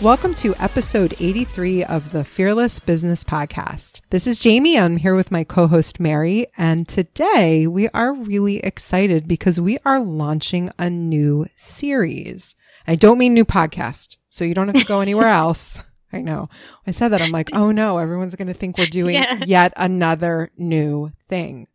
Welcome 0.00 0.34
to 0.34 0.54
episode 0.60 1.14
83 1.18 1.82
of 1.82 2.12
the 2.12 2.22
Fearless 2.22 2.78
Business 2.78 3.24
Podcast. 3.24 4.00
This 4.10 4.28
is 4.28 4.38
Jamie. 4.38 4.78
I'm 4.78 4.96
here 4.96 5.16
with 5.16 5.32
my 5.32 5.42
co 5.42 5.66
host 5.66 5.98
Mary, 5.98 6.46
and 6.56 6.86
today 6.86 7.66
we 7.66 7.88
are 7.88 8.14
really 8.14 8.58
excited 8.58 9.26
because 9.26 9.58
we 9.58 9.76
are 9.84 9.98
launching 9.98 10.70
a 10.78 10.88
new 10.88 11.46
series. 11.56 12.54
I 12.86 12.94
don't 12.94 13.18
mean 13.18 13.34
new 13.34 13.44
podcast, 13.44 14.18
so 14.28 14.44
you 14.44 14.54
don't 14.54 14.68
have 14.68 14.76
to 14.76 14.84
go 14.84 15.00
anywhere 15.00 15.26
else. 15.30 15.82
I 16.12 16.20
know. 16.20 16.48
I 16.86 16.92
said 16.92 17.08
that. 17.08 17.20
I'm 17.20 17.32
like, 17.32 17.50
oh 17.52 17.72
no, 17.72 17.98
everyone's 17.98 18.36
going 18.36 18.46
to 18.48 18.54
think 18.54 18.78
we're 18.78 18.86
doing 18.86 19.14
yeah. 19.16 19.42
yet 19.44 19.72
another 19.76 20.52
new 20.56 21.10
thing. 21.28 21.66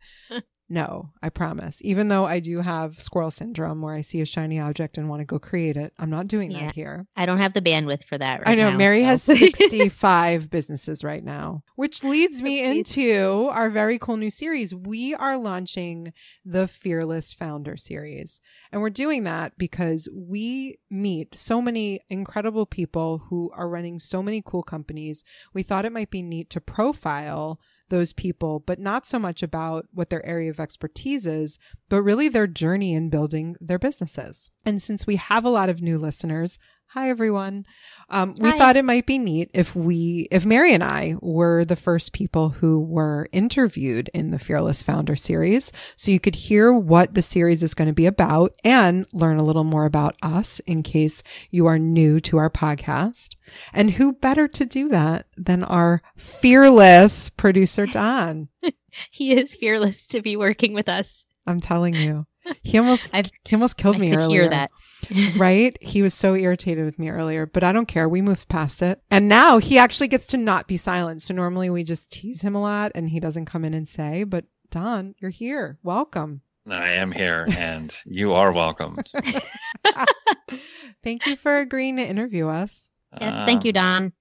No, 0.74 1.12
I 1.22 1.30
promise. 1.30 1.78
Even 1.82 2.08
though 2.08 2.26
I 2.26 2.40
do 2.40 2.62
have 2.62 3.00
squirrel 3.00 3.30
syndrome 3.30 3.84
where 3.84 3.94
I 3.94 4.02
see 4.02 4.22
a 4.22 4.26
shiny 4.26 4.60
object 4.60 4.98
and 4.98 5.08
want 5.08 5.20
to 5.20 5.24
go 5.24 5.38
create 5.38 5.78
it, 5.78 5.94
I'm 6.00 6.10
not 6.10 6.28
doing 6.28 6.50
yeah, 6.50 6.62
that 6.66 6.74
here. 6.74 7.06
I 7.16 7.28
don't 7.28 7.38
have 7.38 7.54
the 7.54 7.62
bandwidth 7.62 8.06
for 8.06 8.18
that 8.18 8.40
right 8.40 8.48
I 8.48 8.56
know. 8.56 8.72
Now, 8.72 8.78
Mary 8.78 9.02
so. 9.02 9.06
has 9.06 9.22
65 9.22 10.50
businesses 10.50 11.04
right 11.04 11.24
now, 11.24 11.62
which 11.76 12.04
leads 12.04 12.42
me 12.42 12.64
into 12.64 13.50
our 13.52 13.70
very 13.70 14.00
cool 14.00 14.18
new 14.18 14.32
series. 14.32 14.74
We 14.74 15.14
are 15.14 15.38
launching 15.38 16.12
the 16.44 16.68
Fearless 16.68 17.34
Founder 17.34 17.78
series. 17.78 18.42
And 18.72 18.82
we're 18.82 18.90
doing 18.90 19.26
that 19.26 19.56
because 19.60 20.10
we 20.12 20.80
meet 20.90 21.38
so 21.38 21.62
many 21.62 22.00
incredible 22.10 22.66
people 22.66 23.26
who 23.30 23.52
are 23.54 23.70
running 23.70 24.00
so 24.00 24.24
many 24.24 24.42
cool 24.44 24.64
companies. 24.64 25.24
We 25.54 25.62
thought 25.62 25.86
it 25.86 25.94
might 25.94 26.10
be 26.10 26.24
neat 26.24 26.50
to 26.50 26.60
profile 26.60 27.60
those 27.94 28.12
people, 28.12 28.60
but 28.60 28.80
not 28.80 29.06
so 29.06 29.20
much 29.20 29.44
about 29.44 29.86
what 29.94 30.10
their 30.10 30.26
area 30.26 30.50
of 30.50 30.60
expertise 30.60 31.28
is, 31.28 31.60
but 31.90 32.02
really 32.02 32.28
their 32.28 32.48
journey 32.48 32.96
in 32.96 33.08
building 33.08 33.56
their 33.62 33.78
businesses. 33.78 34.50
And 34.66 34.82
since 34.82 35.06
we 35.06 35.18
have 35.18 35.46
a 35.46 35.50
lot 35.50 35.70
of 35.70 35.80
new 35.80 36.00
listeners, 36.00 36.58
Hi, 36.94 37.10
everyone. 37.10 37.66
Um, 38.08 38.36
we 38.40 38.52
Hi. 38.52 38.58
thought 38.60 38.78
it 38.78 38.86
might 38.86 39.08
be 39.08 39.18
neat 39.18 39.50
if 39.56 39.76
we, 39.76 40.28
if 40.30 40.46
Mary 40.46 40.76
and 40.76 40.84
I 40.84 41.16
were 41.22 41.66
the 41.66 41.76
first 41.76 42.14
people 42.14 42.50
who 42.50 42.82
were 42.82 43.28
interviewed 43.32 44.12
in 44.14 44.30
the 44.30 44.38
Fearless 44.38 44.84
Founder 44.84 45.16
series. 45.16 45.72
So 45.96 46.12
you 46.12 46.20
could 46.20 46.36
hear 46.36 46.72
what 46.72 47.16
the 47.16 47.24
series 47.24 47.64
is 47.64 47.74
going 47.74 47.88
to 47.88 47.96
be 47.96 48.06
about 48.06 48.54
and 48.64 49.08
learn 49.12 49.38
a 49.38 49.44
little 49.44 49.64
more 49.64 49.86
about 49.86 50.18
us 50.22 50.60
in 50.68 50.84
case 50.84 51.24
you 51.50 51.66
are 51.66 51.80
new 51.80 52.20
to 52.20 52.38
our 52.38 52.52
podcast. 52.52 53.30
And 53.74 53.90
who 53.90 54.14
better 54.14 54.48
to 54.50 54.64
do 54.64 54.88
that 54.90 55.26
than 55.36 55.64
our 55.64 56.04
fearless 56.16 57.32
producer, 57.32 57.88
Don? 57.88 58.50
he 59.10 59.34
is 59.34 59.56
fearless 59.56 60.06
to 60.08 60.22
be 60.22 60.36
working 60.36 60.74
with 60.74 60.90
us. 60.90 61.26
I'm 61.48 61.60
telling 61.60 61.96
you. 61.96 62.28
He 62.62 62.78
almost 62.78 63.08
I've, 63.14 63.32
he 63.46 63.56
almost 63.56 63.78
killed 63.78 63.98
I 63.98 64.00
me 64.00 64.10
could 64.10 64.20
earlier. 64.20 64.42
Hear 64.42 64.50
that, 64.50 64.72
right? 65.38 65.78
He 65.82 66.02
was 66.02 66.14
so 66.14 66.36
irritated 66.36 66.86
with 66.86 67.00
me 67.00 67.10
earlier, 67.10 67.46
but 67.46 67.64
I 67.64 67.72
don't 67.72 67.88
care. 67.88 68.08
We 68.10 68.22
moved 68.22 68.48
past 68.48 68.82
it, 68.82 69.02
and 69.10 69.28
now 69.28 69.58
he 69.58 69.78
actually 69.78 70.08
gets 70.08 70.28
to 70.28 70.38
not 70.38 70.68
be 70.68 70.78
silent. 70.78 71.22
So 71.22 71.34
normally 71.34 71.70
we 71.70 71.84
just 71.84 72.12
tease 72.12 72.42
him 72.42 72.56
a 72.56 72.62
lot, 72.62 72.92
and 72.96 73.10
he 73.10 73.20
doesn't 73.20 73.46
come 73.46 73.66
in 73.66 73.74
and 73.74 73.88
say. 73.88 74.24
But 74.24 74.46
Don, 74.70 75.16
you're 75.20 75.32
here. 75.32 75.78
Welcome. 75.84 76.42
I 76.70 76.92
am 76.92 77.12
here, 77.12 77.46
and 77.58 77.94
you 78.06 78.34
are 78.34 78.52
welcome. 78.52 78.98
thank 81.04 81.26
you 81.26 81.36
for 81.36 81.58
agreeing 81.58 81.98
to 81.98 82.04
interview 82.04 82.48
us. 82.48 82.90
Yes, 83.20 83.36
thank 83.46 83.64
you, 83.64 83.70
um, 83.70 83.74
Don. 83.74 84.14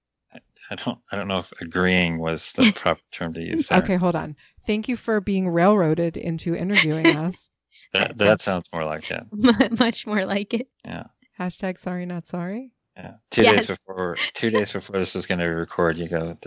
I 0.69 0.75
don't 0.75 0.99
I 1.11 1.15
don't 1.15 1.27
know 1.27 1.39
if 1.39 1.51
agreeing 1.61 2.19
was 2.19 2.51
the 2.53 2.71
proper 2.71 3.01
term 3.11 3.33
to 3.33 3.41
use. 3.41 3.67
There. 3.67 3.79
Okay, 3.79 3.95
hold 3.95 4.15
on. 4.15 4.35
Thank 4.65 4.87
you 4.87 4.95
for 4.95 5.19
being 5.19 5.49
railroaded 5.49 6.17
into 6.17 6.55
interviewing 6.55 7.07
us. 7.07 7.49
That, 7.93 8.17
that 8.17 8.41
sounds 8.41 8.67
more 8.73 8.85
like 8.85 9.11
it. 9.11 9.23
Much 9.79 10.07
more 10.07 10.23
like 10.23 10.53
it. 10.53 10.67
Yeah. 10.83 11.03
Hashtag 11.39 11.79
sorry, 11.79 12.05
not 12.05 12.27
sorry. 12.27 12.71
Yeah. 12.97 13.15
Two 13.31 13.43
yes. 13.43 13.55
days 13.55 13.67
before 13.67 14.17
two 14.33 14.49
days 14.49 14.71
before 14.71 14.97
this 14.97 15.15
was 15.15 15.25
going 15.25 15.39
to 15.39 15.45
be 15.45 15.51
record, 15.51 15.97
you 15.97 16.07
go, 16.07 16.37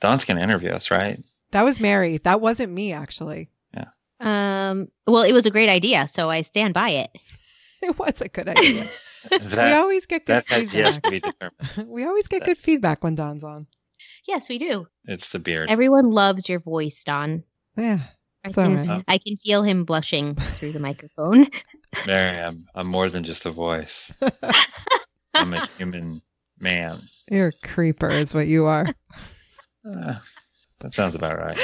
Don's 0.00 0.24
going 0.24 0.36
to 0.36 0.42
interview 0.42 0.70
us, 0.70 0.90
right? 0.90 1.22
That 1.52 1.62
was 1.62 1.80
Mary. 1.80 2.18
That 2.18 2.40
wasn't 2.40 2.72
me, 2.72 2.92
actually. 2.92 3.50
Yeah. 3.74 3.88
Um. 4.20 4.88
Well, 5.06 5.22
it 5.22 5.32
was 5.32 5.46
a 5.46 5.50
great 5.50 5.68
idea, 5.68 6.08
so 6.08 6.30
I 6.30 6.42
stand 6.42 6.74
by 6.74 6.90
it. 6.90 7.10
it 7.82 7.98
was 7.98 8.20
a 8.20 8.28
good 8.28 8.48
idea. 8.48 8.90
that, 9.30 9.68
we 9.68 9.72
always 9.72 10.06
get 10.06 10.26
good 10.26 10.36
that 10.36 10.46
feedback. 10.46 10.74
Yes 10.74 10.98
to 10.98 11.10
be 11.10 11.20
determined. 11.20 11.88
we 11.88 12.04
always 12.04 12.26
get 12.26 12.40
that. 12.40 12.46
good 12.46 12.58
feedback 12.58 13.04
when 13.04 13.14
Don's 13.14 13.44
on. 13.44 13.66
Yes, 14.26 14.48
we 14.48 14.58
do. 14.58 14.86
It's 15.04 15.30
the 15.30 15.38
beard. 15.38 15.70
Everyone 15.70 16.10
loves 16.10 16.48
your 16.48 16.58
voice, 16.58 17.04
Don. 17.04 17.44
Yeah. 17.76 18.00
I 18.44 18.50
can. 18.50 19.04
I 19.06 19.18
can 19.18 19.36
feel 19.36 19.62
him 19.62 19.84
blushing 19.84 20.34
through 20.34 20.72
the 20.72 20.80
microphone. 20.80 21.46
Mary, 22.06 22.38
I'm, 22.40 22.66
I'm 22.74 22.86
more 22.86 23.08
than 23.08 23.22
just 23.22 23.46
a 23.46 23.50
voice. 23.50 24.12
I'm 25.34 25.54
a 25.54 25.66
human 25.78 26.22
man. 26.58 27.02
You're 27.30 27.48
a 27.48 27.66
creeper, 27.66 28.08
is 28.08 28.34
what 28.34 28.46
you 28.46 28.66
are. 28.66 28.88
Uh, 29.88 30.14
that 30.80 30.94
sounds 30.94 31.14
about 31.14 31.38
right. 31.38 31.58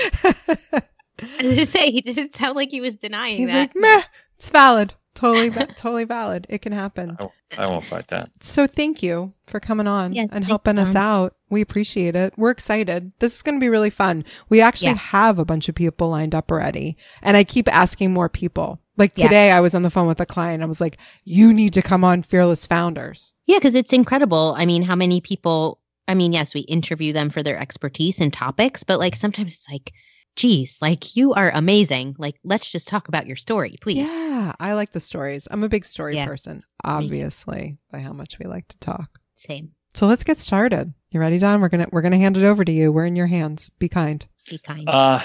I 1.21 1.47
was 1.47 1.57
just 1.57 1.73
say 1.73 1.91
he 1.91 2.01
didn't 2.01 2.35
sound 2.35 2.57
like 2.57 2.71
he 2.71 2.81
was 2.81 2.97
denying 2.97 3.39
He's 3.39 3.49
that. 3.49 3.59
like, 3.59 3.77
meh, 3.77 4.03
it's 4.39 4.51
valid. 4.51 4.95
Totally, 5.19 5.51
totally 5.77 6.05
valid. 6.05 6.47
It 6.49 6.63
can 6.63 6.73
happen. 6.73 7.17
I, 7.19 7.29
I, 7.65 7.67
won't 7.69 7.85
fight 7.85 8.07
that. 8.09 8.31
So 8.41 8.69
thank 8.69 9.03
you 9.03 9.33
for 9.49 9.59
coming 9.59 9.89
on 9.89 10.13
yes, 10.13 10.29
and 10.31 10.45
helping 10.45 10.79
us 10.79 10.95
out. 10.95 11.35
We 11.51 11.61
appreciate 11.61 12.15
it. 12.15 12.35
We're 12.37 12.53
excited. 12.53 13.11
This 13.19 13.35
is 13.35 13.43
going 13.43 13.57
to 13.57 13.61
be 13.61 13.69
really 13.69 13.91
fun. 13.91 14.25
We 14.49 14.61
actually 14.61 14.91
yeah. 14.91 14.99
have 14.99 15.41
a 15.41 15.45
bunch 15.45 15.69
of 15.69 15.75
people 15.75 16.09
lined 16.11 16.37
up 16.37 16.53
already, 16.53 16.97
and 17.21 17.37
I 17.37 17.43
keep 17.43 17.67
asking 17.67 18.13
more 18.13 18.29
people. 18.29 18.81
Like 18.97 19.15
today, 19.15 19.49
yeah. 19.49 19.57
I 19.57 19.61
was 19.61 19.75
on 19.75 19.83
the 19.83 19.91
phone 19.91 20.07
with 20.07 20.21
a 20.21 20.27
client. 20.27 20.63
I 20.63 20.67
was 20.67 20.81
like, 20.81 20.99
"You 21.25 21.53
need 21.53 21.75
to 21.75 21.83
come 21.83 22.05
on 22.05 22.23
Fearless 22.23 22.67
Founders." 22.67 23.33
Yeah, 23.47 23.59
because 23.59 23.75
it's 23.75 23.93
incredible. 23.93 24.55
I 24.57 24.67
mean, 24.67 24.85
how 24.85 24.95
many 24.95 25.21
people? 25.21 25.81
I 26.07 26.15
mean, 26.15 26.33
yes, 26.33 26.55
we 26.55 26.61
interview 26.61 27.13
them 27.13 27.29
for 27.29 27.43
their 27.43 27.59
expertise 27.59 28.21
and 28.21 28.33
topics, 28.33 28.85
but 28.85 29.01
like 29.01 29.17
sometimes 29.17 29.55
it's 29.55 29.69
like 29.69 29.93
geez, 30.39 30.79
like 30.81 31.17
you 31.17 31.35
are 31.35 31.51
amazing. 31.53 32.17
Like, 32.17 32.37
let's 32.45 32.71
just 32.71 32.89
talk 32.89 33.09
about 33.09 33.27
your 33.27 33.37
story, 33.37 33.77
please. 33.81 34.09
Yeah, 34.09 34.55
I 34.59 34.73
like 34.73 34.93
the 34.93 35.01
stories. 35.01 35.49
I'm 35.51 35.65
a 35.65 35.69
big 35.69 35.85
story 35.85 36.15
yeah, 36.15 36.27
person, 36.27 36.63
obviously, 36.85 37.77
by 37.91 37.99
how 37.99 38.13
much 38.13 38.39
we 38.39 38.47
like 38.47 38.69
to 38.69 38.79
talk. 38.79 39.19
Same. 39.37 39.73
So 39.95 40.07
let's 40.07 40.25
get 40.25 40.39
started. 40.39 40.95
You 41.11 41.21
ready, 41.21 41.39
Don? 41.39 41.61
We're 41.61 41.69
gonna 41.69 41.89
we're 41.91 42.03
gonna 42.03 42.19
hand 42.19 42.37
it 42.37 42.45
over 42.45 42.65
to 42.65 42.73
you. 42.73 42.93
We're 42.93 43.07
in 43.07 43.17
your 43.17 43.27
hands. 43.27 43.71
Be 43.79 43.89
kind. 43.89 44.25
Be 44.49 44.59
kind. 44.59 44.89
Uh, 44.89 45.21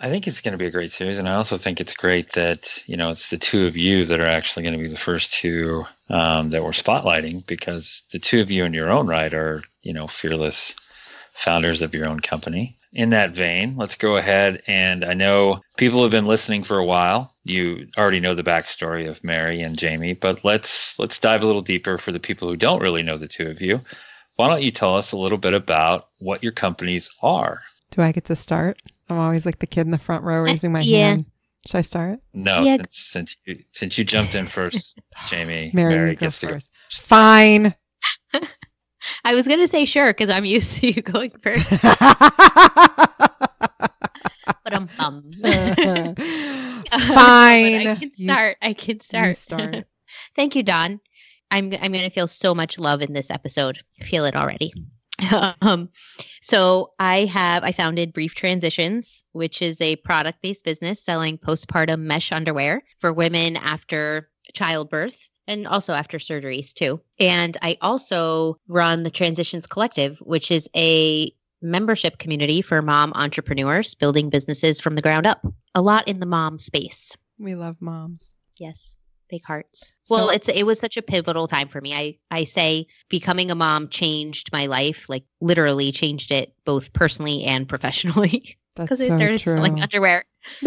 I 0.00 0.10
think 0.10 0.28
it's 0.28 0.40
going 0.40 0.52
to 0.52 0.58
be 0.58 0.66
a 0.66 0.70
great 0.70 0.92
series, 0.92 1.18
and 1.18 1.28
I 1.28 1.34
also 1.34 1.56
think 1.56 1.80
it's 1.80 1.94
great 1.94 2.32
that 2.34 2.82
you 2.86 2.96
know 2.96 3.10
it's 3.10 3.30
the 3.30 3.38
two 3.38 3.66
of 3.66 3.76
you 3.76 4.04
that 4.04 4.20
are 4.20 4.26
actually 4.26 4.64
going 4.64 4.74
to 4.74 4.82
be 4.82 4.88
the 4.88 4.96
first 4.96 5.32
two 5.32 5.84
um, 6.10 6.50
that 6.50 6.62
we're 6.62 6.70
spotlighting 6.70 7.46
because 7.46 8.02
the 8.12 8.18
two 8.18 8.40
of 8.40 8.50
you 8.50 8.64
in 8.64 8.74
your 8.74 8.90
own 8.90 9.06
right 9.06 9.32
are 9.32 9.62
you 9.82 9.92
know 9.92 10.06
fearless 10.06 10.74
founders 11.38 11.82
of 11.82 11.94
your 11.94 12.08
own 12.08 12.20
company. 12.20 12.76
In 12.94 13.10
that 13.10 13.32
vein, 13.32 13.76
let's 13.76 13.96
go 13.96 14.16
ahead 14.16 14.62
and 14.66 15.04
I 15.04 15.12
know 15.12 15.60
people 15.76 16.00
have 16.02 16.10
been 16.10 16.26
listening 16.26 16.64
for 16.64 16.78
a 16.78 16.84
while. 16.84 17.34
You 17.44 17.86
already 17.98 18.18
know 18.18 18.34
the 18.34 18.42
backstory 18.42 19.08
of 19.08 19.22
Mary 19.22 19.60
and 19.60 19.78
Jamie, 19.78 20.14
but 20.14 20.42
let's 20.42 20.98
let's 20.98 21.18
dive 21.18 21.42
a 21.42 21.46
little 21.46 21.60
deeper 21.60 21.98
for 21.98 22.12
the 22.12 22.18
people 22.20 22.48
who 22.48 22.56
don't 22.56 22.80
really 22.80 23.02
know 23.02 23.18
the 23.18 23.28
two 23.28 23.46
of 23.48 23.60
you. 23.60 23.80
Why 24.36 24.48
don't 24.48 24.62
you 24.62 24.70
tell 24.70 24.96
us 24.96 25.12
a 25.12 25.18
little 25.18 25.36
bit 25.36 25.52
about 25.52 26.08
what 26.18 26.42
your 26.42 26.52
companies 26.52 27.10
are? 27.22 27.60
Do 27.90 28.00
I 28.02 28.10
get 28.12 28.24
to 28.26 28.36
start? 28.36 28.80
I'm 29.10 29.18
always 29.18 29.44
like 29.44 29.58
the 29.58 29.66
kid 29.66 29.82
in 29.82 29.90
the 29.90 29.98
front 29.98 30.24
row 30.24 30.40
uh, 30.40 30.44
raising 30.44 30.72
my 30.72 30.80
yeah. 30.80 31.08
hand. 31.08 31.26
Should 31.66 31.78
I 31.78 31.82
start? 31.82 32.20
No, 32.32 32.60
Yeah. 32.62 32.76
since, 32.90 32.98
since 33.10 33.36
you 33.44 33.62
since 33.72 33.98
you 33.98 34.04
jumped 34.04 34.34
in 34.34 34.46
first, 34.46 34.98
Jamie, 35.28 35.72
Mary, 35.74 35.94
Mary 35.94 36.10
you 36.10 36.16
go 36.16 36.26
gets 36.26 36.40
to 36.40 36.46
go. 36.46 36.52
first. 36.54 36.70
Fine. 36.90 37.74
I 39.24 39.34
was 39.34 39.46
going 39.46 39.60
to 39.60 39.68
say 39.68 39.84
sure 39.84 40.08
because 40.12 40.30
I'm 40.30 40.44
used 40.44 40.76
to 40.80 40.86
you 40.94 41.02
going 41.02 41.30
first. 41.42 41.68
But 44.64 44.72
um, 44.72 44.88
um. 44.98 45.30
Fine. 46.90 47.86
I 47.86 47.96
can 47.98 48.10
You- 48.16 48.24
start. 48.26 48.56
I 48.62 48.72
can 48.74 49.00
start. 49.00 49.36
start. 49.36 49.76
Thank 50.36 50.56
you, 50.56 50.62
Don. 50.62 51.00
I'm 51.50 51.72
I'm 51.80 51.92
going 51.92 52.04
to 52.04 52.10
feel 52.10 52.26
so 52.26 52.54
much 52.54 52.78
love 52.78 53.00
in 53.02 53.12
this 53.14 53.30
episode. 53.30 53.78
I 54.00 54.04
feel 54.04 54.24
it 54.26 54.36
already. 54.36 54.72
um, 55.62 55.88
so 56.42 56.92
I 56.98 57.24
have 57.24 57.64
I 57.64 57.72
founded 57.72 58.12
Brief 58.12 58.34
Transitions, 58.34 59.24
which 59.32 59.62
is 59.62 59.80
a 59.80 59.96
product-based 59.96 60.64
business 60.64 61.02
selling 61.02 61.38
postpartum 61.38 62.00
mesh 62.00 62.30
underwear 62.32 62.82
for 63.00 63.12
women 63.12 63.56
after 63.56 64.28
childbirth 64.54 65.16
and 65.48 65.66
also 65.66 65.92
after 65.92 66.18
surgeries 66.18 66.72
too. 66.72 67.00
And 67.18 67.56
I 67.62 67.76
also 67.80 68.56
run 68.68 69.02
the 69.02 69.10
Transitions 69.10 69.66
Collective, 69.66 70.18
which 70.20 70.52
is 70.52 70.68
a 70.76 71.32
membership 71.60 72.18
community 72.18 72.62
for 72.62 72.80
mom 72.82 73.12
entrepreneurs 73.16 73.96
building 73.96 74.30
businesses 74.30 74.78
from 74.80 74.94
the 74.94 75.02
ground 75.02 75.26
up. 75.26 75.44
A 75.74 75.82
lot 75.82 76.06
in 76.06 76.20
the 76.20 76.26
mom 76.26 76.60
space. 76.60 77.16
we 77.40 77.56
love 77.56 77.76
moms. 77.80 78.30
Yes. 78.58 78.94
Big 79.30 79.42
hearts. 79.44 79.92
Well, 80.08 80.28
So- 80.28 80.34
it's 80.34 80.48
it 80.48 80.62
was 80.64 80.78
such 80.78 80.96
a 80.96 81.02
pivotal 81.02 81.46
time 81.46 81.68
for 81.68 81.80
me. 81.80 81.94
I 81.94 82.18
I 82.30 82.44
say 82.44 82.86
becoming 83.10 83.50
a 83.50 83.54
mom 83.54 83.88
changed 83.88 84.50
my 84.52 84.66
life, 84.66 85.06
like 85.08 85.24
literally 85.40 85.92
changed 85.92 86.30
it 86.30 86.54
both 86.64 86.92
personally 86.92 87.44
and 87.44 87.68
professionally 87.68 88.56
That's 88.76 88.86
because 88.90 89.06
so 89.06 89.12
I 89.12 89.16
started 89.16 89.40
true. 89.40 89.54
selling 89.56 89.82
underwear. 89.82 90.24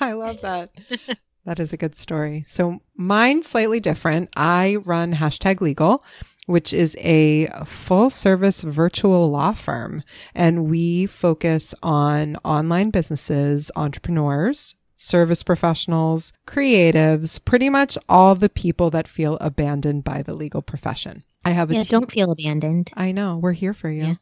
I 0.00 0.12
love 0.12 0.40
that. 0.42 0.70
that 1.46 1.58
is 1.60 1.72
a 1.72 1.76
good 1.76 1.96
story. 1.96 2.44
So 2.46 2.80
mine's 2.96 3.48
slightly 3.48 3.80
different. 3.80 4.30
I 4.36 4.76
run 4.76 5.14
hashtag 5.14 5.60
legal, 5.60 6.02
which 6.46 6.72
is 6.72 6.96
a 7.00 7.46
full 7.64 8.10
service 8.10 8.62
virtual 8.62 9.30
law 9.30 9.52
firm. 9.52 10.02
And 10.34 10.66
we 10.70 11.06
focus 11.06 11.74
on 11.82 12.36
online 12.44 12.90
businesses, 12.90 13.70
entrepreneurs, 13.76 14.74
service 14.96 15.42
professionals, 15.42 16.32
creatives, 16.46 17.44
pretty 17.44 17.68
much 17.68 17.98
all 18.08 18.34
the 18.34 18.48
people 18.48 18.90
that 18.90 19.08
feel 19.08 19.36
abandoned 19.40 20.04
by 20.04 20.22
the 20.22 20.34
legal 20.34 20.62
profession. 20.62 21.24
I 21.44 21.50
have 21.50 21.70
a 21.70 21.74
Yeah, 21.74 21.82
team- 21.82 22.00
don't 22.00 22.12
feel 22.12 22.30
abandoned. 22.30 22.90
I 22.94 23.12
know. 23.12 23.36
We're 23.36 23.52
here 23.52 23.74
for 23.74 23.90
you. 23.90 24.02
Yeah. 24.04 24.14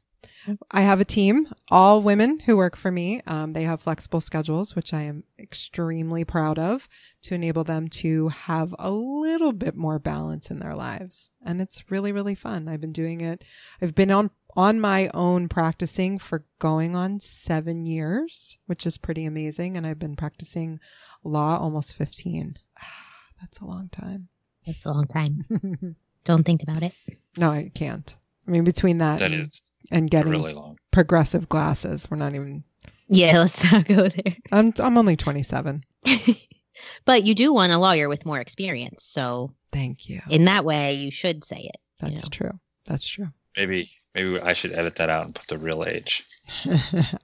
I 0.71 0.83
have 0.83 1.00
a 1.00 1.05
team, 1.05 1.49
all 1.71 2.03
women 2.03 2.41
who 2.41 2.56
work 2.56 2.77
for 2.77 2.91
me. 2.91 3.23
Um, 3.27 3.53
they 3.53 3.62
have 3.62 3.81
flexible 3.81 4.21
schedules, 4.21 4.75
which 4.75 4.93
I 4.93 5.03
am 5.03 5.25
extremely 5.39 6.25
proud 6.25 6.59
of 6.59 6.89
to 7.23 7.35
enable 7.35 7.65
them 7.65 7.89
to 7.89 8.29
have 8.29 8.75
a 8.79 8.91
little 8.91 9.53
bit 9.53 9.77
more 9.77 9.99
balance 9.99 10.50
in 10.50 10.59
their 10.59 10.75
lives. 10.75 11.31
And 11.44 11.61
it's 11.61 11.91
really, 11.91 12.12
really 12.12 12.35
fun. 12.35 12.69
I've 12.69 12.81
been 12.81 12.93
doing 12.93 13.21
it. 13.21 13.44
I've 13.81 13.94
been 13.94 14.11
on, 14.11 14.31
on 14.56 14.81
my 14.81 15.11
own 15.15 15.49
practicing 15.49 16.19
for 16.19 16.45
going 16.59 16.97
on 16.97 17.21
seven 17.21 17.87
years, 17.87 18.59
which 18.67 18.87
is 18.87 18.99
pretty 18.99 19.25
amazing. 19.25 19.77
And 19.77 19.87
I've 19.87 19.99
been 19.99 20.17
practicing 20.17 20.81
law 21.23 21.59
almost 21.59 21.95
15. 21.95 22.59
That's 23.41 23.59
a 23.59 23.65
long 23.65 23.88
time. 23.91 24.29
That's 24.67 24.85
a 24.85 24.91
long 24.91 25.06
time. 25.06 25.97
Don't 26.25 26.45
think 26.45 26.62
about 26.62 26.83
it. 26.83 26.95
no, 27.37 27.50
I 27.50 27.71
can't. 27.75 28.15
I 28.47 28.50
mean, 28.50 28.65
between 28.65 28.99
that, 28.99 29.19
That 29.21 29.33
and, 29.33 29.49
is 29.49 29.62
and 29.90 30.11
getting 30.11 30.31
really 30.32 30.55
long. 30.55 30.79
progressive 30.90 31.49
glasses. 31.49 32.08
We're 32.11 32.17
not 32.19 32.34
even. 32.34 32.64
Yeah, 33.08 33.38
let's 33.40 33.70
not 33.70 33.87
go 33.87 34.08
there. 34.08 34.37
I'm 34.50 34.73
I'm 34.79 34.96
only 34.99 35.17
27. 35.17 35.82
but 37.05 37.25
you 37.25 37.34
do 37.34 37.52
want 37.52 37.73
a 37.73 37.79
lawyer 37.79 38.08
with 38.08 38.25
more 38.26 38.40
experience, 38.40 39.05
so 39.05 39.55
Thank 39.73 40.08
you. 40.08 40.20
in 40.29 40.44
that 40.46 40.64
way, 40.64 40.94
you 40.94 41.11
should 41.11 41.44
say 41.44 41.56
it. 41.73 41.81
you 42.02 42.08
That's 42.08 42.23
know. 42.25 42.29
true. 42.31 42.58
That's 42.87 43.06
true. 43.06 43.29
Maybe 43.56 43.90
maybe 44.14 44.40
I 44.40 44.52
should 44.55 44.73
edit 44.73 44.96
that 44.96 45.08
out 45.11 45.26
and 45.26 45.34
put 45.34 45.46
the 45.49 45.58
real 45.58 45.85
age. 45.87 46.25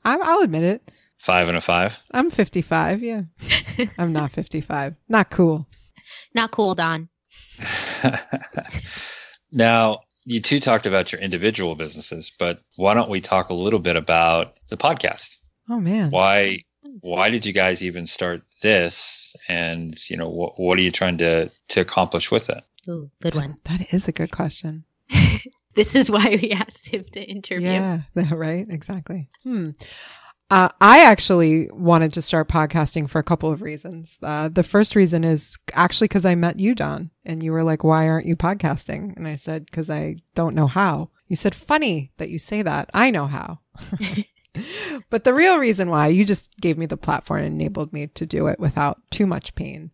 I'm, 0.05 0.23
I'll 0.23 0.41
admit 0.41 0.63
it. 0.65 0.91
Five 1.19 1.49
and 1.49 1.57
a 1.57 1.61
five. 1.61 1.95
I'm 2.13 2.31
55. 2.31 3.03
Yeah, 3.03 3.23
I'm 3.99 4.13
not 4.13 4.31
55. 4.31 4.95
Not 5.09 5.31
cool. 5.31 5.67
Not 6.35 6.53
cool, 6.53 6.75
Don. 6.77 7.09
now, 9.51 10.01
you 10.29 10.41
two 10.41 10.61
talked 10.61 10.87
about 10.87 11.11
your 11.11 11.21
individual 11.23 11.75
businesses, 11.75 12.31
but 12.39 12.61
why 12.77 12.93
don't 12.93 13.09
we 13.09 13.21
talk 13.21 13.49
a 13.49 13.55
little 13.55 13.79
bit 13.79 13.97
about 13.97 14.59
the 14.69 14.77
podcast? 14.77 15.39
Oh 15.71 15.81
man. 15.81 16.11
Why 16.11 16.65
why 17.01 17.31
did 17.31 17.47
you 17.47 17.53
guys 17.53 17.83
even 17.83 18.07
start 18.07 18.43
this? 18.63 19.35
And 19.49 19.99
you 20.11 20.19
know, 20.19 20.29
what 20.29 20.61
what 20.61 20.79
are 20.79 20.83
you 20.83 20.93
trying 20.93 21.17
to 21.19 21.51
to 21.69 21.81
accomplish 21.81 22.31
with 22.31 22.51
it? 22.51 22.63
Ooh, 22.89 23.11
good 23.23 23.35
one. 23.35 23.57
That 23.65 23.93
is 23.93 24.07
a 24.07 24.13
good 24.13 24.31
question. 24.31 24.85
this 25.75 25.97
is 25.97 26.11
why 26.11 26.39
we 26.43 26.51
asked 26.51 26.89
him 26.89 27.05
to 27.13 27.23
interview. 27.23 27.71
Yeah, 27.71 28.01
right. 28.31 28.67
Exactly. 28.69 29.31
Hmm. 29.45 29.71
Uh, 30.51 30.71
I 30.81 31.05
actually 31.05 31.69
wanted 31.73 32.15
to 32.15 32.23
start 32.23 32.49
podcasting 32.49 33.09
for 33.09 33.19
a 33.19 33.25
couple 33.25 33.53
of 33.53 33.61
reasons. 33.61 34.19
Uh, 34.23 34.49
the 34.49 34.63
first 34.63 34.97
reason 34.97 35.23
is 35.23 35.59
actually 35.75 36.09
because 36.09 36.25
I 36.25 36.35
met 36.35 36.59
you, 36.59 36.75
Don, 36.75 37.11
and 37.25 37.43
you 37.43 37.53
were 37.53 37.63
like, 37.63 37.85
"Why 37.85 38.09
aren't 38.09 38.27
you 38.27 38.35
podcasting?" 38.35 39.15
And 39.17 39.29
I 39.29 39.37
said, 39.37 39.67
"Because 39.67 39.91
I 39.91 40.17
don't 40.35 40.55
know 40.55 40.67
how." 40.67 41.11
You 41.27 41.37
said, 41.37 41.55
"Funny 41.55 42.13
that 42.17 42.31
you 42.31 42.39
say 42.39 42.63
that. 42.63 42.89
I 42.95 43.11
know 43.11 43.27
how." 43.27 43.61
but 45.11 45.25
the 45.25 45.35
real 45.35 45.59
reason 45.59 45.91
why 45.91 46.09
you 46.09 46.25
just 46.25 46.57
gave 46.61 46.79
me 46.79 46.87
the 46.87 46.97
platform 46.97 47.45
and 47.45 47.61
enabled 47.61 47.93
me 47.93 48.07
to 48.07 48.25
do 48.25 48.47
it 48.47 48.59
without 48.59 49.03
too 49.11 49.27
much 49.27 49.55
pain. 49.55 49.91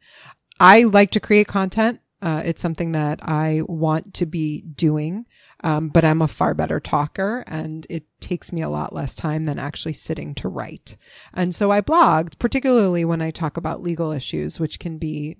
I 0.60 0.84
like 0.84 1.10
to 1.12 1.20
create 1.20 1.48
content. 1.48 2.00
Uh, 2.22 2.42
it's 2.44 2.62
something 2.62 2.92
that 2.92 3.18
I 3.22 3.62
want 3.66 4.14
to 4.14 4.26
be 4.26 4.62
doing. 4.62 5.26
Um, 5.64 5.88
but 5.88 6.04
I'm 6.04 6.20
a 6.20 6.28
far 6.28 6.52
better 6.52 6.78
talker 6.78 7.42
and 7.46 7.86
it 7.88 8.04
takes 8.20 8.52
me 8.52 8.60
a 8.60 8.68
lot 8.68 8.94
less 8.94 9.14
time 9.14 9.46
than 9.46 9.58
actually 9.58 9.94
sitting 9.94 10.34
to 10.34 10.48
write. 10.48 10.98
And 11.32 11.54
so 11.54 11.70
I 11.72 11.80
blogged, 11.80 12.38
particularly 12.38 13.02
when 13.06 13.22
I 13.22 13.30
talk 13.30 13.56
about 13.56 13.82
legal 13.82 14.12
issues, 14.12 14.60
which 14.60 14.78
can 14.78 14.98
be, 14.98 15.38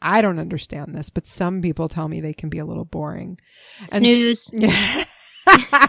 I- 0.00 0.22
don't 0.22 0.38
understand 0.38 0.94
this, 0.94 1.10
but 1.10 1.26
some 1.26 1.60
people 1.60 1.90
tell 1.90 2.08
me 2.08 2.22
they 2.22 2.32
can 2.32 2.48
be 2.48 2.58
a 2.58 2.64
little 2.64 2.86
boring. 2.86 3.38
And- 3.92 4.02
Snooze. 4.02 4.50
Yeah. 4.54 5.04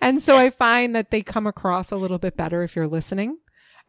and 0.00 0.20
so 0.20 0.36
I 0.36 0.50
find 0.50 0.96
that 0.96 1.12
they 1.12 1.22
come 1.22 1.46
across 1.46 1.92
a 1.92 1.96
little 1.96 2.18
bit 2.18 2.36
better 2.36 2.64
if 2.64 2.74
you're 2.74 2.88
listening 2.88 3.38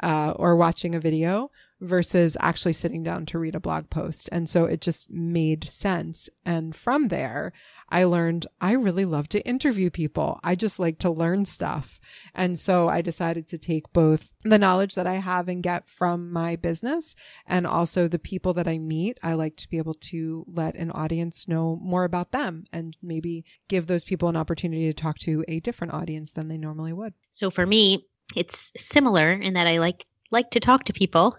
uh, 0.03 0.34
or 0.36 0.56
watching 0.56 0.94
a 0.94 1.00
video 1.00 1.50
versus 1.84 2.38
actually 2.40 2.74
sitting 2.74 3.04
down 3.04 3.25
to 3.28 3.38
read 3.38 3.56
a 3.56 3.60
blog 3.60 3.90
post. 3.90 4.30
And 4.32 4.50
so 4.50 4.66
it 4.66 4.82
just 4.82 5.12
made 5.12 5.70
sense. 5.70 6.30
And 6.46 6.75
from 6.75 7.10
there, 7.10 7.52
I 7.90 8.06
learned 8.06 8.48
I 8.60 8.72
really 8.72 9.06
love 9.06 9.30
to 9.30 9.46
interview 9.46 9.90
people. 9.90 10.40
I 10.44 10.56
just 10.56 10.80
like 10.80 10.98
to 11.00 11.12
learn 11.12 11.46
stuff. 11.46 12.00
And 12.34 12.58
so 12.58 12.88
I 12.88 13.02
decided 13.02 13.48
to 13.50 13.58
take 13.58 13.92
both 13.94 14.34
the 14.44 14.58
knowledge 14.58 14.96
that 14.96 15.06
I 15.06 15.16
have 15.16 15.48
and 15.48 15.62
get 15.62 15.88
from 15.88 16.32
my 16.32 16.56
business 16.56 17.16
and 17.46 17.68
also 17.68 18.08
the 18.08 18.18
people 18.18 18.54
that 18.54 18.68
I 18.68 18.80
meet. 18.80 19.20
I 19.22 19.34
like 19.34 19.58
to 19.58 19.70
be 19.70 19.78
able 19.78 19.94
to 19.96 20.46
let 20.48 20.75
an 20.75 20.92
audience 20.92 21.48
know 21.48 21.78
more 21.82 22.04
about 22.04 22.32
them 22.32 22.63
and 22.72 22.98
maybe 23.04 23.46
give 23.68 23.88
those 23.88 24.04
people 24.04 24.30
an 24.30 24.38
opportunity 24.38 24.88
to 24.88 24.94
talk 24.94 25.20
to 25.20 25.44
a 25.48 25.60
different 25.60 25.94
audience 25.94 26.32
than 26.32 26.48
they 26.48 26.58
normally 26.58 26.94
would. 26.94 27.13
So 27.32 27.50
for 27.50 27.66
me, 27.66 28.08
it's 28.36 28.72
similar 28.78 29.34
in 29.34 29.54
that 29.54 29.68
I 29.68 29.80
like 29.80 30.06
like 30.34 30.52
to 30.52 30.60
talk 30.60 30.86
to 30.86 30.94
people, 30.94 31.38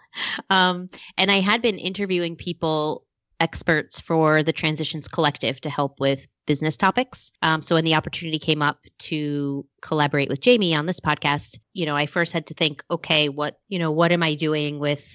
um, 0.48 0.88
and 1.18 1.30
I 1.30 1.40
had 1.40 1.60
been 1.60 1.78
interviewing 1.78 2.36
people, 2.36 3.04
experts 3.40 4.00
for 4.00 4.42
the 4.42 4.52
Transitions 4.52 5.08
Collective 5.08 5.60
to 5.62 5.68
help 5.68 6.00
with 6.00 6.26
business 6.46 6.76
topics. 6.76 7.30
Um, 7.42 7.62
so 7.62 7.74
when 7.74 7.84
the 7.84 7.96
opportunity 7.96 8.38
came 8.38 8.62
up 8.62 8.78
to 9.00 9.66
collaborate 9.82 10.28
with 10.28 10.40
Jamie 10.40 10.74
on 10.74 10.86
this 10.86 11.00
podcast, 11.00 11.58
you 11.72 11.84
know, 11.84 11.96
I 11.96 12.06
first 12.06 12.32
had 12.32 12.46
to 12.46 12.54
think, 12.54 12.84
okay, 12.90 13.28
what 13.28 13.58
you 13.68 13.78
know, 13.78 13.90
what 13.90 14.12
am 14.12 14.22
I 14.22 14.34
doing 14.34 14.78
with 14.78 15.06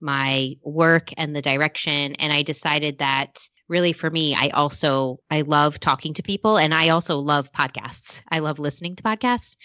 my 0.00 0.54
work 0.62 1.10
and 1.16 1.34
the 1.34 1.42
direction? 1.42 2.14
And 2.14 2.32
I 2.32 2.42
decided 2.42 2.98
that 2.98 3.38
really 3.68 3.92
for 3.94 4.10
me 4.10 4.34
i 4.34 4.48
also 4.48 5.18
i 5.30 5.40
love 5.40 5.80
talking 5.80 6.12
to 6.12 6.22
people 6.22 6.58
and 6.58 6.74
i 6.74 6.90
also 6.90 7.16
love 7.16 7.50
podcasts 7.52 8.20
i 8.28 8.40
love 8.40 8.58
listening 8.58 8.96
to 8.96 9.02
podcasts 9.02 9.56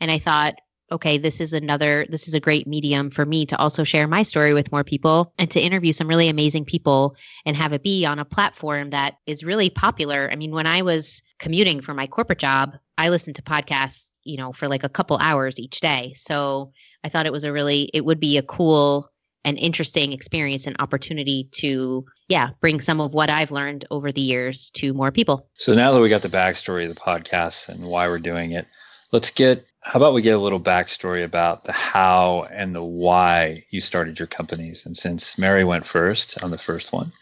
and 0.00 0.08
i 0.08 0.18
thought 0.20 0.54
okay 0.90 1.18
this 1.18 1.40
is 1.40 1.52
another 1.52 2.06
this 2.08 2.28
is 2.28 2.34
a 2.34 2.40
great 2.40 2.66
medium 2.66 3.10
for 3.10 3.26
me 3.26 3.46
to 3.46 3.56
also 3.58 3.84
share 3.84 4.06
my 4.06 4.22
story 4.22 4.54
with 4.54 4.72
more 4.72 4.84
people 4.84 5.32
and 5.38 5.50
to 5.50 5.60
interview 5.60 5.92
some 5.92 6.08
really 6.08 6.28
amazing 6.28 6.64
people 6.64 7.16
and 7.44 7.56
have 7.56 7.72
it 7.72 7.82
be 7.82 8.04
on 8.04 8.18
a 8.18 8.24
platform 8.24 8.90
that 8.90 9.16
is 9.26 9.44
really 9.44 9.70
popular 9.70 10.28
i 10.32 10.36
mean 10.36 10.52
when 10.52 10.66
i 10.66 10.82
was 10.82 11.22
commuting 11.38 11.80
for 11.80 11.94
my 11.94 12.06
corporate 12.06 12.38
job 12.38 12.72
i 12.98 13.08
listened 13.08 13.36
to 13.36 13.42
podcasts 13.42 14.06
you 14.26 14.36
know, 14.36 14.52
for 14.52 14.68
like 14.68 14.84
a 14.84 14.88
couple 14.88 15.16
hours 15.18 15.58
each 15.58 15.80
day. 15.80 16.12
So 16.16 16.72
I 17.04 17.08
thought 17.08 17.26
it 17.26 17.32
was 17.32 17.44
a 17.44 17.52
really, 17.52 17.90
it 17.94 18.04
would 18.04 18.20
be 18.20 18.36
a 18.36 18.42
cool 18.42 19.08
and 19.44 19.56
interesting 19.56 20.12
experience 20.12 20.66
and 20.66 20.74
opportunity 20.80 21.48
to, 21.52 22.04
yeah, 22.28 22.50
bring 22.60 22.80
some 22.80 23.00
of 23.00 23.14
what 23.14 23.30
I've 23.30 23.52
learned 23.52 23.84
over 23.92 24.10
the 24.10 24.20
years 24.20 24.72
to 24.72 24.92
more 24.92 25.12
people. 25.12 25.48
So 25.54 25.72
now 25.72 25.92
that 25.92 26.00
we 26.00 26.08
got 26.08 26.22
the 26.22 26.28
backstory 26.28 26.88
of 26.88 26.94
the 26.94 27.00
podcast 27.00 27.68
and 27.68 27.84
why 27.84 28.08
we're 28.08 28.18
doing 28.18 28.52
it, 28.52 28.66
let's 29.12 29.30
get, 29.30 29.64
how 29.86 30.00
about 30.00 30.14
we 30.14 30.20
get 30.20 30.34
a 30.34 30.40
little 30.40 30.58
backstory 30.58 31.22
about 31.22 31.62
the 31.62 31.70
how 31.70 32.48
and 32.50 32.74
the 32.74 32.82
why 32.82 33.64
you 33.70 33.80
started 33.80 34.18
your 34.18 34.26
companies? 34.26 34.84
And 34.84 34.98
since 34.98 35.38
Mary 35.38 35.62
went 35.62 35.86
first 35.86 36.42
on 36.42 36.50
the 36.50 36.58
first 36.58 36.92
one, 36.92 37.12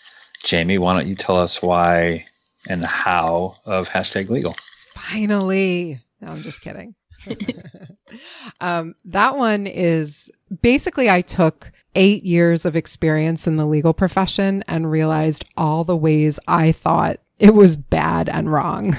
Jamie, 0.42 0.78
why 0.78 0.94
don't 0.94 1.06
you 1.06 1.14
tell 1.14 1.36
us 1.36 1.60
why 1.60 2.24
and 2.66 2.82
the 2.82 2.86
how 2.86 3.56
of 3.66 3.90
hashtag 3.90 4.30
legal? 4.30 4.56
Finally. 4.92 6.00
No, 6.22 6.28
I'm 6.28 6.40
just 6.40 6.62
kidding. 6.62 6.94
um, 8.62 8.94
that 9.04 9.36
one 9.36 9.66
is 9.66 10.30
basically 10.62 11.10
I 11.10 11.20
took 11.20 11.70
eight 11.94 12.24
years 12.24 12.64
of 12.64 12.76
experience 12.76 13.46
in 13.46 13.56
the 13.56 13.66
legal 13.66 13.92
profession 13.92 14.64
and 14.66 14.90
realized 14.90 15.44
all 15.58 15.84
the 15.84 15.98
ways 15.98 16.40
I 16.48 16.72
thought 16.72 17.20
it 17.38 17.54
was 17.54 17.76
bad 17.76 18.28
and 18.28 18.50
wrong. 18.50 18.96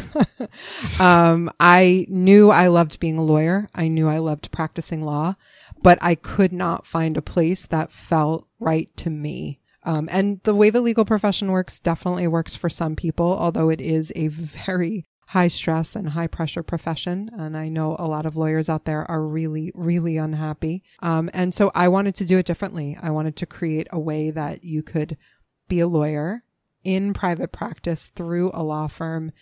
um, 1.00 1.52
I 1.60 2.06
knew 2.10 2.52
I 2.52 2.68
loved 2.68 3.00
being 3.00 3.18
a 3.18 3.24
lawyer. 3.24 3.70
I 3.74 3.88
knew 3.88 4.08
I 4.08 4.18
loved 4.18 4.52
practicing 4.52 5.02
law, 5.02 5.36
but 5.82 5.98
I 6.02 6.16
could 6.16 6.52
not 6.52 6.86
find 6.86 7.16
a 7.16 7.22
place 7.22 7.66
that 7.68 7.92
felt 7.92 8.48
right 8.60 8.90
to 8.98 9.10
me. 9.10 9.60
Um, 9.84 10.10
and 10.12 10.42
the 10.44 10.56
way 10.56 10.70
the 10.70 10.82
legal 10.82 11.06
profession 11.06 11.52
works 11.52 11.80
definitely 11.80 12.28
works 12.28 12.56
for 12.56 12.70
some 12.70 12.96
people, 12.96 13.38
although 13.38 13.70
it 13.70 13.80
is 13.80 14.12
a 14.16 14.28
very 14.28 15.06
high 15.28 15.48
stress 15.48 15.96
and 15.96 16.10
high 16.10 16.28
pressure 16.28 16.64
profession. 16.64 17.30
And 17.38 17.56
I 17.56 17.70
know 17.70 17.96
a 17.98 18.08
lot 18.08 18.26
of 18.26 18.36
lawyers 18.36 18.70
out 18.70 18.86
there 18.86 19.10
are 19.10 19.24
really, 19.24 19.72
really 19.74 20.18
unhappy. 20.18 20.84
Um, 21.02 21.30
and 21.34 21.54
so 21.54 21.72
I 21.74 21.88
wanted 21.88 22.16
to 22.16 22.26
do 22.26 22.38
it 22.38 22.46
differently. 22.46 22.98
I 23.02 23.12
wanted 23.12 23.36
to 23.38 23.46
create 23.46 23.88
a 23.92 24.00
way 24.00 24.32
that 24.32 24.64
you 24.64 24.84
could 24.84 25.18
be 25.68 25.80
a 25.80 25.88
lawyer 25.88 26.44
in 26.86 27.14
private 27.14 27.52
practice 27.52 28.08
through 28.08 28.52
a 28.54 28.64
law 28.64 28.88
firm 28.88 29.34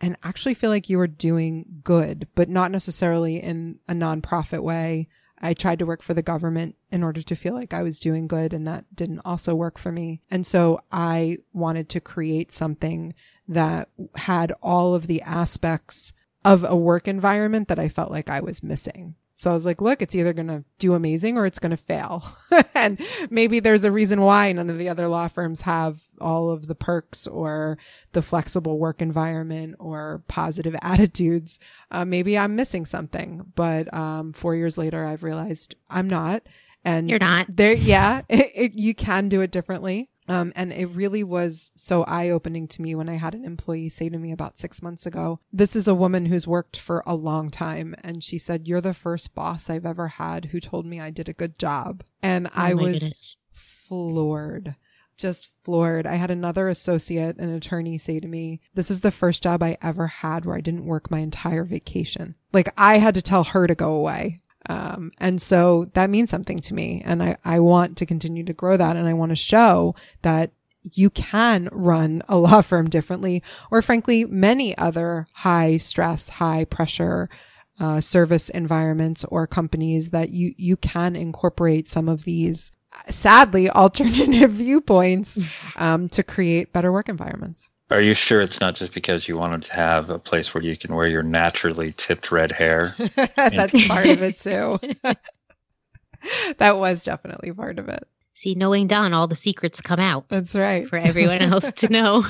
and 0.00 0.16
actually 0.22 0.54
feel 0.54 0.70
like 0.70 0.88
you 0.88 0.96
were 0.96 1.06
doing 1.06 1.66
good, 1.84 2.26
but 2.34 2.48
not 2.48 2.70
necessarily 2.70 3.36
in 3.36 3.78
a 3.86 3.92
nonprofit 3.92 4.60
way. 4.60 5.08
I 5.38 5.54
tried 5.54 5.80
to 5.80 5.86
work 5.86 6.02
for 6.02 6.14
the 6.14 6.22
government 6.22 6.76
in 6.90 7.02
order 7.02 7.20
to 7.20 7.34
feel 7.34 7.54
like 7.54 7.74
I 7.74 7.82
was 7.82 7.98
doing 7.98 8.28
good, 8.28 8.52
and 8.52 8.66
that 8.66 8.84
didn't 8.94 9.20
also 9.24 9.54
work 9.54 9.76
for 9.76 9.90
me. 9.90 10.20
And 10.30 10.46
so 10.46 10.82
I 10.90 11.38
wanted 11.52 11.88
to 11.90 12.00
create 12.00 12.52
something 12.52 13.12
that 13.48 13.88
had 14.14 14.52
all 14.62 14.94
of 14.94 15.08
the 15.08 15.20
aspects 15.22 16.12
of 16.44 16.64
a 16.64 16.76
work 16.76 17.08
environment 17.08 17.68
that 17.68 17.78
I 17.78 17.88
felt 17.88 18.10
like 18.10 18.30
I 18.30 18.40
was 18.40 18.62
missing. 18.62 19.16
So 19.34 19.50
I 19.50 19.54
was 19.54 19.66
like, 19.66 19.80
look, 19.80 20.02
it's 20.02 20.14
either 20.14 20.32
going 20.32 20.48
to 20.48 20.64
do 20.78 20.94
amazing 20.94 21.36
or 21.36 21.46
it's 21.46 21.58
going 21.58 21.70
to 21.70 21.76
fail. 21.76 22.24
and 22.74 23.00
maybe 23.28 23.58
there's 23.58 23.82
a 23.82 23.90
reason 23.90 24.20
why 24.20 24.52
none 24.52 24.70
of 24.70 24.78
the 24.78 24.88
other 24.88 25.08
law 25.08 25.26
firms 25.26 25.62
have 25.62 26.00
all 26.22 26.50
of 26.50 26.66
the 26.66 26.74
perks 26.74 27.26
or 27.26 27.76
the 28.12 28.22
flexible 28.22 28.78
work 28.78 29.02
environment 29.02 29.76
or 29.78 30.22
positive 30.28 30.76
attitudes. 30.82 31.58
Uh, 31.90 32.04
maybe 32.04 32.38
I'm 32.38 32.56
missing 32.56 32.86
something. 32.86 33.52
But 33.54 33.92
um, 33.92 34.32
four 34.32 34.54
years 34.54 34.78
later, 34.78 35.04
I've 35.04 35.22
realized 35.22 35.74
I'm 35.90 36.08
not. 36.08 36.44
And 36.84 37.10
you're 37.10 37.18
not 37.18 37.46
there. 37.48 37.72
Yeah, 37.82 38.22
it, 38.28 38.52
it, 38.54 38.74
you 38.74 38.94
can 38.94 39.28
do 39.28 39.40
it 39.40 39.50
differently. 39.50 40.08
Um, 40.28 40.52
and 40.54 40.72
it 40.72 40.86
really 40.86 41.24
was 41.24 41.72
so 41.74 42.04
eye 42.04 42.30
opening 42.30 42.68
to 42.68 42.82
me 42.82 42.94
when 42.94 43.08
I 43.08 43.14
had 43.16 43.34
an 43.34 43.44
employee 43.44 43.88
say 43.88 44.08
to 44.08 44.18
me 44.18 44.30
about 44.30 44.58
six 44.58 44.80
months 44.80 45.04
ago, 45.04 45.40
This 45.52 45.74
is 45.74 45.88
a 45.88 45.94
woman 45.94 46.26
who's 46.26 46.46
worked 46.46 46.78
for 46.78 47.02
a 47.04 47.16
long 47.16 47.50
time. 47.50 47.94
And 48.04 48.22
she 48.22 48.38
said, 48.38 48.68
You're 48.68 48.80
the 48.80 48.94
first 48.94 49.34
boss 49.34 49.68
I've 49.68 49.86
ever 49.86 50.08
had 50.08 50.46
who 50.46 50.60
told 50.60 50.86
me 50.86 51.00
I 51.00 51.10
did 51.10 51.28
a 51.28 51.34
good 51.34 51.58
job. 51.58 52.04
And 52.22 52.46
oh 52.46 52.50
I 52.54 52.74
was 52.74 53.00
goodness. 53.00 53.36
floored. 53.52 54.76
Just 55.22 55.52
floored. 55.62 56.04
I 56.04 56.16
had 56.16 56.32
another 56.32 56.68
associate, 56.68 57.36
an 57.36 57.54
attorney, 57.54 57.96
say 57.96 58.18
to 58.18 58.26
me, 58.26 58.60
This 58.74 58.90
is 58.90 59.02
the 59.02 59.12
first 59.12 59.40
job 59.40 59.62
I 59.62 59.78
ever 59.80 60.08
had 60.08 60.44
where 60.44 60.56
I 60.56 60.60
didn't 60.60 60.84
work 60.84 61.12
my 61.12 61.20
entire 61.20 61.62
vacation. 61.62 62.34
Like 62.52 62.74
I 62.76 62.98
had 62.98 63.14
to 63.14 63.22
tell 63.22 63.44
her 63.44 63.68
to 63.68 63.76
go 63.76 63.92
away. 63.92 64.40
Um, 64.68 65.12
and 65.18 65.40
so 65.40 65.86
that 65.94 66.10
means 66.10 66.28
something 66.28 66.58
to 66.58 66.74
me. 66.74 67.02
And 67.04 67.22
I, 67.22 67.36
I 67.44 67.60
want 67.60 67.96
to 67.98 68.06
continue 68.06 68.42
to 68.42 68.52
grow 68.52 68.76
that. 68.76 68.96
And 68.96 69.06
I 69.06 69.12
want 69.12 69.30
to 69.30 69.36
show 69.36 69.94
that 70.22 70.50
you 70.82 71.08
can 71.08 71.68
run 71.70 72.22
a 72.28 72.36
law 72.46 72.60
firm 72.60 72.90
differently, 72.90 73.44
or 73.70 73.80
frankly, 73.80 74.24
many 74.24 74.76
other 74.76 75.28
high 75.34 75.76
stress, 75.76 76.30
high 76.30 76.64
pressure, 76.64 77.30
uh, 77.78 78.00
service 78.00 78.48
environments 78.48 79.24
or 79.26 79.46
companies 79.46 80.10
that 80.10 80.30
you, 80.30 80.52
you 80.56 80.76
can 80.76 81.14
incorporate 81.14 81.88
some 81.88 82.08
of 82.08 82.24
these 82.24 82.72
sadly 83.10 83.70
alternative 83.70 84.50
viewpoints, 84.52 85.38
um, 85.76 86.08
to 86.10 86.22
create 86.22 86.72
better 86.72 86.92
work 86.92 87.08
environments. 87.08 87.68
Are 87.90 88.00
you 88.00 88.14
sure 88.14 88.40
it's 88.40 88.60
not 88.60 88.74
just 88.74 88.94
because 88.94 89.28
you 89.28 89.36
wanted 89.36 89.62
to 89.64 89.74
have 89.74 90.08
a 90.08 90.18
place 90.18 90.54
where 90.54 90.62
you 90.62 90.76
can 90.76 90.94
wear 90.94 91.06
your 91.06 91.22
naturally 91.22 91.92
tipped 91.96 92.32
red 92.32 92.50
hair? 92.50 92.94
That's 93.36 93.86
part 93.86 94.06
of 94.06 94.22
it 94.22 94.38
too. 94.38 94.78
that 96.58 96.78
was 96.78 97.04
definitely 97.04 97.52
part 97.52 97.78
of 97.78 97.88
it. 97.88 98.08
See, 98.34 98.54
knowing 98.54 98.86
Don, 98.86 99.12
all 99.12 99.26
the 99.26 99.36
secrets 99.36 99.80
come 99.80 100.00
out 100.00 100.28
That's 100.28 100.54
right. 100.54 100.88
for 100.88 100.96
everyone 100.96 101.42
else 101.42 101.70
to 101.72 101.88
know. 101.88 102.24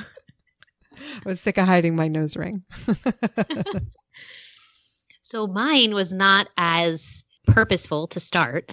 I 0.94 1.28
was 1.28 1.40
sick 1.40 1.58
of 1.58 1.66
hiding 1.66 1.96
my 1.96 2.08
nose 2.08 2.36
ring. 2.36 2.64
So 5.32 5.46
mine 5.46 5.94
was 5.94 6.12
not 6.12 6.48
as 6.58 7.24
purposeful 7.46 8.06
to 8.08 8.20
start. 8.20 8.70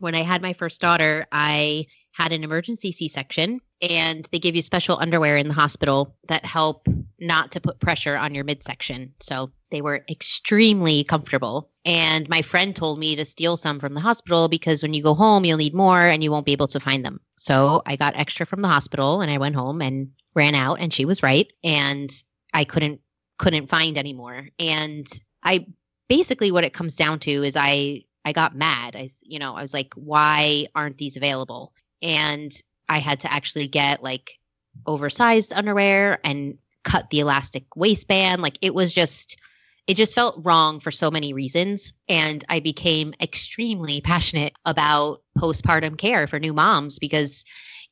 When 0.00 0.14
I 0.14 0.22
had 0.22 0.42
my 0.42 0.52
first 0.52 0.80
daughter, 0.80 1.26
I 1.30 1.86
had 2.12 2.32
an 2.32 2.42
emergency 2.42 2.90
C 2.90 3.06
section, 3.06 3.60
and 3.80 4.26
they 4.32 4.38
give 4.38 4.56
you 4.56 4.62
special 4.62 4.98
underwear 4.98 5.36
in 5.36 5.48
the 5.48 5.54
hospital 5.54 6.16
that 6.28 6.44
help 6.44 6.88
not 7.20 7.52
to 7.52 7.60
put 7.60 7.80
pressure 7.80 8.16
on 8.16 8.34
your 8.34 8.44
midsection. 8.44 9.12
So 9.20 9.50
they 9.70 9.80
were 9.80 10.04
extremely 10.08 11.04
comfortable. 11.04 11.70
And 11.84 12.28
my 12.28 12.42
friend 12.42 12.74
told 12.74 12.98
me 12.98 13.14
to 13.16 13.24
steal 13.24 13.56
some 13.56 13.78
from 13.78 13.94
the 13.94 14.00
hospital 14.00 14.48
because 14.48 14.82
when 14.82 14.94
you 14.94 15.02
go 15.02 15.14
home, 15.14 15.44
you'll 15.44 15.58
need 15.58 15.74
more 15.74 16.04
and 16.06 16.22
you 16.24 16.30
won't 16.30 16.46
be 16.46 16.52
able 16.52 16.66
to 16.68 16.80
find 16.80 17.04
them. 17.04 17.20
So 17.36 17.82
I 17.86 17.96
got 17.96 18.16
extra 18.16 18.44
from 18.44 18.62
the 18.62 18.68
hospital 18.68 19.20
and 19.20 19.30
I 19.30 19.38
went 19.38 19.54
home 19.54 19.80
and 19.80 20.10
ran 20.34 20.54
out, 20.54 20.80
and 20.80 20.92
she 20.92 21.04
was 21.04 21.22
right. 21.22 21.46
And 21.62 22.10
I 22.52 22.64
couldn't 22.64 23.00
couldn't 23.38 23.68
find 23.68 23.96
anymore. 23.96 24.48
And 24.58 25.06
I 25.42 25.66
basically 26.08 26.50
what 26.52 26.64
it 26.64 26.74
comes 26.74 26.96
down 26.96 27.18
to 27.20 27.30
is 27.30 27.56
I 27.56 28.04
I 28.24 28.32
got 28.32 28.54
mad. 28.54 28.96
I 28.96 29.08
you 29.22 29.38
know, 29.38 29.54
I 29.54 29.62
was 29.62 29.74
like 29.74 29.92
why 29.94 30.66
aren't 30.74 30.98
these 30.98 31.16
available? 31.16 31.72
And 32.02 32.52
I 32.88 32.98
had 32.98 33.20
to 33.20 33.32
actually 33.32 33.68
get 33.68 34.02
like 34.02 34.38
oversized 34.86 35.52
underwear 35.52 36.18
and 36.24 36.58
cut 36.84 37.10
the 37.10 37.20
elastic 37.20 37.64
waistband. 37.76 38.42
Like 38.42 38.58
it 38.62 38.74
was 38.74 38.92
just 38.92 39.36
it 39.86 39.94
just 39.94 40.14
felt 40.14 40.40
wrong 40.44 40.80
for 40.80 40.92
so 40.92 41.10
many 41.10 41.32
reasons 41.32 41.92
and 42.08 42.44
I 42.48 42.60
became 42.60 43.14
extremely 43.20 44.00
passionate 44.00 44.52
about 44.64 45.22
postpartum 45.36 45.98
care 45.98 46.26
for 46.26 46.38
new 46.38 46.52
moms 46.52 46.98
because 46.98 47.44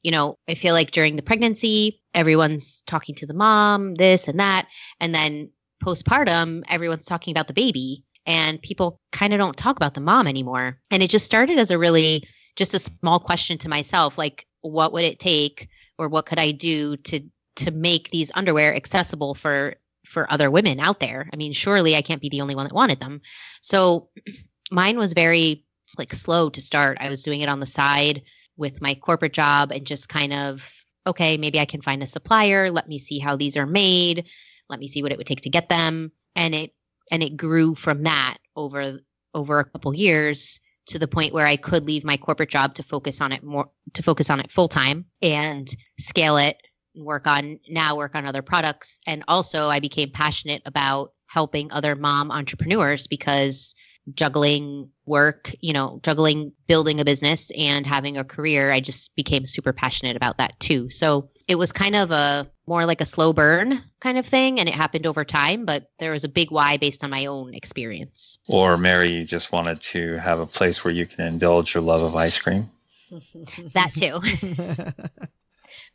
you 0.03 0.13
know, 0.13 0.39
I 0.49 0.55
feel 0.55 0.75
like 0.75 0.93
during 0.93 1.17
the 1.17 1.23
pregnancy, 1.23 2.01
everyone's 2.15 2.83
talking 2.87 3.15
to 3.17 3.27
the 3.27 3.35
mom, 3.35 3.97
this 3.97 4.29
and 4.29 4.39
that. 4.39 4.69
And 5.01 5.13
then 5.13 5.51
postpartum, 5.85 6.63
everyone's 6.69 7.05
talking 7.05 7.33
about 7.33 7.49
the 7.49 7.53
baby 7.53 8.05
and 8.29 8.61
people 8.61 9.01
kind 9.11 9.33
of 9.33 9.39
don't 9.39 9.57
talk 9.57 9.77
about 9.77 9.95
the 9.95 10.03
mom 10.03 10.29
anymore. 10.29 10.79
And 10.91 11.03
it 11.03 11.09
just 11.09 11.25
started 11.25 11.59
as 11.59 11.71
a 11.71 11.79
really 11.79 12.29
just 12.57 12.75
a 12.75 12.79
small 12.79 13.19
question 13.19 13.57
to 13.57 13.69
myself 13.69 14.19
like 14.19 14.45
what 14.61 14.93
would 14.93 15.05
it 15.05 15.19
take 15.19 15.69
or 15.97 16.09
what 16.09 16.27
could 16.27 16.39
I 16.39 16.53
do 16.53 16.97
to 16.97 17.21
to 17.57 17.71
make 17.71 18.11
these 18.11 18.31
underwear 18.35 18.77
accessible 18.77 19.35
for 19.35 19.77
for 20.07 20.31
other 20.31 20.51
women 20.51 20.79
out 20.79 21.01
there? 21.01 21.29
I 21.33 21.37
mean, 21.37 21.53
surely 21.53 21.97
I 21.97 22.03
can't 22.03 22.21
be 22.21 22.29
the 22.29 22.43
only 22.43 22.55
one 22.55 22.67
that 22.67 22.75
wanted 22.75 23.01
them. 23.01 23.23
So 23.63 24.11
mine 24.71 24.99
was 24.99 25.15
very 25.15 25.65
like 25.97 26.13
slow 26.13 26.51
to 26.51 26.61
start. 26.61 26.99
I 27.01 27.09
was 27.09 27.23
doing 27.23 27.41
it 27.41 27.49
on 27.49 27.61
the 27.61 27.67
side 27.67 28.23
with 28.59 28.83
my 28.83 28.95
corporate 28.95 29.33
job 29.33 29.73
and 29.73 29.87
just 29.87 30.09
kind 30.09 30.35
of 30.35 30.71
okay, 31.07 31.39
maybe 31.39 31.59
I 31.59 31.65
can 31.65 31.81
find 31.81 32.03
a 32.03 32.07
supplier, 32.07 32.71
let 32.71 32.87
me 32.87 32.99
see 32.99 33.19
how 33.19 33.37
these 33.37 33.57
are 33.57 33.65
made, 33.65 34.27
let 34.69 34.79
me 34.79 34.87
see 34.87 35.03
what 35.03 35.13
it 35.13 35.17
would 35.17 35.27
take 35.27 35.41
to 35.43 35.51
get 35.51 35.71
them 35.71 36.13
and 36.37 36.55
it 36.55 36.73
and 37.11 37.23
it 37.23 37.37
grew 37.37 37.75
from 37.75 38.05
that 38.05 38.39
over 38.57 38.99
over 39.35 39.61
a 39.61 39.65
couple 39.65 39.95
years 39.95 40.61
to 40.87 40.99
the 40.99 41.09
point 41.09 41.35
where 41.35 41.47
I 41.47 41.57
could 41.57 41.87
leave 41.87 42.05
my 42.05 42.17
corporate 42.17 42.51
job 42.51 42.75
to 42.75 42.83
focus 42.83 43.21
on 43.21 43.33
it 43.33 43.43
more 43.43 43.71
to 43.95 44.03
focus 44.03 44.31
on 44.31 44.41
it 44.41 44.51
full 44.51 44.69
time 44.69 45.05
and 45.23 45.69
scale 45.99 46.37
it 46.37 46.57
and 46.95 47.05
work 47.05 47.27
on 47.27 47.59
now 47.69 47.97
work 47.97 48.15
on 48.15 48.27
other 48.27 48.43
products 48.43 49.01
and 49.07 49.25
also 49.29 49.69
I 49.69 49.81
became 49.81 50.11
passionate 50.11 50.63
about 50.65 51.13
helping 51.27 51.71
other 51.71 51.95
mom 51.95 52.31
entrepreneurs 52.31 53.07
because 53.07 53.75
juggling 54.15 54.91
work, 55.07 55.55
you 55.61 55.73
know, 55.73 56.01
juggling 56.03 56.53
building 56.67 57.01
a 57.01 57.05
business 57.05 57.51
and 57.57 57.87
having 57.87 58.17
a 58.17 58.25
career, 58.25 58.71
I 58.71 58.81
just 58.81 59.15
became 59.17 59.47
super 59.47 59.73
passionate 59.73 60.17
about 60.17 60.39
that 60.39 60.59
too. 60.61 60.91
So 60.91 61.31
it 61.47 61.57
was 61.57 61.73
kind 61.73 61.97
of 61.97 62.11
a 62.11 62.51
more 62.69 62.85
like 62.87 63.01
a 63.01 63.07
slow 63.07 63.33
burn 63.33 63.83
kind 64.01 64.19
of 64.19 64.27
thing 64.27 64.61
and 64.61 64.69
it 64.69 64.75
happened 64.75 65.07
over 65.07 65.25
time 65.25 65.65
but 65.65 65.91
there 65.99 66.13
was 66.13 66.25
a 66.25 66.29
big 66.29 66.51
why 66.51 66.77
based 66.77 67.03
on 67.03 67.11
my 67.11 67.27
own 67.27 67.55
experience 67.55 68.39
Or 68.47 68.77
Mary, 68.77 69.11
you 69.11 69.25
just 69.25 69.51
wanted 69.53 69.81
to 69.83 70.17
have 70.19 70.39
a 70.39 70.47
place 70.47 70.85
where 70.85 70.93
you 70.95 71.07
can 71.07 71.27
indulge 71.27 71.75
your 71.75 71.83
love 71.83 72.03
of 72.03 72.15
ice 72.15 72.39
cream. 72.39 72.71
that 73.73 73.93
too 73.95 74.21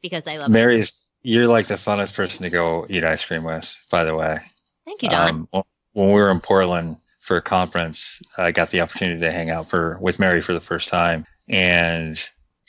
because 0.01 0.27
i 0.27 0.37
love 0.37 0.49
Mary's, 0.49 1.11
you're 1.21 1.47
like 1.47 1.67
the 1.67 1.75
funnest 1.75 2.13
person 2.15 2.43
to 2.43 2.49
go 2.49 2.85
eat 2.89 3.03
ice 3.03 3.23
cream 3.25 3.43
with, 3.43 3.75
by 3.91 4.03
the 4.03 4.15
way. 4.15 4.39
thank 4.85 5.03
you 5.03 5.09
don 5.09 5.47
Um, 5.53 5.63
when 5.93 6.07
we 6.07 6.13
were 6.13 6.31
in 6.31 6.39
Portland 6.39 6.97
for 7.21 7.37
a 7.37 7.41
conference, 7.41 8.19
I 8.37 8.51
got 8.51 8.71
the 8.71 8.81
opportunity 8.81 9.21
to 9.21 9.31
hang 9.31 9.49
out 9.51 9.69
for 9.69 9.97
with 10.01 10.19
Mary 10.19 10.41
for 10.41 10.53
the 10.53 10.59
first 10.59 10.89
time, 10.89 11.25
and 11.47 12.19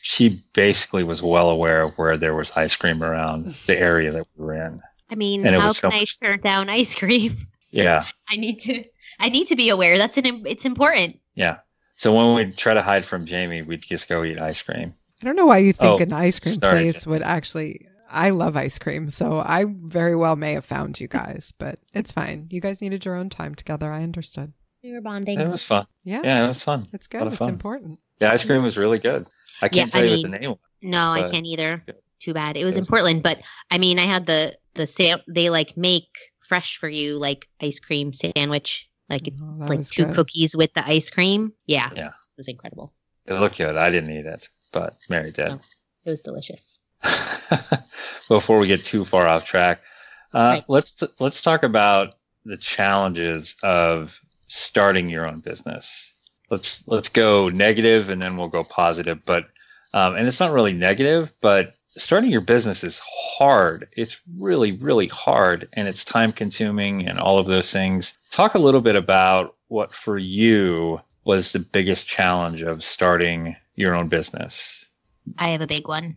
she 0.06 0.44
basically 0.52 1.02
was 1.02 1.22
well 1.22 1.48
aware 1.48 1.80
of 1.82 1.94
where 1.94 2.18
there 2.18 2.34
was 2.34 2.50
ice 2.52 2.76
cream 2.76 3.02
around 3.02 3.46
the 3.66 3.78
area 3.80 4.10
that 4.12 4.26
we 4.36 4.44
were 4.44 4.54
in. 4.54 4.80
i 5.10 5.14
mean 5.14 5.46
and 5.46 5.56
how 5.56 5.68
was 5.68 5.78
so 5.78 5.88
can 5.90 5.98
i 5.98 6.04
turn 6.22 6.40
down 6.40 6.68
ice 6.68 6.94
cream 6.94 7.34
Yeah, 7.70 8.04
i 8.28 8.36
need 8.36 8.60
to 8.60 8.84
i 9.18 9.28
need 9.30 9.48
to 9.48 9.56
be 9.56 9.68
aware 9.70 9.96
that's 9.98 10.18
an 10.18 10.44
it's 10.46 10.64
important 10.64 11.18
yeah. 11.34 11.56
So 11.96 12.12
when 12.14 12.34
we 12.34 12.52
try 12.52 12.74
to 12.74 12.82
hide 12.82 13.04
from 13.06 13.24
Jamie, 13.24 13.62
we'd 13.62 13.82
just 13.82 14.08
go 14.08 14.22
eat 14.24 14.38
ice 14.40 14.60
cream. 14.62 14.94
I 15.20 15.24
don't 15.24 15.36
know 15.36 15.46
why 15.46 15.58
you 15.58 15.72
think 15.72 16.00
Oh, 16.00 16.02
an 16.02 16.12
ice 16.12 16.38
cream 16.40 16.56
sorry, 16.56 16.82
place 16.84 17.06
would 17.06 17.22
actually. 17.22 17.86
I 18.10 18.30
love 18.30 18.56
ice 18.56 18.78
cream, 18.78 19.08
so 19.10 19.38
I 19.38 19.64
very 19.68 20.14
well 20.14 20.34
may 20.36 20.52
have 20.54 20.64
found 20.64 21.00
you 21.00 21.08
guys, 21.08 21.52
but 21.58 21.78
it's 21.92 22.12
fine. 22.12 22.46
You 22.50 22.60
guys 22.60 22.80
needed 22.80 23.04
your 23.04 23.14
own 23.16 23.30
time 23.30 23.54
together. 23.56 23.90
I 23.92 24.02
understood. 24.02 24.52
we 24.82 24.92
were 24.92 25.00
bonding 25.00 25.38
It 25.40 25.48
was 25.48 25.62
fun. 25.64 25.86
Yeah, 26.04 26.20
Yeah, 26.24 26.44
it 26.44 26.48
was 26.48 26.62
fun. 26.62 26.86
it's 26.92 27.06
good. 27.08 27.26
It's 27.28 27.36
fun. 27.38 27.48
important. 27.48 27.98
The 28.18 28.30
ice 28.30 28.44
cream 28.44 28.62
was 28.62 28.76
really 28.76 28.98
good. 29.00 29.26
I 29.62 29.68
can't 29.68 29.86
Yeah, 29.88 29.90
tell 29.92 30.00
I 30.02 30.04
you 30.04 30.10
what 30.10 30.16
mean- 30.22 30.30
the 30.32 30.38
name 30.38 30.50
was. 30.50 30.58
no 30.82 31.12
i 31.12 31.30
can't 31.30 31.46
either 31.46 31.82
Good. 31.86 31.96
too 32.20 32.34
bad 32.34 32.56
it 32.56 32.64
was 32.64 32.74
It 32.76 32.78
in 32.78 32.82
was- 32.82 32.88
portland 32.88 33.22
but 33.22 33.38
i 33.70 33.78
mean 33.78 33.98
i 33.98 34.04
had 34.04 34.26
the 34.26 34.56
the 34.74 34.86
sam 34.86 35.20
they 35.28 35.50
like 35.50 35.76
make 35.76 36.08
fresh 36.46 36.76
for 36.78 36.88
you 36.88 37.16
like 37.18 37.48
ice 37.60 37.78
cream 37.80 38.12
sandwich 38.12 38.88
like 39.08 39.22
Oh, 39.40 39.56
like 39.66 39.88
two 39.88 40.06
good. 40.06 40.14
cookies 40.14 40.54
with 40.56 40.72
the 40.74 40.86
ice 40.86 41.08
cream 41.10 41.52
yeah 41.66 41.90
Yeah. 41.96 42.08
it 42.08 42.36
was 42.38 42.48
incredible 42.48 42.92
It 43.26 43.34
looked 43.34 43.56
good. 43.58 43.76
I 43.76 43.88
didn't 43.90 44.10
eat 44.10 44.26
it, 44.26 44.48
but 44.72 44.98
Mary 45.08 45.30
did. 45.32 45.52
Oh. 45.52 45.60
it 46.04 46.10
was 46.10 46.20
delicious 46.20 46.80
Before 48.28 48.58
we 48.58 48.66
get 48.66 48.84
too 48.84 49.04
far 49.04 49.26
off 49.26 49.44
track, 49.44 49.80
uh, 50.32 50.38
Right. 50.56 50.64
let's 50.68 51.02
let's 51.20 51.42
talk 51.42 51.62
about 51.62 52.14
the 52.44 52.56
challenges 52.56 53.54
of 53.62 54.18
starting 54.48 55.08
your 55.10 55.26
own 55.28 55.40
business. 55.40 56.13
Let's 56.54 56.84
let's 56.86 57.08
go 57.08 57.48
negative 57.48 58.10
and 58.10 58.22
then 58.22 58.36
we'll 58.36 58.48
go 58.48 58.62
positive. 58.62 59.24
But 59.26 59.46
um, 59.92 60.14
and 60.14 60.28
it's 60.28 60.38
not 60.38 60.52
really 60.52 60.72
negative, 60.72 61.32
but 61.40 61.74
starting 61.96 62.30
your 62.30 62.40
business 62.40 62.84
is 62.84 63.00
hard. 63.04 63.88
It's 63.96 64.20
really 64.38 64.72
really 64.72 65.08
hard, 65.08 65.68
and 65.72 65.88
it's 65.88 66.04
time 66.04 66.32
consuming 66.32 67.08
and 67.08 67.18
all 67.18 67.38
of 67.38 67.48
those 67.48 67.72
things. 67.72 68.14
Talk 68.30 68.54
a 68.54 68.60
little 68.60 68.80
bit 68.80 68.94
about 68.94 69.56
what 69.66 69.92
for 69.92 70.16
you 70.16 71.00
was 71.24 71.50
the 71.50 71.58
biggest 71.58 72.06
challenge 72.06 72.62
of 72.62 72.84
starting 72.84 73.56
your 73.74 73.96
own 73.96 74.08
business. 74.08 74.86
I 75.38 75.48
have 75.48 75.60
a 75.60 75.66
big 75.66 75.88
one. 75.88 76.16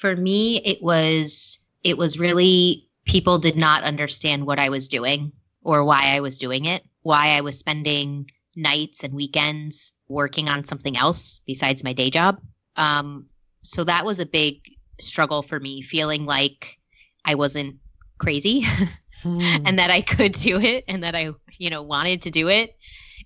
For 0.00 0.16
me, 0.16 0.60
it 0.64 0.82
was 0.82 1.60
it 1.84 1.96
was 1.96 2.18
really 2.18 2.88
people 3.04 3.38
did 3.38 3.56
not 3.56 3.84
understand 3.84 4.44
what 4.44 4.58
I 4.58 4.70
was 4.70 4.88
doing 4.88 5.30
or 5.62 5.84
why 5.84 6.16
I 6.16 6.20
was 6.20 6.38
doing 6.38 6.64
it, 6.64 6.84
why 7.02 7.28
I 7.36 7.42
was 7.42 7.56
spending 7.56 8.28
nights 8.58 9.04
and 9.04 9.14
weekends 9.14 9.92
working 10.08 10.48
on 10.48 10.64
something 10.64 10.96
else 10.96 11.40
besides 11.46 11.84
my 11.84 11.92
day 11.92 12.10
job. 12.10 12.40
Um, 12.76 13.26
so 13.62 13.84
that 13.84 14.04
was 14.04 14.20
a 14.20 14.26
big 14.26 14.60
struggle 15.00 15.42
for 15.42 15.58
me, 15.58 15.82
feeling 15.82 16.26
like 16.26 16.78
I 17.24 17.34
wasn't 17.36 17.76
crazy 18.18 18.66
Hmm. 19.22 19.40
and 19.40 19.78
that 19.80 19.90
I 19.90 20.00
could 20.00 20.32
do 20.32 20.60
it 20.60 20.84
and 20.86 21.02
that 21.02 21.16
I, 21.16 21.32
you 21.56 21.70
know, 21.70 21.82
wanted 21.82 22.22
to 22.22 22.30
do 22.30 22.48
it 22.48 22.76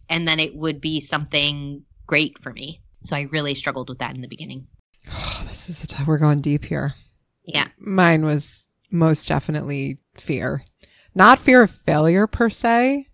and 0.08 0.26
then 0.26 0.40
it 0.40 0.54
would 0.54 0.80
be 0.80 1.00
something 1.00 1.82
great 2.06 2.38
for 2.42 2.52
me. 2.52 2.80
So 3.04 3.14
I 3.14 3.22
really 3.30 3.54
struggled 3.54 3.88
with 3.88 3.98
that 3.98 4.14
in 4.14 4.22
the 4.22 4.28
beginning. 4.28 4.66
Oh, 5.10 5.44
this 5.48 5.68
is 5.68 5.82
a 5.82 5.86
t- 5.86 6.04
we're 6.06 6.18
going 6.18 6.40
deep 6.40 6.64
here. 6.64 6.94
Yeah. 7.44 7.68
Mine 7.78 8.24
was 8.24 8.66
most 8.90 9.28
definitely 9.28 9.98
fear. 10.16 10.64
Not 11.14 11.38
fear 11.38 11.62
of 11.62 11.70
failure 11.70 12.26
per 12.26 12.48
se, 12.48 13.08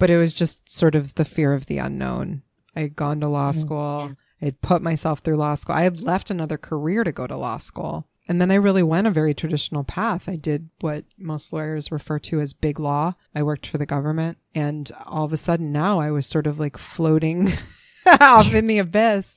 but 0.00 0.10
it 0.10 0.16
was 0.16 0.34
just 0.34 0.68
sort 0.72 0.96
of 0.96 1.14
the 1.14 1.24
fear 1.24 1.52
of 1.52 1.66
the 1.66 1.78
unknown. 1.78 2.42
I 2.74 2.80
had 2.80 2.96
gone 2.96 3.20
to 3.20 3.28
law 3.28 3.52
mm, 3.52 3.54
school. 3.54 4.06
yeah. 4.08 4.14
I 4.42 4.44
had 4.46 4.62
put 4.62 4.80
myself 4.82 5.20
through 5.20 5.36
law 5.36 5.54
school. 5.54 5.76
I 5.76 5.82
had 5.82 6.00
left 6.00 6.30
another 6.30 6.56
career 6.56 7.04
to 7.04 7.12
go 7.12 7.26
to 7.26 7.36
law 7.36 7.58
school. 7.58 8.06
And 8.26 8.40
then 8.40 8.50
I 8.50 8.54
really 8.54 8.82
went 8.82 9.06
a 9.06 9.10
very 9.10 9.34
traditional 9.34 9.84
path. 9.84 10.28
I 10.28 10.36
did 10.36 10.70
what 10.80 11.04
most 11.18 11.52
lawyers 11.52 11.92
refer 11.92 12.18
to 12.20 12.40
as 12.40 12.52
big 12.54 12.78
law. 12.80 13.14
I 13.34 13.42
worked 13.42 13.66
for 13.66 13.76
the 13.76 13.86
government. 13.86 14.38
And 14.54 14.90
all 15.04 15.24
of 15.24 15.32
a 15.32 15.36
sudden 15.36 15.72
now 15.72 16.00
I 16.00 16.10
was 16.10 16.26
sort 16.26 16.46
of 16.46 16.58
like 16.58 16.78
floating 16.78 17.52
off 18.20 18.54
in 18.54 18.66
the 18.66 18.78
abyss. 18.78 19.36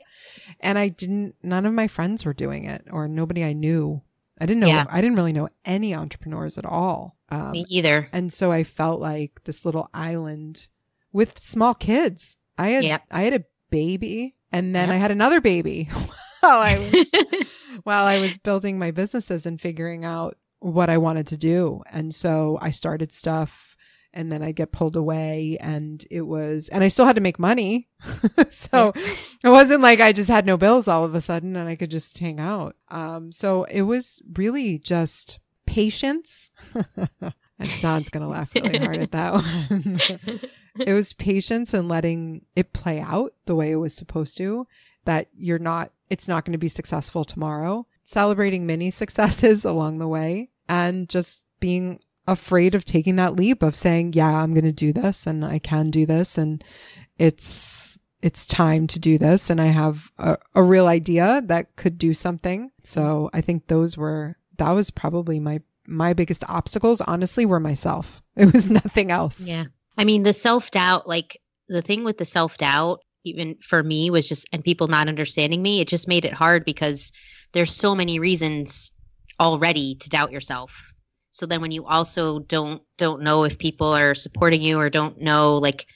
And 0.61 0.79
I 0.79 0.87
didn't, 0.87 1.35
none 1.43 1.65
of 1.65 1.73
my 1.73 1.87
friends 1.87 2.23
were 2.23 2.33
doing 2.33 2.63
it 2.65 2.85
or 2.89 3.07
nobody 3.07 3.43
I 3.43 3.53
knew. 3.53 4.01
I 4.39 4.45
didn't 4.45 4.61
know, 4.61 4.67
Yeah. 4.67 4.85
I 4.89 5.01
didn't 5.01 5.17
really 5.17 5.33
know 5.33 5.49
any 5.65 5.93
entrepreneurs 5.93 6.57
at 6.57 6.65
all. 6.65 7.17
Um, 7.33 7.51
Me 7.51 7.65
either. 7.69 8.07
and 8.13 8.31
so 8.31 8.51
I 8.51 8.63
felt 8.63 8.99
like 9.01 9.41
this 9.45 9.65
little 9.65 9.89
island 9.93 10.67
with 11.11 11.39
small 11.39 11.73
kids. 11.73 12.37
I 12.57 12.69
had 12.69 12.83
Yep. 12.83 13.01
I 13.11 13.21
had 13.23 13.33
a 13.33 13.43
baby 13.71 14.35
and 14.51 14.75
then 14.75 14.89
Yep. 14.89 14.95
I 14.95 14.97
had 14.99 15.11
another 15.11 15.41
baby 15.41 15.89
while 16.41 16.59
I 16.61 16.77
was 16.77 17.45
while 17.83 18.05
I 18.05 18.19
was 18.19 18.37
building 18.37 18.77
my 18.77 18.91
businesses 18.91 19.45
and 19.45 19.59
figuring 19.59 20.05
out 20.05 20.37
what 20.59 20.89
I 20.89 20.97
wanted 20.97 21.27
to 21.27 21.37
do. 21.37 21.81
And 21.91 22.13
so 22.13 22.57
I 22.61 22.69
started 22.71 23.11
stuff 23.11 23.75
and 24.13 24.31
then 24.31 24.43
I'd 24.43 24.55
get 24.55 24.71
pulled 24.71 24.95
away 24.95 25.57
and 25.59 26.05
it 26.11 26.21
was 26.21 26.69
and 26.69 26.83
I 26.83 26.87
still 26.87 27.05
had 27.07 27.15
to 27.15 27.21
make 27.21 27.39
money. 27.39 27.89
so 28.51 28.93
it 29.43 29.49
wasn't 29.49 29.81
like 29.81 29.99
I 29.99 30.11
just 30.13 30.29
had 30.29 30.45
no 30.45 30.55
bills 30.57 30.87
all 30.87 31.03
of 31.03 31.15
a 31.15 31.21
sudden 31.21 31.55
and 31.55 31.67
I 31.67 31.75
could 31.75 31.89
just 31.89 32.17
hang 32.19 32.39
out. 32.39 32.75
Um 32.89 33.31
so 33.31 33.63
it 33.63 33.81
was 33.83 34.21
really 34.37 34.77
just 34.77 35.39
patience. 35.73 36.51
and 36.95 37.71
Don's 37.81 38.09
gonna 38.09 38.29
laugh 38.29 38.53
really 38.55 38.77
hard 38.77 38.97
at 38.97 39.11
that 39.11 39.33
one. 39.33 39.99
it 40.79 40.93
was 40.93 41.13
patience 41.13 41.73
and 41.73 41.87
letting 41.87 42.45
it 42.55 42.73
play 42.73 42.99
out 42.99 43.33
the 43.45 43.55
way 43.55 43.71
it 43.71 43.77
was 43.77 43.93
supposed 43.93 44.37
to 44.37 44.67
that 45.05 45.27
you're 45.35 45.59
not 45.59 45.91
it's 46.09 46.27
not 46.27 46.45
going 46.45 46.53
to 46.53 46.57
be 46.57 46.67
successful 46.67 47.23
tomorrow 47.23 47.85
celebrating 48.03 48.65
many 48.65 48.89
successes 48.91 49.65
along 49.65 49.99
the 49.99 50.07
way 50.07 50.49
and 50.67 51.09
just 51.09 51.45
being 51.59 51.99
afraid 52.27 52.73
of 52.73 52.85
taking 52.85 53.17
that 53.17 53.35
leap 53.35 53.61
of 53.61 53.75
saying 53.75 54.13
yeah 54.13 54.37
i'm 54.37 54.53
going 54.53 54.63
to 54.63 54.71
do 54.71 54.93
this 54.93 55.27
and 55.27 55.43
i 55.43 55.59
can 55.59 55.91
do 55.91 56.05
this 56.05 56.37
and 56.37 56.63
it's 57.17 57.99
it's 58.21 58.47
time 58.47 58.87
to 58.87 58.97
do 58.97 59.17
this 59.17 59.49
and 59.49 59.59
i 59.59 59.65
have 59.65 60.09
a, 60.17 60.37
a 60.55 60.63
real 60.63 60.87
idea 60.87 61.41
that 61.45 61.75
could 61.75 61.97
do 61.97 62.13
something 62.13 62.71
so 62.81 63.29
i 63.33 63.41
think 63.41 63.67
those 63.67 63.97
were 63.97 64.37
that 64.57 64.71
was 64.71 64.89
probably 64.89 65.39
my 65.39 65.61
my 65.85 66.13
biggest 66.13 66.43
obstacles 66.47 67.01
honestly 67.01 67.45
were 67.45 67.59
myself 67.59 68.21
it 68.35 68.53
was 68.53 68.69
nothing 68.69 69.11
else 69.11 69.41
yeah. 69.41 69.65
I 69.97 70.05
mean, 70.05 70.23
the 70.23 70.33
self 70.33 70.71
doubt, 70.71 71.07
like 71.07 71.39
the 71.67 71.81
thing 71.81 72.03
with 72.03 72.17
the 72.17 72.25
self 72.25 72.57
doubt, 72.57 73.01
even 73.23 73.57
for 73.61 73.81
me, 73.81 74.09
was 74.09 74.27
just, 74.27 74.47
and 74.51 74.63
people 74.63 74.87
not 74.87 75.07
understanding 75.07 75.61
me, 75.61 75.81
it 75.81 75.87
just 75.87 76.07
made 76.07 76.25
it 76.25 76.33
hard 76.33 76.65
because 76.65 77.11
there's 77.53 77.71
so 77.71 77.95
many 77.95 78.19
reasons 78.19 78.91
already 79.39 79.95
to 79.95 80.09
doubt 80.09 80.31
yourself. 80.31 80.91
So 81.31 81.45
then 81.45 81.61
when 81.61 81.71
you 81.71 81.85
also 81.85 82.39
don't 82.39 82.81
don't 82.97 83.23
know 83.23 83.43
if 83.43 83.57
people 83.57 83.87
are 83.87 84.13
supporting 84.13 84.61
you 84.61 84.79
or 84.79 84.89
don't 84.89 85.19
know 85.19 85.57
like 85.57 85.87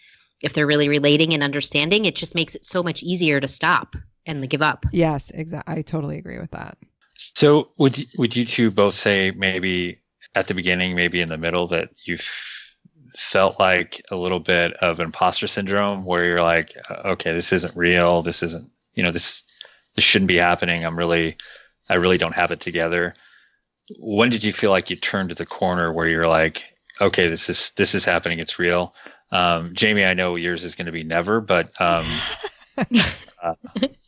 if 0.42 0.54
they're 0.54 0.68
really 0.68 0.90
relating 0.90 1.34
and 1.34 1.44
understanding, 1.44 2.06
it 2.06 2.16
just 2.16 2.36
makes 2.36 2.56
it 2.56 2.66
so 2.66 2.84
much 2.84 3.04
easier 3.04 3.40
to 3.40 3.48
stop 3.48 3.96
and 4.26 4.42
to 4.42 4.48
give 4.48 4.62
up. 4.62 4.86
Yes, 4.92 5.32
exactly. 5.32 5.76
I 5.76 5.82
totally 5.82 6.18
agree 6.18 6.40
with 6.40 6.52
that. 6.52 6.78
So 7.18 7.70
would 7.78 7.98
you, 7.98 8.06
would 8.18 8.36
you 8.36 8.46
two 8.46 8.72
both 8.72 8.94
say 8.94 9.32
maybe 9.32 10.00
at 10.36 10.48
the 10.48 10.54
beginning, 10.54 10.96
maybe 10.96 11.22
in 11.22 11.30
the 11.30 11.38
middle, 11.38 11.68
that 11.70 11.90
you 12.06 12.18
felt 13.18 13.60
like 13.60 14.04
a 14.12 14.16
little 14.16 14.40
bit 14.40 14.74
of 14.76 15.00
imposter 15.00 15.48
syndrome, 15.48 16.06
where 16.06 16.26
you're 16.26 16.44
like, 16.44 16.76
"Uh, 16.90 17.10
okay, 17.10 17.34
this 17.34 17.52
isn't 17.54 17.76
real. 17.76 18.22
This 18.22 18.44
isn't, 18.44 18.70
you 18.94 19.04
know, 19.04 19.12
this 19.12 19.44
this 19.96 20.06
shouldn't 20.06 20.30
be 20.30 20.38
happening. 20.38 20.84
I'm 20.86 20.98
really, 20.98 21.38
I 21.90 21.96
really 21.96 22.18
don't 22.20 22.36
have 22.36 22.52
it 22.52 22.60
together. 22.60 23.16
When 24.00 24.30
did 24.30 24.44
you 24.44 24.54
feel 24.54 24.72
like 24.72 24.90
you 24.90 24.96
turned 24.96 25.30
to 25.30 25.36
the 25.36 25.46
corner 25.46 25.92
where 25.94 26.08
you're 26.08 26.28
like, 26.28 26.64
okay, 27.02 27.28
this 27.28 27.50
is 27.50 27.72
this 27.76 27.96
is 27.96 28.06
happening. 28.06 28.40
It's 28.40 28.60
real. 28.60 28.94
Um, 29.32 29.74
Jamie, 29.74 30.06
I 30.06 30.14
know 30.14 30.36
yours 30.36 30.64
is 30.64 30.76
going 30.76 30.86
to 30.86 30.92
be 30.92 31.04
never, 31.04 31.42
but 31.42 31.72
um, 31.82 32.06
uh, 33.44 33.56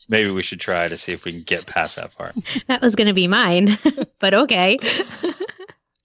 maybe 0.09 0.29
we 0.29 0.43
should 0.43 0.59
try 0.59 0.87
to 0.87 0.97
see 0.97 1.13
if 1.13 1.23
we 1.23 1.31
can 1.31 1.43
get 1.43 1.65
past 1.65 1.95
that 1.95 2.15
part. 2.17 2.35
That 2.67 2.81
was 2.81 2.95
going 2.95 3.07
to 3.07 3.13
be 3.13 3.27
mine, 3.27 3.77
but 4.19 4.33
okay. 4.33 4.77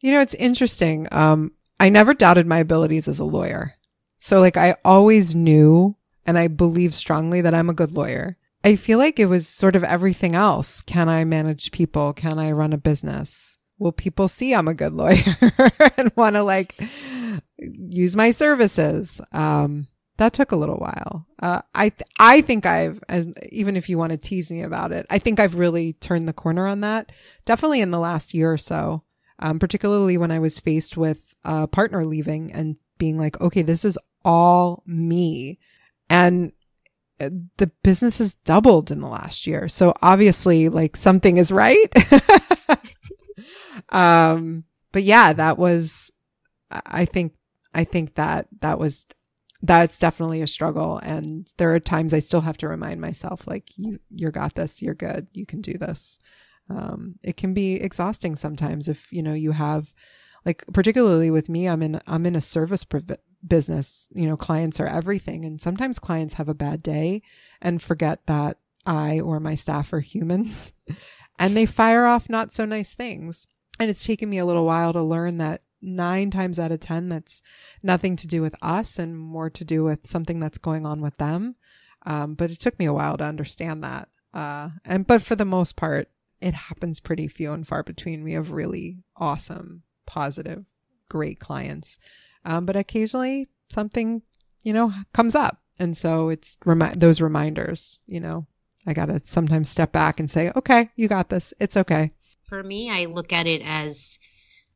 You 0.00 0.12
know, 0.12 0.20
it's 0.20 0.34
interesting. 0.34 1.08
Um, 1.12 1.52
I 1.80 1.88
never 1.88 2.12
doubted 2.12 2.46
my 2.46 2.58
abilities 2.58 3.08
as 3.08 3.20
a 3.20 3.24
lawyer. 3.24 3.72
So 4.18 4.38
like 4.38 4.58
I 4.58 4.76
always 4.84 5.34
knew 5.34 5.96
and 6.26 6.36
I 6.36 6.46
believe 6.48 6.94
strongly 6.94 7.40
that 7.40 7.54
I'm 7.54 7.70
a 7.70 7.74
good 7.74 7.92
lawyer. 7.92 8.36
I 8.62 8.76
feel 8.76 8.98
like 8.98 9.18
it 9.18 9.26
was 9.26 9.48
sort 9.48 9.74
of 9.74 9.82
everything 9.82 10.34
else. 10.34 10.82
Can 10.82 11.08
I 11.08 11.24
manage 11.24 11.72
people? 11.72 12.12
Can 12.12 12.38
I 12.38 12.52
run 12.52 12.74
a 12.74 12.76
business? 12.76 13.54
will 13.78 13.92
people 13.92 14.28
see 14.28 14.54
I'm 14.54 14.68
a 14.68 14.74
good 14.74 14.94
lawyer 14.94 15.36
and 15.96 16.12
want 16.16 16.36
to 16.36 16.42
like 16.42 16.80
use 17.58 18.16
my 18.16 18.30
services? 18.30 19.20
Um, 19.32 19.86
that 20.16 20.32
took 20.32 20.52
a 20.52 20.56
little 20.56 20.76
while. 20.76 21.26
Uh, 21.42 21.62
I 21.74 21.88
th- 21.88 22.08
I 22.18 22.40
think 22.40 22.66
I've, 22.66 23.02
even 23.50 23.76
if 23.76 23.88
you 23.88 23.98
want 23.98 24.12
to 24.12 24.16
tease 24.16 24.50
me 24.50 24.62
about 24.62 24.92
it, 24.92 25.06
I 25.10 25.18
think 25.18 25.40
I've 25.40 25.56
really 25.56 25.94
turned 25.94 26.28
the 26.28 26.32
corner 26.32 26.66
on 26.66 26.80
that. 26.80 27.10
Definitely 27.44 27.80
in 27.80 27.90
the 27.90 27.98
last 27.98 28.32
year 28.32 28.52
or 28.52 28.58
so, 28.58 29.02
um, 29.40 29.58
particularly 29.58 30.16
when 30.16 30.30
I 30.30 30.38
was 30.38 30.58
faced 30.58 30.96
with 30.96 31.34
a 31.44 31.66
partner 31.66 32.04
leaving 32.04 32.52
and 32.52 32.76
being 32.98 33.18
like, 33.18 33.40
okay, 33.40 33.62
this 33.62 33.84
is 33.84 33.98
all 34.24 34.82
me, 34.86 35.58
and 36.08 36.52
uh, 37.20 37.30
the 37.56 37.70
business 37.82 38.18
has 38.18 38.36
doubled 38.36 38.90
in 38.90 39.00
the 39.00 39.08
last 39.08 39.46
year. 39.46 39.68
So 39.68 39.94
obviously, 40.00 40.68
like 40.68 40.96
something 40.96 41.38
is 41.38 41.50
right. 41.50 41.92
um, 43.88 44.64
but 44.92 45.02
yeah, 45.02 45.32
that 45.32 45.58
was, 45.58 46.12
I 46.70 47.04
think, 47.04 47.34
I 47.74 47.82
think 47.82 48.14
that 48.14 48.46
that 48.60 48.78
was 48.78 49.06
that's 49.64 49.98
definitely 49.98 50.42
a 50.42 50.46
struggle. 50.46 51.00
And 51.02 51.50
there 51.56 51.74
are 51.74 51.80
times 51.80 52.12
i 52.12 52.18
still 52.18 52.42
have 52.42 52.58
to 52.58 52.68
remind 52.68 53.00
myself 53.00 53.46
like 53.46 53.76
you 53.76 53.98
you're 54.10 54.30
got 54.30 54.54
this. 54.54 54.82
You're 54.82 54.94
good. 54.94 55.26
You 55.32 55.46
can 55.46 55.62
do 55.62 55.78
this. 55.78 56.18
Um, 56.68 57.16
it 57.22 57.36
can 57.36 57.54
be 57.54 57.74
exhausting 57.74 58.36
sometimes 58.36 58.88
if 58.88 59.12
you 59.12 59.22
know 59.22 59.32
you 59.32 59.52
have 59.52 59.92
like 60.46 60.64
particularly 60.72 61.30
with 61.30 61.50
me 61.50 61.66
i'm 61.66 61.82
in 61.82 62.00
i'm 62.06 62.24
in 62.24 62.36
a 62.36 62.40
service 62.40 62.86
business 63.46 64.08
you 64.14 64.26
know 64.26 64.36
clients 64.36 64.78
are 64.80 64.86
everything. 64.86 65.44
And 65.44 65.60
sometimes 65.60 65.98
clients 65.98 66.34
have 66.34 66.48
a 66.48 66.54
bad 66.54 66.82
day 66.82 67.22
and 67.62 67.80
forget 67.80 68.26
that 68.26 68.58
i 68.84 69.18
or 69.18 69.40
my 69.40 69.54
staff 69.54 69.94
are 69.94 70.00
humans 70.00 70.74
and 71.38 71.56
they 71.56 71.64
fire 71.64 72.04
off 72.04 72.28
not 72.28 72.52
so 72.52 72.66
nice 72.66 72.92
things. 72.92 73.46
And 73.80 73.90
it's 73.90 74.04
taken 74.04 74.28
me 74.28 74.38
a 74.38 74.44
little 74.44 74.66
while 74.66 74.92
to 74.92 75.02
learn 75.02 75.38
that 75.38 75.62
nine 75.84 76.30
times 76.30 76.58
out 76.58 76.72
of 76.72 76.80
10, 76.80 77.08
that's 77.08 77.42
nothing 77.82 78.16
to 78.16 78.26
do 78.26 78.42
with 78.42 78.54
us 78.62 78.98
and 78.98 79.18
more 79.18 79.50
to 79.50 79.64
do 79.64 79.84
with 79.84 80.06
something 80.06 80.40
that's 80.40 80.58
going 80.58 80.86
on 80.86 81.00
with 81.00 81.16
them. 81.18 81.56
Um, 82.06 82.34
but 82.34 82.50
it 82.50 82.60
took 82.60 82.78
me 82.78 82.86
a 82.86 82.92
while 82.92 83.16
to 83.16 83.24
understand 83.24 83.84
that. 83.84 84.08
Uh, 84.32 84.70
and, 84.84 85.06
but 85.06 85.22
for 85.22 85.36
the 85.36 85.44
most 85.44 85.76
part, 85.76 86.08
it 86.40 86.54
happens 86.54 87.00
pretty 87.00 87.28
few 87.28 87.52
and 87.52 87.66
far 87.66 87.82
between. 87.82 88.24
We 88.24 88.32
have 88.34 88.50
really 88.50 88.98
awesome, 89.16 89.82
positive, 90.06 90.66
great 91.08 91.40
clients. 91.40 91.98
Um, 92.44 92.66
but 92.66 92.76
occasionally 92.76 93.46
something, 93.70 94.22
you 94.62 94.72
know, 94.72 94.92
comes 95.12 95.34
up. 95.34 95.60
And 95.78 95.96
so 95.96 96.28
it's 96.28 96.56
remi- 96.64 96.94
those 96.94 97.20
reminders, 97.20 98.02
you 98.06 98.20
know, 98.20 98.46
I 98.86 98.92
got 98.92 99.06
to 99.06 99.20
sometimes 99.24 99.68
step 99.68 99.92
back 99.92 100.20
and 100.20 100.30
say, 100.30 100.52
okay, 100.54 100.90
you 100.96 101.08
got 101.08 101.30
this. 101.30 101.54
It's 101.58 101.76
okay. 101.76 102.12
For 102.48 102.62
me, 102.62 102.90
I 102.90 103.06
look 103.06 103.32
at 103.32 103.46
it 103.46 103.62
as 103.64 104.18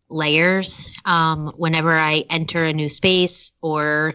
layers 0.08 0.90
um, 1.04 1.52
whenever 1.56 1.96
I 1.96 2.24
enter 2.30 2.64
a 2.64 2.72
new 2.72 2.88
space 2.88 3.52
or 3.60 4.14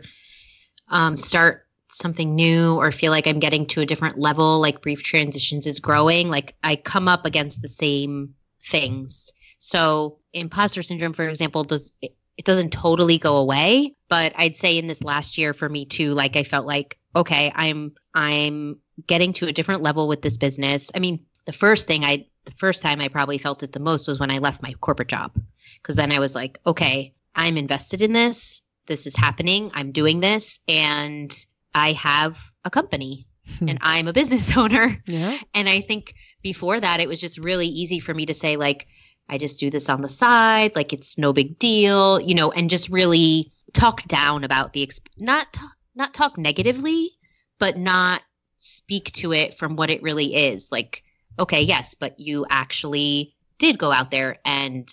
um, 0.87 1.17
start 1.17 1.67
something 1.89 2.35
new 2.35 2.75
or 2.75 2.91
feel 2.91 3.11
like 3.11 3.27
I'm 3.27 3.39
getting 3.39 3.65
to 3.67 3.81
a 3.81 3.85
different 3.85 4.17
level, 4.17 4.59
like 4.59 4.81
Brief 4.81 5.03
Transitions 5.03 5.67
is 5.67 5.79
growing, 5.79 6.29
like 6.29 6.55
I 6.63 6.75
come 6.75 7.07
up 7.07 7.25
against 7.25 7.61
the 7.61 7.69
same 7.69 8.33
things. 8.61 9.31
So, 9.59 10.19
imposter 10.33 10.83
syndrome, 10.83 11.13
for 11.13 11.27
example, 11.27 11.63
does 11.63 11.91
it, 12.01 12.15
doesn't 12.45 12.73
totally 12.73 13.17
go 13.17 13.37
away, 13.37 13.95
but 14.09 14.33
I'd 14.35 14.57
say 14.57 14.77
in 14.77 14.87
this 14.87 15.03
last 15.03 15.37
year 15.37 15.53
for 15.53 15.69
me 15.69 15.85
too, 15.85 16.13
like 16.13 16.35
I 16.35 16.43
felt 16.43 16.65
like, 16.65 16.97
okay, 17.15 17.51
I'm 17.55 17.93
I'm 18.13 18.79
getting 19.07 19.33
to 19.33 19.47
a 19.47 19.53
different 19.53 19.83
level 19.83 20.07
with 20.07 20.21
this 20.21 20.37
business. 20.37 20.91
I 20.93 20.99
mean, 20.99 21.25
the 21.45 21.53
first 21.53 21.87
thing 21.87 22.03
I 22.03 22.25
the 22.45 22.51
first 22.51 22.81
time 22.81 23.01
I 23.01 23.07
probably 23.07 23.37
felt 23.37 23.63
it 23.63 23.71
the 23.71 23.79
most 23.79 24.07
was 24.07 24.19
when 24.19 24.31
I 24.31 24.39
left 24.39 24.61
my 24.61 24.73
corporate 24.73 25.09
job 25.09 25.31
because 25.81 25.95
then 25.95 26.11
I 26.11 26.19
was 26.19 26.35
like, 26.35 26.59
okay, 26.65 27.13
I'm 27.35 27.57
invested 27.57 28.01
in 28.01 28.13
this. 28.13 28.61
This 28.85 29.07
is 29.07 29.15
happening. 29.15 29.71
I'm 29.73 29.91
doing 29.91 30.19
this 30.19 30.59
and 30.67 31.33
I 31.73 31.93
have 31.93 32.37
a 32.65 32.69
company 32.69 33.27
hmm. 33.59 33.69
and 33.69 33.79
I'm 33.81 34.07
a 34.07 34.13
business 34.13 34.55
owner. 34.57 35.01
Yeah. 35.07 35.37
And 35.53 35.69
I 35.69 35.81
think 35.81 36.15
before 36.41 36.79
that, 36.79 36.99
it 36.99 37.07
was 37.07 37.21
just 37.21 37.37
really 37.37 37.67
easy 37.67 37.99
for 37.99 38.13
me 38.13 38.25
to 38.25 38.33
say, 38.33 38.57
like, 38.57 38.87
I 39.29 39.37
just 39.37 39.59
do 39.59 39.69
this 39.69 39.87
on 39.87 40.01
the 40.01 40.09
side, 40.09 40.75
like 40.75 40.91
it's 40.91 41.17
no 41.17 41.31
big 41.31 41.57
deal, 41.57 42.19
you 42.21 42.35
know, 42.35 42.51
and 42.51 42.69
just 42.69 42.89
really 42.89 43.53
talk 43.71 44.03
down 44.07 44.43
about 44.43 44.73
the, 44.73 44.85
exp- 44.85 44.99
not, 45.17 45.57
not 45.95 46.13
talk 46.13 46.37
negatively, 46.37 47.11
but 47.57 47.77
not 47.77 48.21
speak 48.57 49.13
to 49.13 49.31
it 49.31 49.57
from 49.57 49.77
what 49.77 49.89
it 49.89 50.03
really 50.03 50.35
is. 50.35 50.73
Like, 50.73 51.03
okay, 51.39 51.61
yes, 51.61 51.95
but 51.95 52.19
you 52.19 52.45
actually 52.49 53.35
did 53.57 53.77
go 53.77 53.91
out 53.91 54.11
there 54.11 54.39
and 54.45 54.89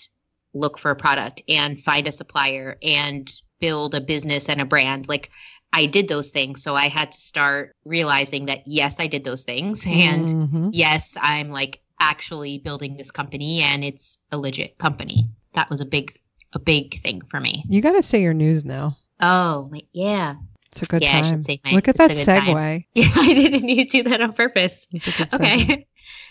look 0.54 0.78
for 0.78 0.90
a 0.90 0.96
product 0.96 1.42
and 1.48 1.80
find 1.80 2.08
a 2.08 2.12
supplier 2.12 2.76
and 2.82 3.30
build 3.60 3.94
a 3.94 4.00
business 4.00 4.48
and 4.48 4.60
a 4.60 4.64
brand. 4.64 5.08
Like 5.08 5.30
I 5.72 5.86
did 5.86 6.08
those 6.08 6.30
things. 6.30 6.62
So 6.62 6.74
I 6.74 6.88
had 6.88 7.12
to 7.12 7.20
start 7.20 7.76
realizing 7.84 8.46
that 8.46 8.66
yes, 8.66 8.98
I 8.98 9.06
did 9.06 9.24
those 9.24 9.44
things. 9.44 9.86
And 9.86 10.28
mm-hmm. 10.28 10.68
yes, 10.72 11.16
I'm 11.20 11.50
like 11.50 11.80
actually 12.00 12.58
building 12.58 12.96
this 12.96 13.10
company 13.10 13.60
and 13.60 13.84
it's 13.84 14.18
a 14.32 14.38
legit 14.38 14.78
company. 14.78 15.28
That 15.54 15.70
was 15.70 15.80
a 15.80 15.86
big 15.86 16.18
a 16.52 16.58
big 16.58 17.00
thing 17.02 17.22
for 17.30 17.38
me. 17.38 17.64
You 17.68 17.80
got 17.80 17.92
to 17.92 18.02
say 18.02 18.22
your 18.22 18.34
news 18.34 18.64
now. 18.64 18.96
Oh, 19.20 19.70
yeah. 19.92 20.34
It's 20.72 20.82
a 20.82 20.86
good 20.86 21.02
yeah, 21.02 21.12
time. 21.12 21.24
I 21.24 21.28
should 21.28 21.44
say 21.44 21.60
my, 21.64 21.72
Look 21.72 21.88
at 21.88 21.96
that 21.96 22.10
segue. 22.10 22.54
Time. 22.54 22.84
Yeah, 22.94 23.10
I 23.14 23.34
didn't 23.34 23.62
need 23.62 23.90
to 23.90 24.02
do 24.02 24.08
that 24.08 24.20
on 24.20 24.32
purpose. 24.32 24.86
okay. 25.32 25.86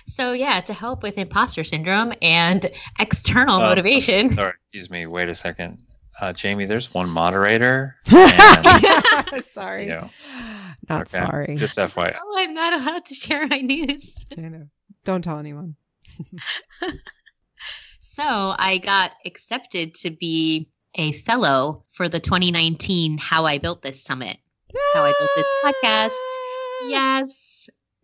So 0.10 0.34
yeah, 0.34 0.60
to 0.62 0.74
help 0.74 1.04
with 1.04 1.17
imposter 1.17 1.63
syndrome 1.63 2.13
and 2.22 2.69
external 3.00 3.56
uh, 3.56 3.60
motivation. 3.60 4.36
Sorry, 4.36 4.54
excuse 4.65 4.89
me. 4.89 5.06
Wait 5.06 5.30
a 5.30 5.36
second. 5.36 5.78
Uh, 6.19 6.34
Jamie, 6.34 6.65
there's 6.65 6.93
one 6.93 7.10
moderator. 7.10 7.95
And, 9.32 9.45
sorry. 9.52 9.84
You 9.84 9.89
know, 9.89 10.10
not 10.89 11.02
okay. 11.02 11.26
sorry. 11.26 11.56
Just 11.56 11.78
FYI. 11.78 12.17
Oh, 12.19 12.36
I'm 12.38 12.54
not 12.54 12.74
allowed 12.74 13.06
to 13.06 13.15
share 13.15 13.45
my 13.48 13.60
news. 13.60 14.15
I 14.38 14.41
know. 14.41 14.67
Don't 15.06 15.22
tell 15.22 15.38
anyone. 15.38 15.76
so 18.02 18.24
I 18.24 18.80
got 18.84 19.12
accepted 19.26 19.95
to 19.95 20.10
be 20.10 20.69
a 20.95 21.13
fellow 21.13 21.86
for 21.93 22.10
the 22.10 22.19
2019 22.19 23.17
How 23.17 23.45
I 23.45 23.60
Built 23.60 23.82
This 23.82 24.04
Summit. 24.04 24.38
How 24.93 25.04
I 25.04 25.13
Built 25.17 25.32
This 25.36 25.56
podcast. 25.63 26.89
Yes 26.89 27.38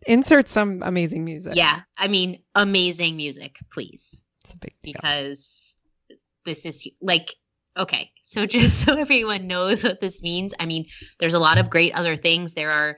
insert 0.06 0.48
some 0.48 0.82
amazing 0.82 1.24
music. 1.24 1.54
Yeah. 1.54 1.80
I 1.96 2.08
mean, 2.08 2.42
amazing 2.54 3.16
music, 3.16 3.58
please. 3.70 4.22
It's 4.44 4.54
a 4.54 4.58
big 4.58 4.74
deal. 4.82 4.92
Because 4.94 5.74
this 6.44 6.64
is 6.64 6.88
like, 7.00 7.34
okay. 7.76 8.10
So 8.24 8.46
just 8.46 8.84
so 8.84 8.94
everyone 8.94 9.46
knows 9.46 9.84
what 9.84 10.00
this 10.00 10.22
means, 10.22 10.54
I 10.58 10.66
mean, 10.66 10.86
there's 11.18 11.34
a 11.34 11.38
lot 11.38 11.58
of 11.58 11.70
great 11.70 11.94
other 11.94 12.16
things. 12.16 12.54
There 12.54 12.70
are 12.70 12.96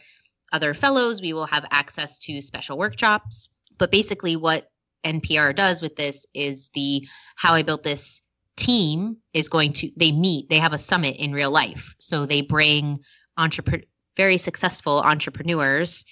other 0.53 0.75
fellows. 0.75 1.21
We 1.21 1.33
will 1.33 1.47
have 1.47 1.67
access 1.71 2.21
to 2.21 2.41
special 2.41 2.79
workshops. 2.79 3.49
But 3.79 3.93
basically, 3.93 4.37
what 4.37 4.71
NPR 5.05 5.55
does 5.55 5.83
with 5.83 5.97
this 5.97 6.27
is 6.35 6.71
the 6.75 7.07
How 7.37 7.55
I 7.55 7.63
Built 7.63 7.83
This 7.85 8.23
team 8.57 9.19
is 9.33 9.49
going 9.49 9.73
to, 9.75 9.91
they 9.97 10.11
meet, 10.11 10.51
they 10.51 10.59
have 10.59 10.73
a 10.73 10.79
summit 10.79 11.17
in 11.17 11.33
real 11.33 11.51
life. 11.51 11.95
So 12.01 12.27
they 12.27 12.41
bring 12.43 12.99
entrepreneur, 13.37 13.85
very 14.17 14.37
successful 14.37 15.01
entrepreneurs 15.01 16.05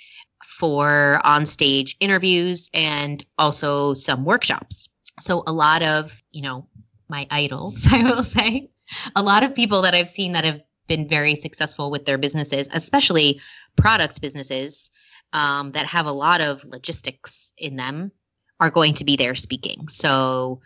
for 0.46 1.20
on 1.24 1.46
stage 1.46 1.96
interviews 2.00 2.70
and 2.72 3.24
also 3.38 3.94
some 3.94 4.24
workshops. 4.24 4.88
So 5.20 5.42
a 5.46 5.52
lot 5.52 5.82
of, 5.82 6.22
you 6.30 6.42
know, 6.42 6.66
my 7.08 7.26
idols, 7.30 7.86
I 7.90 8.02
will 8.02 8.24
say, 8.24 8.70
a 9.14 9.22
lot 9.22 9.42
of 9.42 9.54
people 9.54 9.82
that 9.82 9.94
I've 9.94 10.08
seen 10.08 10.32
that 10.32 10.44
have 10.44 10.60
been 10.86 11.08
very 11.08 11.34
successful 11.34 11.90
with 11.90 12.04
their 12.04 12.18
businesses, 12.18 12.68
especially 12.72 13.40
product 13.76 14.20
businesses 14.20 14.90
um, 15.32 15.72
that 15.72 15.86
have 15.86 16.06
a 16.06 16.12
lot 16.12 16.40
of 16.40 16.64
logistics 16.64 17.52
in 17.58 17.76
them, 17.76 18.12
are 18.60 18.70
going 18.70 18.94
to 18.94 19.04
be 19.04 19.16
there 19.16 19.34
speaking. 19.34 19.88
So 19.88 20.60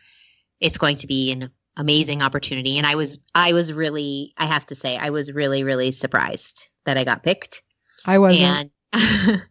it's 0.61 0.79
going 0.79 0.97
to 0.99 1.07
be 1.07 1.33
an 1.33 1.51
amazing 1.77 2.23
opportunity. 2.23 2.79
And 2.79 2.87
I 2.87 2.95
was, 2.95 3.19
I 3.35 3.55
was 3.55 3.73
really, 3.73 4.35
I 4.37 4.45
have 4.45 4.67
to 4.67 4.75
say, 4.75 4.97
I 4.97 5.11
was 5.11 5.33
really, 5.33 5.65
really 5.65 5.91
surprised 5.91 6.69
that 6.85 6.99
I 6.99 7.05
got 7.05 7.23
picked. 7.23 7.63
I 8.05 8.19
wasn't. 8.19 8.71
And 8.93 9.43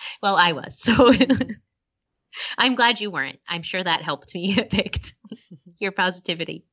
well, 0.22 0.36
I 0.36 0.52
was. 0.52 0.78
So 0.78 1.12
I'm 2.58 2.74
glad 2.74 3.00
you 3.00 3.10
weren't. 3.10 3.40
I'm 3.48 3.62
sure 3.62 3.82
that 3.82 4.02
helped 4.02 4.34
me 4.34 4.54
get 4.54 4.70
picked. 4.70 5.14
Your 5.78 5.92
positivity. 5.92 6.64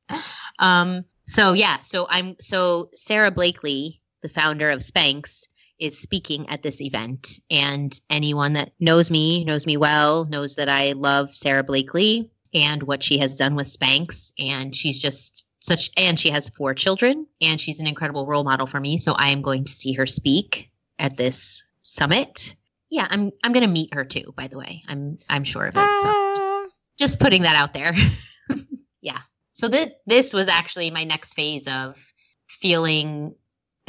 Um, 0.58 1.04
so 1.28 1.52
yeah, 1.52 1.80
so 1.80 2.06
I'm 2.08 2.36
so 2.40 2.90
Sara 2.94 3.30
Blakely, 3.30 4.00
the 4.22 4.28
founder 4.28 4.70
of 4.70 4.80
Spanx, 4.80 5.46
is 5.78 5.98
speaking 5.98 6.48
at 6.48 6.62
this 6.62 6.80
event. 6.80 7.40
And 7.50 7.98
anyone 8.10 8.54
that 8.54 8.72
knows 8.80 9.10
me, 9.10 9.44
knows 9.44 9.66
me 9.66 9.76
well, 9.76 10.24
knows 10.24 10.56
that 10.56 10.68
I 10.68 10.92
love 10.92 11.34
Sara 11.34 11.62
Blakely 11.62 12.30
and 12.54 12.82
what 12.82 13.02
she 13.02 13.18
has 13.18 13.36
done 13.36 13.54
with 13.54 13.66
Spanx. 13.66 14.32
And 14.38 14.74
she's 14.74 15.00
just 15.00 15.44
such 15.60 15.90
and 15.96 16.18
she 16.18 16.30
has 16.30 16.48
four 16.48 16.74
children 16.74 17.26
and 17.40 17.60
she's 17.60 17.80
an 17.80 17.86
incredible 17.86 18.26
role 18.26 18.44
model 18.44 18.66
for 18.66 18.80
me. 18.80 18.98
So 18.98 19.12
I 19.12 19.30
am 19.30 19.42
going 19.42 19.64
to 19.64 19.72
see 19.72 19.92
her 19.94 20.06
speak 20.06 20.70
at 20.98 21.16
this 21.16 21.64
summit 21.82 22.54
yeah, 22.90 23.06
I'm 23.08 23.30
I'm 23.42 23.52
gonna 23.52 23.66
meet 23.66 23.94
her 23.94 24.04
too. 24.04 24.32
By 24.36 24.48
the 24.48 24.58
way, 24.58 24.82
I'm 24.88 25.18
I'm 25.28 25.44
sure 25.44 25.66
of 25.66 25.74
it. 25.76 26.02
So 26.02 26.34
just, 26.36 26.72
just 26.98 27.20
putting 27.20 27.42
that 27.42 27.56
out 27.56 27.74
there. 27.74 27.94
Yeah. 29.06 29.20
So 29.52 29.68
that 29.68 30.00
this 30.06 30.32
was 30.32 30.48
actually 30.48 30.90
my 30.90 31.04
next 31.04 31.34
phase 31.34 31.68
of 31.68 31.96
feeling 32.48 33.36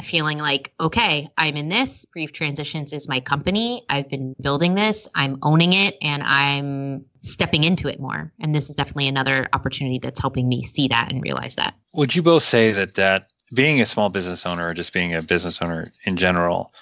feeling 0.00 0.38
like 0.38 0.72
okay 0.78 1.28
i'm 1.36 1.56
in 1.56 1.68
this 1.68 2.04
brief 2.04 2.32
transitions 2.32 2.92
is 2.92 3.08
my 3.08 3.18
company 3.18 3.84
i've 3.90 4.08
been 4.08 4.32
building 4.40 4.76
this 4.76 5.08
i'm 5.12 5.38
owning 5.42 5.72
it 5.72 5.96
and 6.00 6.22
i'm 6.22 7.04
stepping 7.22 7.64
into 7.64 7.88
it 7.88 7.98
more 7.98 8.32
and 8.40 8.54
this 8.54 8.70
is 8.70 8.76
definitely 8.76 9.08
another 9.08 9.48
opportunity 9.52 9.98
that's 10.00 10.20
helping 10.20 10.48
me 10.48 10.62
see 10.62 10.86
that 10.86 11.10
and 11.10 11.20
realize 11.20 11.56
that 11.56 11.74
would 11.92 12.14
you 12.14 12.22
both 12.22 12.44
say 12.44 12.70
that 12.70 12.94
that 12.94 13.26
being 13.52 13.80
a 13.80 13.86
small 13.86 14.08
business 14.08 14.46
owner 14.46 14.68
or 14.68 14.74
just 14.74 14.92
being 14.92 15.16
a 15.16 15.22
business 15.22 15.60
owner 15.60 15.92
in 16.04 16.16
general 16.16 16.72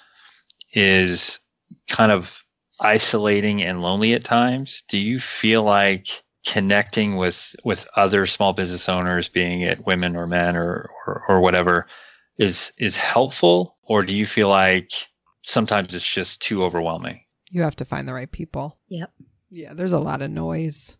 is 0.74 1.40
kind 1.88 2.12
of 2.12 2.30
isolating 2.80 3.62
and 3.62 3.80
lonely 3.80 4.12
at 4.12 4.24
times 4.24 4.82
do 4.88 4.98
you 4.98 5.18
feel 5.18 5.62
like 5.62 6.22
connecting 6.46 7.16
with 7.16 7.56
with 7.64 7.86
other 7.96 8.26
small 8.26 8.52
business 8.52 8.88
owners 8.88 9.28
being 9.28 9.62
it 9.62 9.86
women 9.86 10.14
or 10.14 10.26
men 10.26 10.56
or, 10.56 10.90
or, 11.06 11.24
or 11.28 11.40
whatever 11.40 11.86
is 12.38 12.72
is 12.78 12.96
helpful 12.96 13.76
or 13.82 14.02
do 14.04 14.14
you 14.14 14.26
feel 14.26 14.48
like 14.48 14.90
sometimes 15.42 15.94
it's 15.94 16.06
just 16.06 16.40
too 16.42 16.62
overwhelming 16.62 17.20
You 17.50 17.62
have 17.62 17.76
to 17.76 17.84
find 17.84 18.06
the 18.06 18.12
right 18.12 18.30
people. 18.30 18.76
Yep. 18.88 19.10
Yeah, 19.50 19.72
there's 19.74 19.92
a 19.92 19.98
lot 20.00 20.20
of 20.20 20.30
noise. 20.30 20.96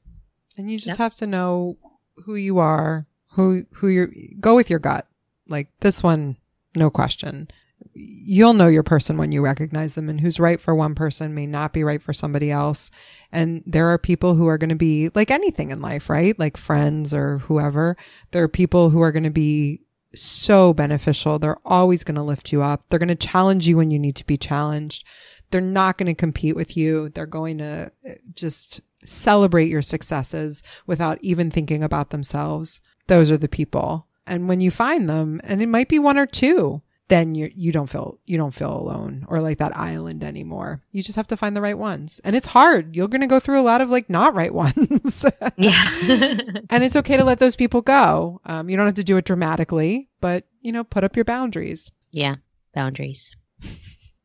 And 0.56 0.70
you 0.70 0.78
just 0.78 0.88
Yep. 0.88 0.98
have 0.98 1.14
to 1.16 1.26
know 1.26 1.76
who 2.24 2.36
you 2.36 2.58
are, 2.58 3.06
who 3.32 3.66
who 3.72 3.88
you're 3.88 4.10
go 4.40 4.54
with 4.54 4.70
your 4.70 4.78
gut. 4.78 5.06
Like 5.48 5.68
this 5.80 6.02
one, 6.02 6.36
no 6.74 6.88
question. 6.88 7.48
You'll 7.98 8.52
know 8.52 8.66
your 8.66 8.82
person 8.82 9.16
when 9.16 9.32
you 9.32 9.40
recognize 9.40 9.94
them 9.94 10.10
and 10.10 10.20
who's 10.20 10.38
right 10.38 10.60
for 10.60 10.74
one 10.74 10.94
person 10.94 11.34
may 11.34 11.46
not 11.46 11.72
be 11.72 11.82
right 11.82 12.02
for 12.02 12.12
somebody 12.12 12.50
else. 12.50 12.90
And 13.32 13.62
there 13.64 13.88
are 13.88 13.96
people 13.96 14.34
who 14.34 14.46
are 14.48 14.58
going 14.58 14.70
to 14.70 14.76
be 14.76 15.10
like 15.14 15.30
anything 15.30 15.70
in 15.70 15.80
life, 15.80 16.10
right? 16.10 16.38
Like 16.38 16.58
friends 16.58 17.14
or 17.14 17.38
whoever. 17.38 17.96
There 18.32 18.42
are 18.42 18.48
people 18.48 18.90
who 18.90 19.00
are 19.00 19.12
going 19.12 19.22
to 19.24 19.30
be 19.30 19.80
so 20.14 20.74
beneficial. 20.74 21.38
They're 21.38 21.58
always 21.64 22.04
going 22.04 22.16
to 22.16 22.22
lift 22.22 22.52
you 22.52 22.62
up. 22.62 22.84
They're 22.88 22.98
going 22.98 23.08
to 23.08 23.14
challenge 23.14 23.66
you 23.66 23.78
when 23.78 23.90
you 23.90 23.98
need 23.98 24.16
to 24.16 24.26
be 24.26 24.36
challenged. 24.36 25.04
They're 25.50 25.60
not 25.60 25.96
going 25.96 26.06
to 26.06 26.14
compete 26.14 26.56
with 26.56 26.76
you. 26.76 27.08
They're 27.10 27.26
going 27.26 27.58
to 27.58 27.90
uh, 28.08 28.12
just 28.34 28.80
celebrate 29.04 29.68
your 29.70 29.82
successes 29.82 30.62
without 30.86 31.18
even 31.22 31.50
thinking 31.50 31.82
about 31.82 32.10
themselves. 32.10 32.80
Those 33.06 33.30
are 33.30 33.38
the 33.38 33.48
people. 33.48 34.06
And 34.26 34.48
when 34.48 34.60
you 34.60 34.70
find 34.70 35.08
them, 35.08 35.40
and 35.44 35.62
it 35.62 35.68
might 35.68 35.88
be 35.88 35.98
one 35.98 36.18
or 36.18 36.26
two, 36.26 36.82
then 37.08 37.34
you 37.34 37.50
you 37.54 37.70
don't 37.72 37.88
feel 37.88 38.18
you 38.26 38.36
don't 38.36 38.54
feel 38.54 38.72
alone 38.76 39.24
or 39.28 39.40
like 39.40 39.58
that 39.58 39.76
island 39.76 40.24
anymore. 40.24 40.82
You 40.90 41.02
just 41.02 41.16
have 41.16 41.28
to 41.28 41.36
find 41.36 41.56
the 41.56 41.60
right 41.60 41.78
ones. 41.78 42.20
And 42.24 42.34
it's 42.34 42.48
hard. 42.48 42.96
You're 42.96 43.08
going 43.08 43.20
to 43.20 43.26
go 43.26 43.38
through 43.40 43.60
a 43.60 43.62
lot 43.62 43.80
of 43.80 43.90
like 43.90 44.10
not 44.10 44.34
right 44.34 44.52
ones. 44.64 45.24
yeah 45.56 45.90
and 46.70 46.82
it's 46.84 46.96
okay 46.96 47.16
to 47.16 47.24
let 47.24 47.38
those 47.38 47.56
people 47.56 47.80
go. 47.82 48.40
Um, 48.44 48.68
you 48.68 48.76
don't 48.76 48.86
have 48.86 48.94
to 48.96 49.04
do 49.04 49.16
it 49.16 49.24
dramatically, 49.24 50.08
but 50.20 50.44
you 50.60 50.72
know, 50.72 50.82
put 50.84 51.04
up 51.04 51.14
your 51.16 51.24
boundaries. 51.24 51.90
yeah 52.10 52.36
boundaries 52.74 53.30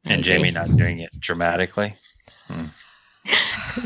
and 0.03 0.23
jamie 0.23 0.51
not 0.51 0.67
doing 0.75 0.99
it 0.99 1.09
dramatically 1.19 1.95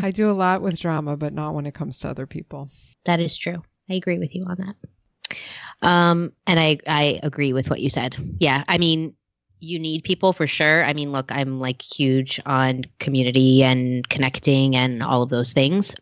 I 0.02 0.12
do 0.12 0.30
a 0.30 0.34
lot 0.34 0.62
with 0.62 0.80
drama, 0.80 1.18
but 1.18 1.34
not 1.34 1.54
when 1.54 1.66
it 1.66 1.74
comes 1.74 2.00
to 2.00 2.10
other 2.10 2.26
people. 2.26 2.70
That 3.04 3.20
is 3.20 3.38
true. 3.38 3.62
I 3.90 3.94
agree 3.96 4.18
with 4.18 4.34
you 4.34 4.46
on 4.48 4.56
that. 4.58 5.38
Um, 5.86 6.34
and 6.48 6.60
I 6.60 6.80
I 6.88 7.20
agree 7.24 7.54
with 7.54 7.70
what 7.70 7.80
you 7.80 7.90
said. 7.90 8.16
Yeah, 8.40 8.64
I 8.68 8.78
mean, 8.78 9.14
you 9.60 9.80
need 9.80 10.04
people 10.04 10.34
for 10.34 10.48
sure. 10.48 10.84
I 10.84 10.94
mean, 10.94 11.12
look, 11.12 11.32
I'm 11.32 11.60
like 11.60 11.82
huge 11.82 12.40
on 12.46 12.84
community 13.00 13.64
and 13.64 14.08
connecting 14.10 14.76
and 14.76 15.02
all 15.04 15.22
of 15.22 15.30
those 15.30 15.54
things, 15.54 15.96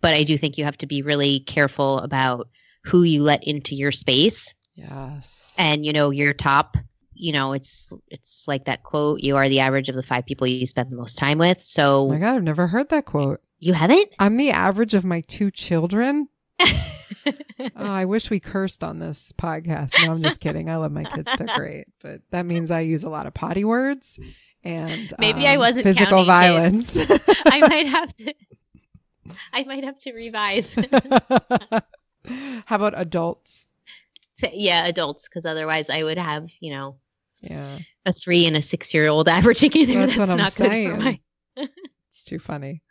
but 0.00 0.14
I 0.14 0.22
do 0.22 0.38
think 0.38 0.56
you 0.58 0.64
have 0.64 0.78
to 0.78 0.86
be 0.86 1.02
really 1.02 1.40
careful 1.40 1.98
about 1.98 2.48
who 2.84 3.02
you 3.02 3.22
let 3.24 3.42
into 3.44 3.74
your 3.74 3.90
space 3.92 4.54
Yes. 4.76 5.54
and 5.58 5.84
you 5.84 5.92
know 5.92 6.10
your 6.10 6.32
top 6.32 6.76
you 7.14 7.32
know 7.32 7.52
it's 7.54 7.92
it's 8.08 8.44
like 8.46 8.66
that 8.66 8.82
quote 8.84 9.20
you 9.22 9.36
are 9.36 9.48
the 9.48 9.58
average 9.60 9.88
of 9.88 9.96
the 9.96 10.02
five 10.02 10.24
people 10.26 10.46
you 10.46 10.66
spend 10.66 10.92
the 10.92 10.96
most 10.96 11.16
time 11.18 11.38
with 11.38 11.62
so 11.62 12.02
Oh 12.02 12.08
my 12.10 12.18
God, 12.18 12.36
I've 12.36 12.42
never 12.44 12.66
heard 12.68 12.90
that 12.90 13.06
quote. 13.06 13.40
you 13.58 13.72
haven't 13.72 14.14
I'm 14.20 14.36
the 14.36 14.50
average 14.50 14.94
of 14.94 15.04
my 15.04 15.22
two 15.22 15.50
children. 15.50 16.28
Oh, 17.26 17.70
I 17.74 18.04
wish 18.04 18.30
we 18.30 18.40
cursed 18.40 18.84
on 18.84 18.98
this 18.98 19.32
podcast. 19.36 19.92
No, 20.04 20.12
I'm 20.12 20.22
just 20.22 20.40
kidding. 20.40 20.68
I 20.70 20.76
love 20.76 20.92
my 20.92 21.04
kids; 21.04 21.28
they're 21.36 21.48
great. 21.56 21.86
But 22.02 22.20
that 22.30 22.46
means 22.46 22.70
I 22.70 22.80
use 22.80 23.04
a 23.04 23.08
lot 23.10 23.26
of 23.26 23.34
potty 23.34 23.64
words 23.64 24.18
and 24.66 25.14
Maybe 25.20 25.46
I 25.46 25.54
um, 25.54 25.60
wasn't 25.60 25.84
physical 25.84 26.24
violence. 26.24 26.98
I 27.46 27.60
might 27.68 27.86
have 27.86 28.14
to. 28.16 28.34
I 29.52 29.62
might 29.64 29.84
have 29.84 29.98
to 30.00 30.12
revise. 30.12 30.74
How 32.24 32.76
about 32.76 32.98
adults? 32.98 33.66
yeah, 34.52 34.86
adults, 34.86 35.28
because 35.28 35.46
otherwise 35.46 35.88
I 35.88 36.02
would 36.02 36.18
have, 36.18 36.48
you 36.60 36.72
know, 36.74 36.96
Yeah, 37.42 37.78
a 38.04 38.12
three 38.12 38.46
and 38.46 38.56
a 38.56 38.62
six-year-old 38.62 39.28
averaging 39.28 39.72
in 39.72 39.86
there. 39.88 40.06
That's 40.06 40.18
what 40.18 40.30
I'm 40.30 40.38
not 40.38 40.54
good 40.54 40.66
for 40.66 40.70
saying. 40.72 40.98
my- 40.98 41.20
it's 41.56 42.24
too 42.24 42.38
funny. 42.38 42.82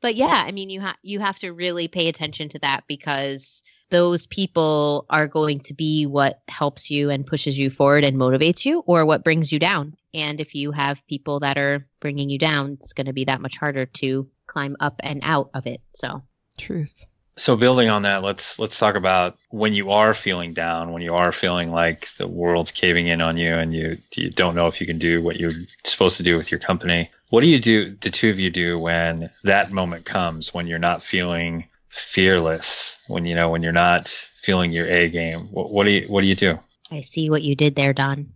But 0.00 0.14
yeah, 0.14 0.44
I 0.46 0.52
mean, 0.52 0.70
you 0.70 0.80
have 0.80 0.96
you 1.02 1.20
have 1.20 1.38
to 1.40 1.52
really 1.52 1.88
pay 1.88 2.08
attention 2.08 2.48
to 2.50 2.58
that 2.60 2.84
because 2.88 3.62
those 3.90 4.26
people 4.26 5.04
are 5.10 5.26
going 5.26 5.60
to 5.60 5.74
be 5.74 6.06
what 6.06 6.40
helps 6.48 6.90
you 6.90 7.10
and 7.10 7.26
pushes 7.26 7.58
you 7.58 7.70
forward 7.70 8.04
and 8.04 8.16
motivates 8.16 8.64
you, 8.64 8.84
or 8.86 9.04
what 9.04 9.24
brings 9.24 9.50
you 9.50 9.58
down. 9.58 9.96
And 10.14 10.40
if 10.40 10.54
you 10.54 10.72
have 10.72 11.06
people 11.08 11.40
that 11.40 11.58
are 11.58 11.86
bringing 12.00 12.30
you 12.30 12.38
down, 12.38 12.78
it's 12.80 12.92
going 12.92 13.06
to 13.06 13.12
be 13.12 13.24
that 13.24 13.40
much 13.40 13.56
harder 13.56 13.86
to 13.86 14.28
climb 14.46 14.76
up 14.80 15.00
and 15.00 15.20
out 15.22 15.50
of 15.54 15.66
it. 15.66 15.80
So 15.94 16.22
Truth. 16.60 17.06
So 17.40 17.56
building 17.56 17.88
on 17.88 18.02
that, 18.02 18.22
let's 18.22 18.58
let's 18.58 18.78
talk 18.78 18.96
about 18.96 19.38
when 19.48 19.72
you 19.72 19.92
are 19.92 20.12
feeling 20.12 20.52
down, 20.52 20.92
when 20.92 21.00
you 21.00 21.14
are 21.14 21.32
feeling 21.32 21.70
like 21.70 22.10
the 22.18 22.28
world's 22.28 22.70
caving 22.70 23.06
in 23.06 23.22
on 23.22 23.38
you 23.38 23.54
and 23.54 23.72
you 23.74 23.96
you 24.14 24.28
don't 24.28 24.54
know 24.54 24.66
if 24.66 24.78
you 24.78 24.86
can 24.86 24.98
do 24.98 25.22
what 25.22 25.40
you're 25.40 25.54
supposed 25.84 26.18
to 26.18 26.22
do 26.22 26.36
with 26.36 26.50
your 26.50 26.60
company. 26.60 27.10
What 27.30 27.40
do 27.40 27.46
you 27.46 27.58
do 27.58 27.96
the 28.02 28.10
two 28.10 28.28
of 28.28 28.38
you 28.38 28.50
do 28.50 28.78
when 28.78 29.30
that 29.44 29.72
moment 29.72 30.04
comes 30.04 30.52
when 30.52 30.66
you're 30.66 30.78
not 30.78 31.02
feeling 31.02 31.64
fearless, 31.88 32.98
when 33.08 33.24
you 33.24 33.34
know 33.34 33.48
when 33.48 33.62
you're 33.62 33.72
not 33.72 34.08
feeling 34.42 34.70
your 34.70 34.86
A 34.88 35.08
game? 35.08 35.46
What, 35.50 35.70
what 35.72 35.84
do 35.84 35.92
you 35.92 36.08
what 36.08 36.20
do 36.20 36.26
you 36.26 36.36
do? 36.36 36.58
I 36.90 37.00
see 37.00 37.30
what 37.30 37.40
you 37.40 37.56
did 37.56 37.74
there, 37.74 37.94
Don. 37.94 38.34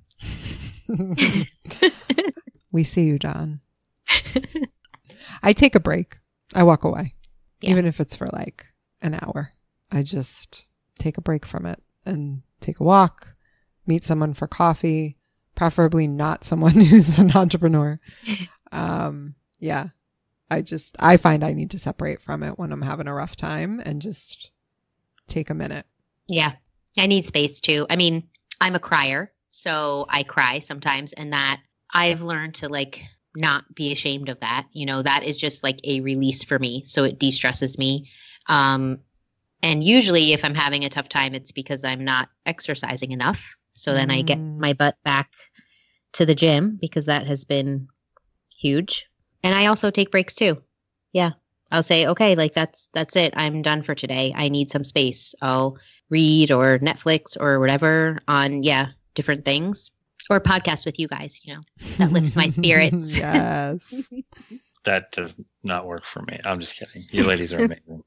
we 2.73 2.85
see 2.85 3.03
you, 3.03 3.19
Don. 3.19 3.61
I 5.43 5.53
take 5.53 5.75
a 5.75 5.81
break. 5.81 6.17
I 6.55 6.63
walk 6.63 6.85
away, 6.85 7.13
Yeah. 7.61 7.73
even 7.73 7.85
if 7.85 8.01
it's 8.01 8.17
for 8.17 8.29
like 8.33 8.65
an 9.05 9.15
hour. 9.23 9.53
I 9.93 10.03
just 10.03 10.67
take 10.99 11.17
a 11.17 11.23
break 11.23 11.47
from 11.47 11.67
it 11.67 11.81
and 12.05 12.43
take 12.61 12.81
a 12.81 12.85
walk, 12.85 13.37
meet 13.87 14.05
someone 14.05 14.35
for 14.35 14.49
coffee, 14.49 15.17
preferably 15.55 16.09
not 16.09 16.43
someone 16.45 16.73
who's 16.73 17.19
an 17.19 17.37
entrepreneur. 17.37 18.01
Um, 18.73 19.37
yeah, 19.61 19.91
I 20.51 20.61
just, 20.61 20.97
I 20.99 21.17
find 21.17 21.45
I 21.45 21.53
need 21.53 21.71
to 21.71 21.79
separate 21.79 22.21
from 22.21 22.43
it 22.43 22.59
when 22.59 22.73
I'm 22.73 22.83
having 22.83 23.07
a 23.07 23.15
rough 23.15 23.37
time 23.37 23.81
and 23.85 24.03
just 24.03 24.51
take 25.29 25.49
a 25.49 25.55
minute. 25.55 25.87
Yeah, 26.27 26.55
I 26.99 27.07
need 27.07 27.25
space 27.25 27.61
too. 27.61 27.87
I 27.89 27.95
mean, 27.95 28.29
I'm 28.61 28.75
a 28.75 28.81
crier, 28.81 29.33
so 29.51 30.07
I 30.09 30.25
cry 30.25 30.59
sometimes, 30.59 31.13
and 31.13 31.33
that 31.33 31.61
I've 31.93 32.23
learned 32.23 32.57
to 32.57 32.69
like 32.69 33.05
not 33.37 33.73
be 33.75 33.93
ashamed 33.93 34.29
of 34.29 34.41
that. 34.41 34.67
You 34.73 34.87
know, 34.87 35.03
that 35.03 35.23
is 35.23 35.37
just 35.37 35.63
like 35.63 35.79
a 35.85 36.01
release 36.01 36.43
for 36.43 36.59
me, 36.59 36.83
so 36.85 37.05
it 37.05 37.21
de 37.21 37.31
stresses 37.31 37.79
me. 37.79 38.11
Um, 38.49 39.01
and 39.63 39.83
usually, 39.83 40.33
if 40.33 40.45
I'm 40.45 40.55
having 40.55 40.85
a 40.85 40.91
tough 40.91 41.09
time, 41.09 41.35
it's 41.35 41.53
because 41.53 41.85
I'm 41.85 42.05
not 42.05 42.29
exercising 42.45 43.13
enough. 43.13 43.57
So 43.73 43.95
then 43.95 44.11
I 44.11 44.23
get 44.23 44.39
Mm. 44.39 44.59
my 44.59 44.73
butt 44.75 44.97
back 45.05 45.31
to 46.13 46.27
the 46.27 46.35
gym 46.35 46.79
because 46.81 47.07
that 47.07 47.27
has 47.27 47.45
been 47.45 47.89
huge. 48.57 49.07
And 49.43 49.55
I 49.55 49.67
also 49.67 49.91
take 49.91 50.11
breaks 50.11 50.35
too. 50.35 50.63
Yeah. 51.13 51.33
I'll 51.73 51.83
say, 51.83 52.07
okay, 52.07 52.37
like 52.37 52.53
that's 52.53 52.89
that's 52.93 53.17
it. 53.17 53.35
I'm 53.37 53.63
done 53.63 53.83
for 53.83 53.95
today. 53.95 54.33
I 54.37 54.49
need 54.49 54.71
some 54.71 54.85
space. 54.85 55.35
I'll 55.43 55.77
read 56.09 56.53
or 56.53 56.79
Netflix 56.79 57.37
or 57.41 57.59
whatever 57.59 58.21
on 58.29 58.63
yeah, 58.63 58.89
different 59.15 59.45
things. 59.45 59.91
Or 60.31 60.41
podcast 60.41 60.87
with 60.87 60.99
you 60.99 61.09
guys, 61.09 61.41
you 61.43 61.55
know. 61.55 61.61
That 61.99 62.13
lifts 62.13 62.37
my 62.37 62.47
spirits. 62.49 63.17
yes. 63.19 64.09
That 64.85 65.11
does 65.13 65.35
not 65.63 65.87
work 65.87 66.05
for 66.05 66.23
me. 66.23 66.39
I'm 66.45 66.61
just 66.61 66.77
kidding. 66.77 67.05
You 67.11 67.25
ladies 67.25 67.53
are 67.53 67.59
amazing. 67.65 68.05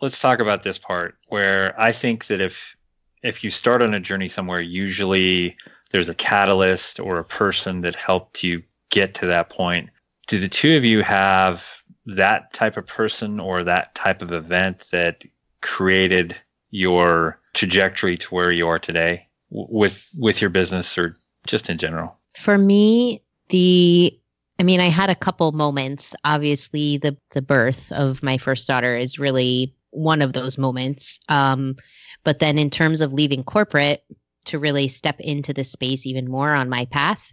Let's 0.00 0.20
talk 0.20 0.40
about 0.40 0.62
this 0.62 0.78
part 0.78 1.16
where 1.28 1.78
I 1.80 1.92
think 1.92 2.26
that 2.26 2.40
if 2.40 2.76
if 3.22 3.42
you 3.42 3.50
start 3.50 3.80
on 3.80 3.94
a 3.94 4.00
journey 4.00 4.28
somewhere, 4.28 4.60
usually 4.60 5.56
there's 5.90 6.10
a 6.10 6.14
catalyst 6.14 7.00
or 7.00 7.18
a 7.18 7.24
person 7.24 7.80
that 7.80 7.94
helped 7.94 8.44
you 8.44 8.62
get 8.90 9.14
to 9.14 9.26
that 9.26 9.48
point. 9.48 9.88
Do 10.26 10.38
the 10.38 10.48
two 10.48 10.76
of 10.76 10.84
you 10.84 11.02
have 11.02 11.64
that 12.06 12.52
type 12.52 12.76
of 12.76 12.86
person 12.86 13.40
or 13.40 13.64
that 13.64 13.94
type 13.94 14.20
of 14.20 14.32
event 14.32 14.86
that 14.92 15.24
created 15.62 16.36
your 16.70 17.40
trajectory 17.54 18.18
to 18.18 18.34
where 18.34 18.52
you 18.52 18.68
are 18.68 18.78
today 18.78 19.28
with 19.50 20.10
with 20.18 20.40
your 20.40 20.50
business 20.50 20.98
or 20.98 21.16
just 21.46 21.70
in 21.70 21.78
general? 21.78 22.16
For 22.36 22.58
me, 22.58 23.22
the 23.48 24.18
I 24.58 24.62
mean, 24.62 24.80
I 24.80 24.88
had 24.88 25.10
a 25.10 25.14
couple 25.14 25.50
moments. 25.52 26.14
Obviously, 26.24 26.98
the 26.98 27.16
the 27.30 27.42
birth 27.42 27.90
of 27.92 28.22
my 28.22 28.38
first 28.38 28.66
daughter 28.66 28.96
is 28.96 29.18
really 29.18 29.74
one 29.90 30.22
of 30.22 30.32
those 30.32 30.58
moments. 30.58 31.20
Um, 31.28 31.76
but 32.24 32.38
then 32.38 32.58
in 32.58 32.70
terms 32.70 33.00
of 33.00 33.12
leaving 33.12 33.44
corporate 33.44 34.04
to 34.46 34.58
really 34.58 34.88
step 34.88 35.20
into 35.20 35.52
this 35.52 35.72
space 35.72 36.06
even 36.06 36.30
more 36.30 36.52
on 36.52 36.68
my 36.68 36.84
path 36.86 37.32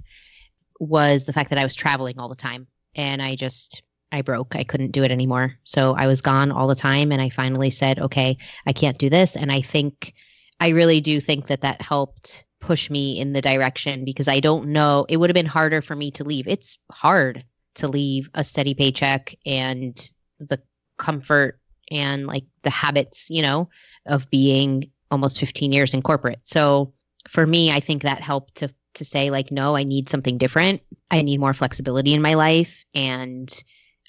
was 0.79 1.25
the 1.25 1.33
fact 1.33 1.49
that 1.49 1.59
I 1.59 1.63
was 1.63 1.75
traveling 1.75 2.19
all 2.19 2.29
the 2.29 2.35
time 2.35 2.67
and 2.95 3.21
I 3.21 3.35
just 3.35 3.81
I 4.11 4.21
broke. 4.21 4.55
I 4.55 4.63
couldn't 4.63 4.91
do 4.91 5.03
it 5.03 5.11
anymore. 5.11 5.57
So 5.63 5.95
I 5.95 6.07
was 6.07 6.21
gone 6.21 6.51
all 6.51 6.67
the 6.67 6.75
time 6.75 7.11
and 7.11 7.21
I 7.21 7.29
finally 7.29 7.69
said, 7.69 7.99
"Okay, 7.99 8.37
I 8.65 8.73
can't 8.73 8.97
do 8.97 9.09
this." 9.09 9.35
And 9.35 9.51
I 9.51 9.61
think 9.61 10.13
I 10.59 10.69
really 10.69 11.01
do 11.01 11.21
think 11.21 11.47
that 11.47 11.61
that 11.61 11.81
helped 11.81 12.43
push 12.61 12.89
me 12.89 13.19
in 13.19 13.33
the 13.33 13.41
direction 13.41 14.05
because 14.05 14.27
I 14.27 14.39
don't 14.39 14.67
know, 14.67 15.05
it 15.09 15.17
would 15.17 15.29
have 15.29 15.35
been 15.35 15.45
harder 15.45 15.81
for 15.81 15.95
me 15.95 16.11
to 16.11 16.23
leave. 16.23 16.47
It's 16.47 16.77
hard 16.91 17.43
to 17.75 17.87
leave 17.87 18.29
a 18.33 18.43
steady 18.43 18.73
paycheck 18.73 19.35
and 19.45 19.97
the 20.39 20.61
comfort 20.97 21.59
and 21.89 22.27
like 22.27 22.45
the 22.63 22.69
habits, 22.69 23.29
you 23.29 23.41
know, 23.41 23.69
of 24.05 24.29
being 24.29 24.91
almost 25.09 25.39
15 25.39 25.73
years 25.73 25.93
in 25.93 26.01
corporate. 26.01 26.39
So 26.43 26.93
for 27.27 27.45
me, 27.45 27.71
I 27.71 27.79
think 27.79 28.03
that 28.03 28.21
helped 28.21 28.55
to 28.55 28.73
to 28.93 29.05
say 29.05 29.29
like 29.29 29.51
no, 29.51 29.75
I 29.75 29.83
need 29.83 30.09
something 30.09 30.37
different. 30.37 30.81
I 31.09 31.21
need 31.21 31.39
more 31.39 31.53
flexibility 31.53 32.13
in 32.13 32.21
my 32.21 32.33
life 32.33 32.83
and 32.93 33.51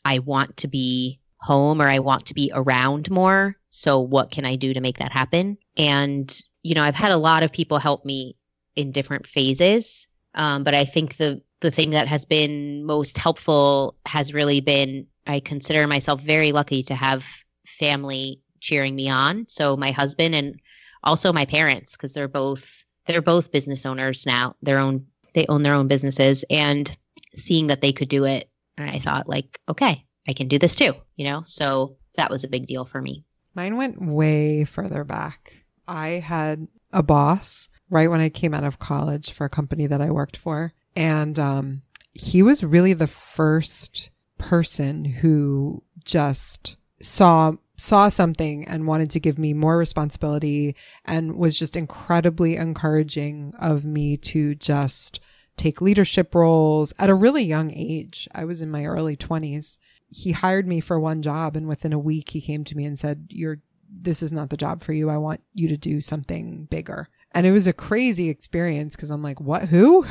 I 0.05 0.19
want 0.19 0.57
to 0.59 0.69
be 0.69 1.21
home 1.37 1.81
or 1.81 1.89
I 1.89 2.01
want 2.01 2.27
to 2.27 2.35
be 2.35 2.51
around 2.53 3.11
more. 3.11 3.57
So 3.69 4.01
what 4.01 4.31
can 4.31 4.45
I 4.45 4.57
do 4.57 4.75
to 4.75 4.81
make 4.81 4.99
that 4.99 5.13
happen? 5.13 5.57
And 5.77 6.37
you 6.63 6.75
know, 6.75 6.83
I've 6.83 6.95
had 6.95 7.13
a 7.13 7.17
lot 7.17 7.43
of 7.43 7.53
people 7.53 7.79
help 7.79 8.05
me 8.05 8.37
in 8.77 8.93
different 8.93 9.27
phases. 9.27 10.07
Um, 10.35 10.65
but 10.65 10.75
I 10.75 10.85
think 10.85 11.17
the 11.17 11.43
the 11.61 11.71
thing 11.71 11.91
that 11.91 12.09
has 12.09 12.25
been 12.25 12.85
most 12.85 13.17
helpful 13.19 13.97
has 14.05 14.35
really 14.35 14.61
been 14.61 15.07
I 15.27 15.41
consider 15.41 15.87
myself 15.87 16.21
very 16.21 16.53
lucky 16.53 16.83
to 16.85 16.95
have 16.95 17.25
family 17.67 18.41
cheering 18.61 18.97
me 18.97 19.09
on. 19.09 19.47
So 19.49 19.77
my 19.77 19.93
husband 19.93 20.35
and 20.35 20.61
also 21.05 21.33
my 21.33 21.45
parents 21.45 21.97
because 21.97 22.13
they're 22.13 22.29
both 22.29 22.85
they're 23.07 23.23
both 23.23 23.53
business 23.53 23.87
owners 23.87 24.27
now. 24.27 24.57
Their 24.63 24.79
own 24.79 25.07
they 25.35 25.47
own 25.49 25.63
their 25.63 25.75
own 25.75 25.89
businesses 25.89 26.45
and 26.51 26.95
seeing 27.37 27.69
that 27.69 27.81
they 27.81 27.93
could 27.93 28.09
do 28.09 28.25
it 28.25 28.49
I 28.79 28.99
thought 28.99 29.29
like 29.29 29.61
okay, 29.69 30.05
I 30.27 30.33
can 30.33 30.49
do 30.49 30.59
this 30.59 30.75
too, 30.75 30.95
you 31.17 31.25
know? 31.25 31.43
So 31.45 31.97
that 32.17 32.31
was 32.31 32.45
a 32.45 32.49
big 32.49 32.67
deal 32.67 32.85
for 32.85 33.01
me. 33.01 33.25
Mine 33.55 33.77
went 33.77 34.01
way 34.01 34.65
further 34.65 35.05
back. 35.05 35.53
I 35.87 36.09
had 36.09 36.69
a 36.93 37.03
boss 37.03 37.69
right 37.93 38.11
when 38.11 38.21
I 38.21 38.31
came 38.31 38.55
out 38.55 38.65
of 38.65 38.79
college 38.79 39.33
for 39.33 39.45
a 39.45 39.51
company 39.51 39.87
that 39.87 40.01
I 40.01 40.11
worked 40.11 40.39
for. 40.39 40.73
And 40.97 41.39
um, 41.39 41.83
he 42.15 42.43
was 42.43 42.65
really 42.65 42.95
the 42.95 43.07
first 43.07 44.09
person 44.39 45.05
who 45.05 45.83
just 46.03 46.77
saw 47.01 47.53
saw 47.77 48.09
something 48.09 48.65
and 48.67 48.87
wanted 48.87 49.11
to 49.11 49.21
give 49.21 49.39
me 49.39 49.53
more 49.53 49.77
responsibility 49.77 50.75
and 51.05 51.37
was 51.37 51.59
just 51.59 51.77
incredibly 51.77 52.57
encouraging 52.57 53.53
of 53.59 53.85
me 53.85 54.17
to 54.17 54.55
just 54.55 55.19
take 55.57 55.81
leadership 55.81 56.35
roles 56.35 56.95
at 56.99 57.11
a 57.11 57.15
really 57.15 57.43
young 57.43 57.73
age. 57.73 58.29
I 58.33 58.45
was 58.45 58.63
in 58.63 58.71
my 58.71 58.85
early 58.85 59.17
20s. 59.17 59.79
He 60.09 60.33
hired 60.33 60.69
me 60.69 60.81
for 60.81 61.01
one 61.01 61.23
job 61.23 61.57
and 61.57 61.67
within 61.67 61.93
a 61.93 61.99
week 61.99 62.31
he 62.31 62.41
came 62.41 62.65
to 62.65 62.77
me 62.77 62.85
and 62.85 62.99
said, 62.99 63.27
"You're 63.29 63.59
this 63.91 64.23
is 64.23 64.33
not 64.33 64.49
the 64.49 64.57
job 64.57 64.83
for 64.83 64.95
you. 64.95 65.11
I 65.11 65.19
want 65.19 65.43
you 65.53 65.69
to 65.69 65.77
do 65.77 66.01
something 66.01 66.67
bigger." 66.71 67.09
And 67.35 67.47
it 67.47 67.53
was 67.53 67.67
a 67.67 67.73
crazy 67.73 68.29
experience 68.29 68.95
because 68.95 69.11
I'm 69.11 69.23
like, 69.23 69.41
what, 69.41 69.69
who? 69.69 70.07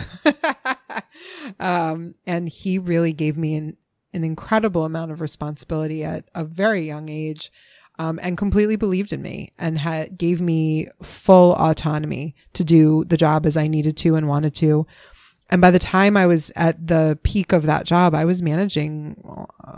um, 1.60 2.16
and 2.26 2.50
he 2.50 2.80
really 2.80 3.14
gave 3.14 3.38
me 3.38 3.56
an, 3.56 3.78
an 4.14 4.24
incredible 4.24 4.86
amount 4.86 5.12
of 5.12 5.22
responsibility 5.22 6.04
at 6.04 6.26
a 6.34 6.44
very 6.44 6.82
young 6.82 7.10
age. 7.10 7.52
Um, 8.00 8.20
and 8.24 8.36
completely 8.36 8.78
believed 8.78 9.14
in 9.14 9.22
me 9.22 9.52
and 9.60 9.78
had 9.78 10.18
gave 10.18 10.42
me 10.42 10.88
full 11.04 11.54
autonomy 11.54 12.34
to 12.54 12.64
do 12.64 13.04
the 13.04 13.18
job 13.18 13.46
as 13.46 13.56
I 13.56 13.68
needed 13.68 13.96
to 13.98 14.16
and 14.16 14.28
wanted 14.28 14.56
to. 14.56 14.88
And 15.52 15.62
by 15.62 15.70
the 15.70 15.78
time 15.80 16.16
I 16.16 16.26
was 16.26 16.52
at 16.56 16.88
the 16.88 17.20
peak 17.22 17.52
of 17.52 17.64
that 17.64 17.86
job, 17.86 18.16
I 18.16 18.24
was 18.24 18.42
managing 18.42 19.22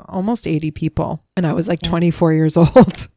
almost 0.08 0.48
80 0.48 0.72
people 0.72 1.22
and 1.36 1.48
I 1.48 1.54
was 1.54 1.68
like 1.68 1.82
24 1.82 2.34
years 2.34 2.56
old. 2.58 3.08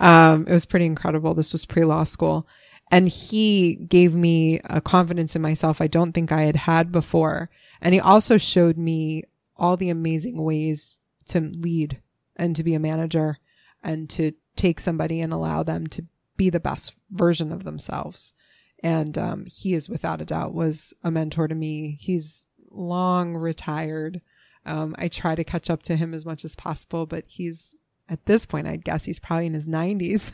um, 0.00 0.46
it 0.48 0.52
was 0.52 0.64
pretty 0.64 0.86
incredible. 0.86 1.34
This 1.34 1.52
was 1.52 1.66
pre 1.66 1.84
law 1.84 2.04
school. 2.04 2.48
And 2.92 3.08
he 3.08 3.76
gave 3.76 4.14
me 4.14 4.60
a 4.64 4.82
confidence 4.82 5.34
in 5.34 5.40
myself 5.40 5.80
I 5.80 5.86
don't 5.86 6.12
think 6.12 6.30
I 6.30 6.42
had 6.42 6.56
had 6.56 6.92
before. 6.92 7.48
And 7.80 7.94
he 7.94 8.00
also 8.00 8.36
showed 8.36 8.76
me 8.76 9.24
all 9.56 9.78
the 9.78 9.88
amazing 9.88 10.42
ways 10.42 11.00
to 11.28 11.40
lead 11.40 12.02
and 12.36 12.54
to 12.54 12.62
be 12.62 12.74
a 12.74 12.78
manager 12.78 13.38
and 13.82 14.10
to 14.10 14.32
take 14.56 14.78
somebody 14.78 15.22
and 15.22 15.32
allow 15.32 15.62
them 15.62 15.86
to 15.86 16.04
be 16.36 16.50
the 16.50 16.60
best 16.60 16.94
version 17.10 17.50
of 17.50 17.64
themselves. 17.64 18.34
And 18.82 19.16
um, 19.16 19.46
he 19.46 19.72
is 19.72 19.88
without 19.88 20.20
a 20.20 20.26
doubt 20.26 20.52
was 20.52 20.92
a 21.02 21.10
mentor 21.10 21.48
to 21.48 21.54
me. 21.54 21.96
He's 21.98 22.44
long 22.70 23.34
retired. 23.34 24.20
Um, 24.66 24.94
I 24.98 25.08
try 25.08 25.34
to 25.34 25.44
catch 25.44 25.70
up 25.70 25.82
to 25.84 25.96
him 25.96 26.12
as 26.12 26.26
much 26.26 26.44
as 26.44 26.54
possible, 26.54 27.06
but 27.06 27.24
he's 27.26 27.74
at 28.12 28.26
this 28.26 28.44
point, 28.44 28.66
I 28.66 28.76
guess 28.76 29.06
he's 29.06 29.18
probably 29.18 29.46
in 29.46 29.54
his 29.54 29.66
90s, 29.66 30.32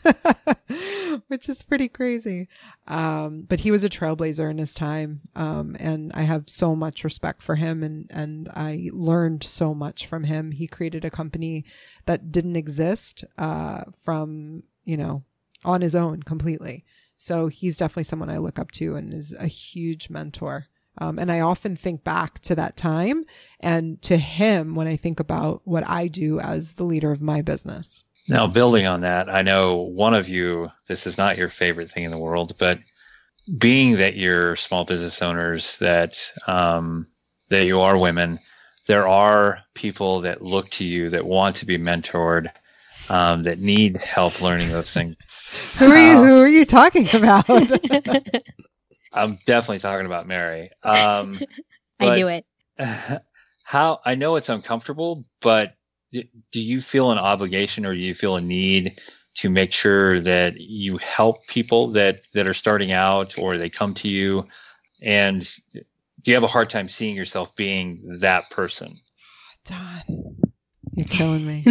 which 1.29 1.49
is 1.49 1.62
pretty 1.62 1.87
crazy. 1.87 2.49
Um, 2.88 3.43
but 3.49 3.61
he 3.61 3.71
was 3.71 3.85
a 3.85 3.88
trailblazer 3.88 4.51
in 4.51 4.59
his 4.59 4.75
time. 4.75 5.21
Um, 5.37 5.77
and 5.79 6.11
I 6.12 6.23
have 6.23 6.51
so 6.51 6.75
much 6.75 7.05
respect 7.05 7.41
for 7.41 7.55
him 7.55 7.85
and, 7.85 8.11
and 8.11 8.49
I 8.53 8.91
learned 8.93 9.45
so 9.45 9.75
much 9.75 10.09
from 10.09 10.25
him. 10.25 10.51
He 10.51 10.67
created 10.67 11.05
a 11.05 11.11
company 11.11 11.64
that 12.07 12.33
didn't 12.33 12.57
exist, 12.57 13.23
uh, 13.38 13.85
from, 14.03 14.64
you 14.85 14.97
know, 14.97 15.23
on 15.64 15.81
his 15.81 15.95
own 15.95 16.25
completely. 16.25 16.85
So 17.17 17.47
he's 17.47 17.77
definitely 17.77 18.05
someone 18.05 18.29
I 18.29 18.38
look 18.38 18.59
up 18.59 18.73
to 18.73 18.97
and 18.97 19.14
is 19.14 19.33
a 19.38 19.47
huge 19.47 20.11
mentor. 20.11 20.67
Um, 21.01 21.19
and 21.19 21.31
I 21.31 21.41
often 21.41 21.77
think 21.77 22.05
back 22.05 22.41
to 22.41 22.55
that 22.57 22.77
time 22.77 23.25
and 23.61 24.01
to 24.03 24.17
him 24.17 24.75
when 24.75 24.87
I 24.87 24.97
think 24.97 25.21
about 25.21 25.63
what 25.65 25.87
I 25.89 26.09
do 26.09 26.41
as 26.41 26.75
the 26.75 26.85
leader 26.85 27.13
of 27.13 27.23
my 27.23 27.43
business. 27.43 28.05
Now, 28.29 28.47
building 28.47 28.87
on 28.87 29.01
that, 29.03 29.31
I 29.31 29.43
know 29.43 29.77
one 29.77 30.13
of 30.13 30.29
you, 30.29 30.69
this 30.87 31.07
is 31.07 31.17
not 31.17 31.39
your 31.39 31.49
favorite 31.49 31.91
thing 31.91 32.05
in 32.05 32.11
the 32.11 32.19
world, 32.19 32.57
but 32.59 32.79
being 33.57 33.97
that 33.97 34.17
you're 34.17 34.57
small 34.57 34.85
business 34.85 35.23
owners, 35.23 35.79
that 35.79 36.19
um, 36.47 37.07
that 37.49 37.65
you 37.65 37.81
are 37.81 37.97
women, 37.97 38.39
there 38.87 39.09
are 39.09 39.61
people 39.75 40.21
that 40.23 40.43
look 40.43 40.69
to 40.73 40.85
you 40.85 41.09
that 41.11 41.25
want 41.25 41.57
to 41.57 41.67
be 41.67 41.79
mentored, 41.79 42.51
um, 43.09 43.45
that 43.45 43.59
need 43.59 43.97
help 43.97 44.43
learning 44.43 44.69
those 44.69 44.93
things. 44.93 45.17
who 45.79 45.91
are 45.91 45.99
you? 45.99 46.23
Who 46.23 46.43
are 46.43 46.49
you 46.49 46.67
talking 46.67 47.09
about? 47.15 47.47
I'm 49.12 49.38
definitely 49.47 49.81
talking 49.81 50.07
about 50.07 50.27
Mary. 50.27 50.71
Um, 50.83 51.40
I 52.01 52.14
knew 52.14 52.29
it. 52.29 52.44
How 53.64 54.01
I 54.05 54.14
know 54.14 54.37
it's 54.37 54.49
uncomfortable, 54.49 55.25
but 55.40 55.75
do 56.12 56.23
you 56.53 56.81
feel 56.81 57.11
an 57.11 57.18
obligation 57.18 57.85
or 57.85 57.94
do 57.94 58.01
you 58.01 58.14
feel 58.14 58.37
a 58.37 58.40
need 58.40 58.99
to 59.37 59.51
make 59.51 59.73
sure 59.73 60.21
that 60.21 60.59
you 60.59 60.97
help 60.99 61.47
people 61.47 61.92
that 61.92 62.23
that 62.35 62.47
are 62.47 62.55
starting 62.55 62.92
out 62.92 63.38
or 63.38 63.59
they 63.59 63.68
come 63.68 63.94
to 63.94 64.09
you? 64.09 64.47
And 65.03 65.40
do 65.73 65.83
you 66.25 66.35
have 66.35 66.44
a 66.44 66.49
hard 66.49 66.71
time 66.71 66.88
seeing 66.88 67.14
yourself 67.14 67.55
being 67.57 68.18
that 68.21 68.51
person? 68.51 68.99
Don, 69.64 70.37
you're 70.94 71.07
killing 71.07 71.47
me. 71.47 71.66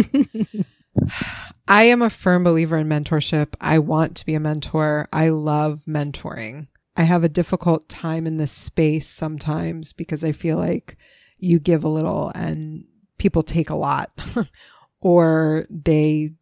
I 1.68 1.82
am 1.84 2.00
a 2.00 2.10
firm 2.10 2.44
believer 2.44 2.78
in 2.78 2.88
mentorship. 2.88 3.54
I 3.60 3.78
want 3.78 4.16
to 4.16 4.26
be 4.26 4.34
a 4.34 4.40
mentor. 4.40 5.08
I 5.12 5.28
love 5.28 5.82
mentoring. 5.86 6.68
I 6.98 7.04
have 7.04 7.22
a 7.22 7.28
difficult 7.28 7.88
time 7.88 8.26
in 8.26 8.38
this 8.38 8.50
space 8.50 9.06
sometimes 9.06 9.92
because 9.92 10.24
I 10.24 10.32
feel 10.32 10.56
like 10.56 10.96
you 11.38 11.60
give 11.60 11.84
a 11.84 11.88
little 11.88 12.32
and 12.34 12.86
people 13.18 13.44
take 13.44 13.70
a 13.70 13.76
lot 13.76 14.10
or 15.00 15.64
they 15.70 16.32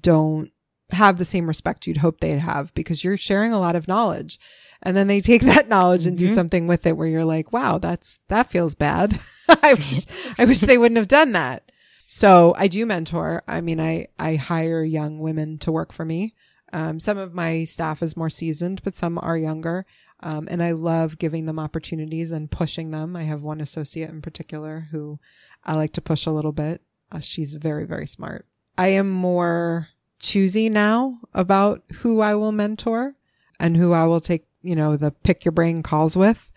don't 0.00 0.50
have 0.88 1.18
the 1.18 1.26
same 1.26 1.46
respect 1.46 1.86
you'd 1.86 1.98
hope 1.98 2.20
they'd 2.20 2.38
have 2.38 2.72
because 2.72 3.04
you're 3.04 3.18
sharing 3.18 3.52
a 3.52 3.60
lot 3.60 3.76
of 3.76 3.88
knowledge. 3.88 4.40
And 4.82 4.96
then 4.96 5.06
they 5.06 5.20
take 5.20 5.42
that 5.42 5.68
knowledge 5.68 6.02
mm-hmm. 6.02 6.08
and 6.08 6.18
do 6.18 6.26
mm-hmm. 6.26 6.34
something 6.34 6.66
with 6.66 6.86
it 6.86 6.96
where 6.96 7.08
you're 7.08 7.26
like, 7.26 7.52
wow, 7.52 7.76
that's, 7.76 8.18
that 8.28 8.50
feels 8.50 8.74
bad. 8.74 9.20
I 9.48 9.74
wish, 9.74 10.06
I 10.38 10.46
wish 10.46 10.60
they 10.60 10.78
wouldn't 10.78 10.96
have 10.96 11.08
done 11.08 11.32
that. 11.32 11.70
So 12.06 12.54
I 12.56 12.68
do 12.68 12.86
mentor. 12.86 13.42
I 13.46 13.60
mean, 13.60 13.80
I, 13.80 14.06
I 14.18 14.36
hire 14.36 14.82
young 14.82 15.18
women 15.18 15.58
to 15.58 15.70
work 15.70 15.92
for 15.92 16.06
me. 16.06 16.34
Um, 16.72 17.00
some 17.00 17.18
of 17.18 17.34
my 17.34 17.64
staff 17.64 18.02
is 18.02 18.16
more 18.16 18.30
seasoned, 18.30 18.82
but 18.82 18.96
some 18.96 19.18
are 19.18 19.36
younger. 19.36 19.86
Um, 20.20 20.48
and 20.50 20.62
I 20.62 20.72
love 20.72 21.18
giving 21.18 21.46
them 21.46 21.58
opportunities 21.58 22.32
and 22.32 22.50
pushing 22.50 22.90
them. 22.90 23.16
I 23.16 23.24
have 23.24 23.42
one 23.42 23.60
associate 23.60 24.08
in 24.08 24.22
particular 24.22 24.88
who 24.90 25.18
I 25.64 25.74
like 25.74 25.92
to 25.92 26.00
push 26.00 26.26
a 26.26 26.30
little 26.30 26.52
bit. 26.52 26.80
Uh, 27.12 27.20
she's 27.20 27.54
very, 27.54 27.84
very 27.84 28.06
smart. 28.06 28.46
I 28.78 28.88
am 28.88 29.10
more 29.10 29.88
choosy 30.18 30.68
now 30.68 31.20
about 31.34 31.82
who 31.96 32.20
I 32.20 32.34
will 32.34 32.52
mentor 32.52 33.14
and 33.60 33.76
who 33.76 33.92
I 33.92 34.04
will 34.04 34.20
take, 34.20 34.46
you 34.62 34.74
know, 34.74 34.96
the 34.96 35.10
pick 35.10 35.44
your 35.44 35.52
brain 35.52 35.82
calls 35.82 36.16
with. 36.16 36.50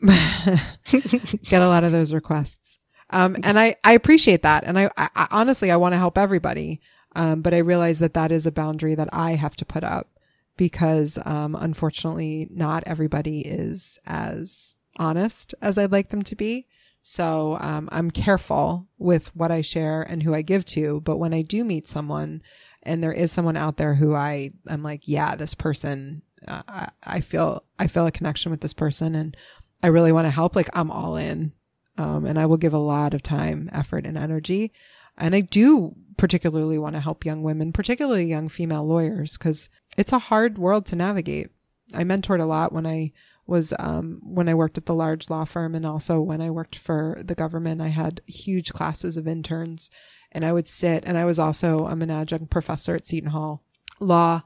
Get 0.04 1.62
a 1.62 1.68
lot 1.68 1.84
of 1.84 1.92
those 1.92 2.12
requests. 2.12 2.78
Um, 3.10 3.36
and 3.42 3.58
I, 3.58 3.76
I 3.84 3.92
appreciate 3.92 4.42
that. 4.42 4.64
And 4.64 4.78
I, 4.78 4.90
I 4.96 5.28
honestly, 5.30 5.70
I 5.70 5.76
want 5.76 5.92
to 5.92 5.98
help 5.98 6.18
everybody. 6.18 6.80
Um, 7.16 7.42
but 7.42 7.54
I 7.54 7.58
realize 7.58 8.00
that 8.00 8.14
that 8.14 8.32
is 8.32 8.46
a 8.46 8.52
boundary 8.52 8.94
that 8.96 9.08
I 9.12 9.32
have 9.32 9.54
to 9.56 9.64
put 9.64 9.84
up 9.84 10.08
because, 10.56 11.18
um, 11.24 11.56
unfortunately, 11.56 12.48
not 12.50 12.84
everybody 12.86 13.40
is 13.40 13.98
as 14.06 14.74
honest 14.96 15.54
as 15.60 15.78
I'd 15.78 15.92
like 15.92 16.10
them 16.10 16.22
to 16.22 16.36
be. 16.36 16.66
So 17.02 17.58
um, 17.60 17.88
I'm 17.92 18.10
careful 18.10 18.86
with 18.96 19.34
what 19.36 19.50
I 19.50 19.60
share 19.60 20.02
and 20.02 20.22
who 20.22 20.34
I 20.34 20.42
give 20.42 20.64
to. 20.66 21.02
But 21.02 21.18
when 21.18 21.34
I 21.34 21.42
do 21.42 21.62
meet 21.62 21.86
someone, 21.86 22.42
and 22.82 23.02
there 23.02 23.12
is 23.12 23.30
someone 23.30 23.56
out 23.56 23.76
there 23.76 23.94
who 23.94 24.14
I 24.14 24.52
I'm 24.66 24.82
like, 24.82 25.06
yeah, 25.06 25.36
this 25.36 25.54
person, 25.54 26.22
uh, 26.46 26.62
I, 26.66 26.88
I 27.02 27.20
feel 27.20 27.64
I 27.78 27.88
feel 27.88 28.06
a 28.06 28.12
connection 28.12 28.50
with 28.50 28.60
this 28.60 28.74
person, 28.74 29.14
and 29.14 29.36
I 29.82 29.88
really 29.88 30.12
want 30.12 30.26
to 30.26 30.30
help. 30.30 30.56
Like 30.56 30.70
I'm 30.72 30.90
all 30.90 31.16
in, 31.16 31.52
um, 31.98 32.24
and 32.24 32.38
I 32.38 32.46
will 32.46 32.56
give 32.56 32.72
a 32.74 32.78
lot 32.78 33.12
of 33.12 33.22
time, 33.22 33.68
effort, 33.72 34.06
and 34.06 34.16
energy. 34.16 34.72
And 35.16 35.34
I 35.34 35.40
do 35.42 35.94
particularly 36.16 36.78
want 36.78 36.94
to 36.94 37.00
help 37.00 37.24
young 37.24 37.42
women, 37.42 37.72
particularly 37.72 38.24
young 38.24 38.48
female 38.48 38.86
lawyers, 38.86 39.36
because 39.36 39.68
it's 39.96 40.12
a 40.12 40.18
hard 40.18 40.58
world 40.58 40.86
to 40.86 40.96
navigate. 40.96 41.50
I 41.92 42.04
mentored 42.04 42.40
a 42.40 42.46
lot 42.46 42.72
when 42.72 42.86
I 42.86 43.12
was 43.46 43.74
um, 43.78 44.20
when 44.22 44.48
I 44.48 44.54
worked 44.54 44.78
at 44.78 44.86
the 44.86 44.94
large 44.94 45.28
law 45.28 45.44
firm 45.44 45.74
and 45.74 45.84
also 45.84 46.20
when 46.20 46.40
I 46.40 46.50
worked 46.50 46.76
for 46.76 47.20
the 47.22 47.34
government. 47.34 47.80
I 47.80 47.88
had 47.88 48.22
huge 48.26 48.72
classes 48.72 49.16
of 49.16 49.28
interns 49.28 49.90
and 50.32 50.44
I 50.44 50.52
would 50.52 50.68
sit 50.68 51.04
and 51.04 51.18
I 51.18 51.24
was 51.24 51.38
also 51.38 51.86
I'm 51.86 52.02
an 52.02 52.10
adjunct 52.10 52.50
professor 52.50 52.94
at 52.94 53.06
Seton 53.06 53.30
Hall 53.30 53.62
Law 54.00 54.42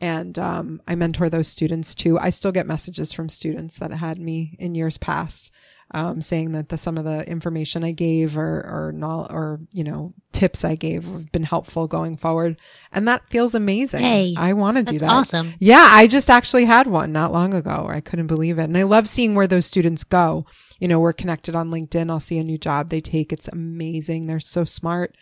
and 0.00 0.38
um, 0.38 0.80
I 0.86 0.94
mentor 0.94 1.28
those 1.28 1.48
students 1.48 1.94
too. 1.94 2.18
I 2.18 2.30
still 2.30 2.52
get 2.52 2.66
messages 2.66 3.12
from 3.12 3.28
students 3.28 3.78
that 3.78 3.92
had 3.92 4.18
me 4.20 4.56
in 4.58 4.76
years 4.76 4.98
past 4.98 5.50
um, 5.92 6.20
saying 6.20 6.52
that 6.52 6.68
the, 6.68 6.76
some 6.76 6.98
of 6.98 7.04
the 7.04 7.26
information 7.28 7.82
I 7.82 7.92
gave 7.92 8.36
or 8.36 8.60
or 8.60 8.92
not, 8.92 9.32
or 9.32 9.60
you 9.72 9.84
know 9.84 10.12
tips 10.32 10.64
I 10.64 10.74
gave 10.74 11.04
have 11.04 11.32
been 11.32 11.44
helpful 11.44 11.86
going 11.86 12.16
forward, 12.16 12.58
and 12.92 13.08
that 13.08 13.28
feels 13.30 13.54
amazing. 13.54 14.00
Hey, 14.00 14.34
I 14.36 14.52
want 14.52 14.76
to 14.76 14.82
do 14.82 14.98
that. 14.98 15.08
Awesome. 15.08 15.54
Yeah, 15.58 15.86
I 15.90 16.06
just 16.06 16.28
actually 16.28 16.66
had 16.66 16.86
one 16.86 17.12
not 17.12 17.32
long 17.32 17.54
ago. 17.54 17.86
I 17.88 18.00
couldn't 18.00 18.26
believe 18.26 18.58
it, 18.58 18.64
and 18.64 18.76
I 18.76 18.82
love 18.82 19.08
seeing 19.08 19.34
where 19.34 19.46
those 19.46 19.66
students 19.66 20.04
go. 20.04 20.44
You 20.78 20.88
know, 20.88 21.00
we're 21.00 21.12
connected 21.14 21.54
on 21.54 21.70
LinkedIn. 21.70 22.10
I'll 22.10 22.20
see 22.20 22.38
a 22.38 22.44
new 22.44 22.58
job 22.58 22.90
they 22.90 23.00
take. 23.00 23.32
It's 23.32 23.48
amazing. 23.48 24.26
They're 24.26 24.40
so 24.40 24.64
smart. 24.64 25.16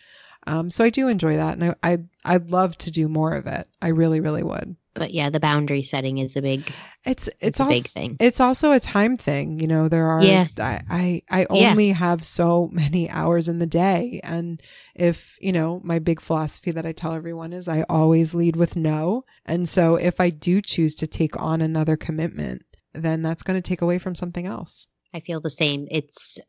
Um, 0.45 0.69
so 0.69 0.83
I 0.83 0.89
do 0.89 1.07
enjoy 1.07 1.37
that, 1.37 1.57
and 1.57 1.75
I, 1.81 1.91
I 1.91 1.97
I'd 2.25 2.51
love 2.51 2.77
to 2.79 2.91
do 2.91 3.07
more 3.07 3.33
of 3.33 3.47
it. 3.47 3.67
I 3.81 3.89
really, 3.89 4.19
really 4.19 4.43
would 4.43 4.75
but 4.97 5.13
yeah, 5.13 5.29
the 5.29 5.39
boundary 5.39 5.83
setting 5.83 6.17
is 6.17 6.35
a 6.35 6.41
big. 6.41 6.71
It's 7.05 7.27
it's, 7.27 7.37
it's 7.39 7.59
also, 7.59 7.71
a 7.71 7.75
big 7.75 7.85
thing. 7.85 8.17
It's 8.19 8.39
also 8.39 8.71
a 8.71 8.79
time 8.79 9.15
thing. 9.15 9.59
You 9.59 9.67
know, 9.67 9.87
there 9.87 10.07
are. 10.07 10.23
Yeah. 10.23 10.47
I 10.57 10.81
I, 10.89 11.21
I 11.29 11.47
only 11.49 11.89
yeah. 11.89 11.93
have 11.93 12.25
so 12.25 12.69
many 12.71 13.09
hours 13.09 13.47
in 13.47 13.59
the 13.59 13.67
day, 13.67 14.19
and 14.23 14.61
if 14.95 15.37
you 15.39 15.51
know, 15.51 15.81
my 15.83 15.99
big 15.99 16.19
philosophy 16.19 16.71
that 16.71 16.85
I 16.85 16.91
tell 16.91 17.13
everyone 17.13 17.53
is 17.53 17.67
I 17.67 17.83
always 17.83 18.33
lead 18.33 18.55
with 18.55 18.75
no, 18.75 19.23
and 19.45 19.69
so 19.69 19.95
if 19.95 20.19
I 20.19 20.29
do 20.29 20.61
choose 20.61 20.95
to 20.95 21.07
take 21.07 21.39
on 21.39 21.61
another 21.61 21.95
commitment, 21.95 22.63
then 22.93 23.21
that's 23.21 23.43
going 23.43 23.61
to 23.61 23.67
take 23.67 23.81
away 23.81 23.99
from 23.99 24.15
something 24.15 24.45
else. 24.45 24.87
I 25.13 25.19
feel 25.19 25.39
the 25.39 25.49
same. 25.49 25.87
It's 25.91 26.39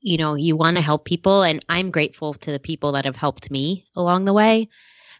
you 0.00 0.16
know 0.16 0.34
you 0.34 0.56
want 0.56 0.76
to 0.76 0.82
help 0.82 1.04
people, 1.04 1.42
and 1.42 1.64
I'm 1.68 1.90
grateful 1.90 2.34
to 2.34 2.52
the 2.52 2.60
people 2.60 2.92
that 2.92 3.04
have 3.04 3.16
helped 3.16 3.50
me 3.50 3.86
along 3.96 4.24
the 4.24 4.32
way, 4.32 4.68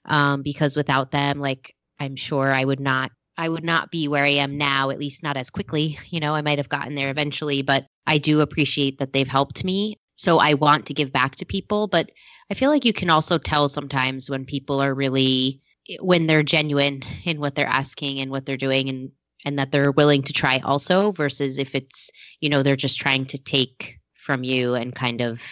um, 0.04 0.42
because 0.42 0.76
without 0.76 1.10
them, 1.10 1.40
like 1.40 1.74
I'm 2.00 2.16
sure 2.16 2.50
I 2.50 2.64
would 2.64 2.80
not 2.80 3.12
I 3.36 3.48
would 3.48 3.64
not 3.64 3.90
be 3.90 4.08
where 4.08 4.24
I 4.24 4.34
am 4.34 4.58
now, 4.58 4.90
at 4.90 4.98
least 4.98 5.22
not 5.22 5.36
as 5.36 5.50
quickly. 5.50 5.98
You 6.10 6.20
know, 6.20 6.34
I 6.34 6.42
might 6.42 6.58
have 6.58 6.68
gotten 6.68 6.94
there 6.94 7.10
eventually, 7.10 7.62
but 7.62 7.86
I 8.06 8.18
do 8.18 8.40
appreciate 8.40 8.98
that 8.98 9.12
they've 9.12 9.28
helped 9.28 9.64
me. 9.64 9.96
So 10.16 10.38
I 10.38 10.54
want 10.54 10.86
to 10.86 10.94
give 10.94 11.12
back 11.12 11.36
to 11.36 11.46
people, 11.46 11.86
but 11.86 12.10
I 12.50 12.54
feel 12.54 12.70
like 12.70 12.84
you 12.84 12.92
can 12.92 13.08
also 13.08 13.38
tell 13.38 13.68
sometimes 13.68 14.28
when 14.28 14.44
people 14.44 14.82
are 14.82 14.94
really 14.94 15.60
when 16.00 16.26
they're 16.26 16.42
genuine 16.42 17.02
in 17.24 17.40
what 17.40 17.54
they're 17.54 17.66
asking 17.66 18.20
and 18.20 18.30
what 18.30 18.46
they're 18.46 18.56
doing 18.56 18.88
and 18.88 19.12
and 19.44 19.58
that 19.58 19.72
they're 19.72 19.92
willing 19.92 20.22
to 20.22 20.34
try 20.34 20.58
also 20.58 21.12
versus 21.12 21.56
if 21.56 21.74
it's, 21.74 22.10
you 22.40 22.50
know, 22.50 22.62
they're 22.62 22.76
just 22.76 23.00
trying 23.00 23.24
to 23.24 23.38
take 23.38 23.98
from 24.14 24.44
you 24.44 24.74
and 24.74 24.94
kind 24.94 25.22
of 25.22 25.42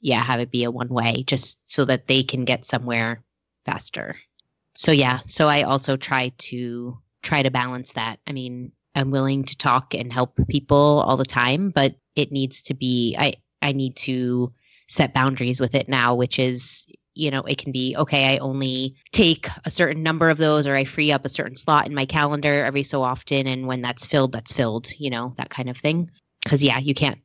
yeah, 0.00 0.22
have 0.22 0.40
it 0.40 0.50
be 0.50 0.64
a 0.64 0.70
one 0.70 0.88
way 0.88 1.22
just 1.26 1.60
so 1.70 1.84
that 1.84 2.08
they 2.08 2.22
can 2.22 2.44
get 2.44 2.64
somewhere 2.64 3.22
faster 3.64 4.16
so 4.78 4.92
yeah, 4.92 5.18
so 5.26 5.48
I 5.48 5.62
also 5.62 5.96
try 5.96 6.28
to 6.38 6.96
try 7.24 7.42
to 7.42 7.50
balance 7.50 7.94
that. 7.94 8.20
I 8.28 8.32
mean, 8.32 8.70
I'm 8.94 9.10
willing 9.10 9.42
to 9.44 9.58
talk 9.58 9.92
and 9.92 10.12
help 10.12 10.38
people 10.48 11.02
all 11.04 11.16
the 11.16 11.24
time, 11.24 11.70
but 11.70 11.96
it 12.14 12.30
needs 12.30 12.62
to 12.62 12.74
be 12.74 13.16
I 13.18 13.34
I 13.60 13.72
need 13.72 13.96
to 13.96 14.52
set 14.86 15.12
boundaries 15.12 15.60
with 15.60 15.74
it 15.74 15.88
now, 15.88 16.14
which 16.14 16.38
is 16.38 16.86
you 17.14 17.32
know, 17.32 17.42
it 17.42 17.58
can 17.58 17.72
be 17.72 17.96
okay, 17.98 18.32
I 18.32 18.38
only 18.38 18.94
take 19.10 19.48
a 19.64 19.70
certain 19.70 20.04
number 20.04 20.30
of 20.30 20.38
those 20.38 20.68
or 20.68 20.76
I 20.76 20.84
free 20.84 21.10
up 21.10 21.24
a 21.24 21.28
certain 21.28 21.56
slot 21.56 21.88
in 21.88 21.94
my 21.94 22.06
calendar 22.06 22.64
every 22.64 22.84
so 22.84 23.02
often 23.02 23.48
and 23.48 23.66
when 23.66 23.82
that's 23.82 24.06
filled, 24.06 24.30
that's 24.30 24.52
filled, 24.52 24.92
you 24.96 25.10
know, 25.10 25.34
that 25.38 25.50
kind 25.50 25.68
of 25.68 25.76
thing. 25.76 26.12
Cuz 26.46 26.62
yeah, 26.62 26.78
you 26.78 26.94
can't 26.94 27.18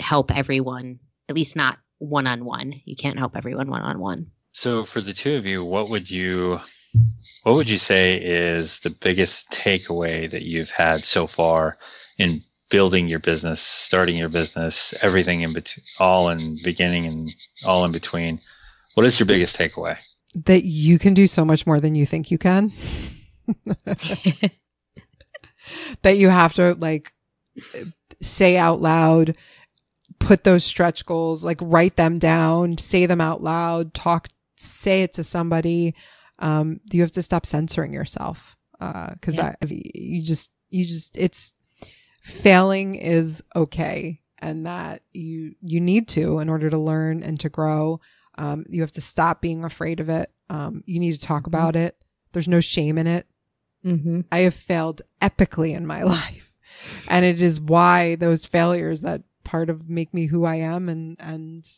help 0.00 0.34
everyone, 0.34 1.00
at 1.28 1.34
least 1.34 1.56
not 1.56 1.78
one 1.98 2.26
on 2.26 2.46
one. 2.46 2.80
You 2.86 2.96
can't 2.96 3.18
help 3.18 3.36
everyone 3.36 3.68
one 3.68 3.82
on 3.82 3.98
one. 3.98 4.30
So 4.52 4.84
for 4.84 5.02
the 5.02 5.12
two 5.12 5.36
of 5.36 5.44
you, 5.44 5.62
what 5.62 5.90
would 5.90 6.10
you 6.10 6.62
what 7.46 7.54
would 7.54 7.68
you 7.68 7.76
say 7.78 8.16
is 8.16 8.80
the 8.80 8.90
biggest 8.90 9.48
takeaway 9.50 10.28
that 10.28 10.42
you've 10.42 10.70
had 10.70 11.04
so 11.04 11.28
far 11.28 11.78
in 12.18 12.42
building 12.70 13.06
your 13.06 13.20
business, 13.20 13.60
starting 13.60 14.16
your 14.16 14.28
business, 14.28 14.92
everything 15.00 15.42
in 15.42 15.52
between, 15.52 15.84
all 16.00 16.28
in 16.28 16.58
beginning 16.64 17.06
and 17.06 17.32
all 17.64 17.84
in 17.84 17.92
between? 17.92 18.40
What 18.94 19.06
is 19.06 19.20
your 19.20 19.26
biggest 19.26 19.56
takeaway? 19.56 19.96
That 20.34 20.64
you 20.64 20.98
can 20.98 21.14
do 21.14 21.28
so 21.28 21.44
much 21.44 21.68
more 21.68 21.78
than 21.78 21.94
you 21.94 22.04
think 22.04 22.32
you 22.32 22.38
can. 22.38 22.72
that 26.02 26.16
you 26.16 26.28
have 26.28 26.54
to 26.54 26.74
like 26.74 27.12
say 28.20 28.56
out 28.56 28.80
loud, 28.80 29.36
put 30.18 30.42
those 30.42 30.64
stretch 30.64 31.06
goals, 31.06 31.44
like 31.44 31.58
write 31.60 31.94
them 31.94 32.18
down, 32.18 32.78
say 32.78 33.06
them 33.06 33.20
out 33.20 33.40
loud, 33.40 33.94
talk, 33.94 34.28
say 34.56 35.02
it 35.02 35.12
to 35.12 35.22
somebody 35.22 35.94
um, 36.38 36.80
you 36.90 37.00
have 37.02 37.12
to 37.12 37.22
stop 37.22 37.46
censoring 37.46 37.92
yourself 37.92 38.56
because 38.72 39.38
uh, 39.38 39.54
yeah. 39.62 39.80
you 39.94 40.22
just 40.22 40.50
you 40.68 40.84
just 40.84 41.16
it's 41.16 41.54
failing 42.22 42.96
is 42.96 43.42
okay 43.54 44.20
and 44.38 44.66
that 44.66 45.02
you 45.12 45.54
you 45.62 45.80
need 45.80 46.08
to 46.08 46.38
in 46.40 46.48
order 46.48 46.68
to 46.68 46.78
learn 46.78 47.22
and 47.22 47.40
to 47.40 47.48
grow 47.48 48.00
um, 48.38 48.64
you 48.68 48.82
have 48.82 48.92
to 48.92 49.00
stop 49.00 49.40
being 49.40 49.64
afraid 49.64 50.00
of 50.00 50.08
it 50.08 50.30
um, 50.50 50.82
you 50.86 51.00
need 51.00 51.12
to 51.12 51.20
talk 51.20 51.42
mm-hmm. 51.42 51.54
about 51.54 51.76
it 51.76 51.96
there's 52.32 52.48
no 52.48 52.60
shame 52.60 52.98
in 52.98 53.06
it 53.06 53.26
mm-hmm. 53.84 54.20
i 54.30 54.40
have 54.40 54.54
failed 54.54 55.02
epically 55.22 55.74
in 55.74 55.86
my 55.86 56.02
life 56.02 56.58
and 57.08 57.24
it 57.24 57.40
is 57.40 57.60
why 57.60 58.14
those 58.16 58.44
failures 58.44 59.00
that 59.00 59.22
part 59.44 59.70
of 59.70 59.88
make 59.88 60.12
me 60.12 60.26
who 60.26 60.44
i 60.44 60.56
am 60.56 60.88
and 60.88 61.16
and 61.20 61.68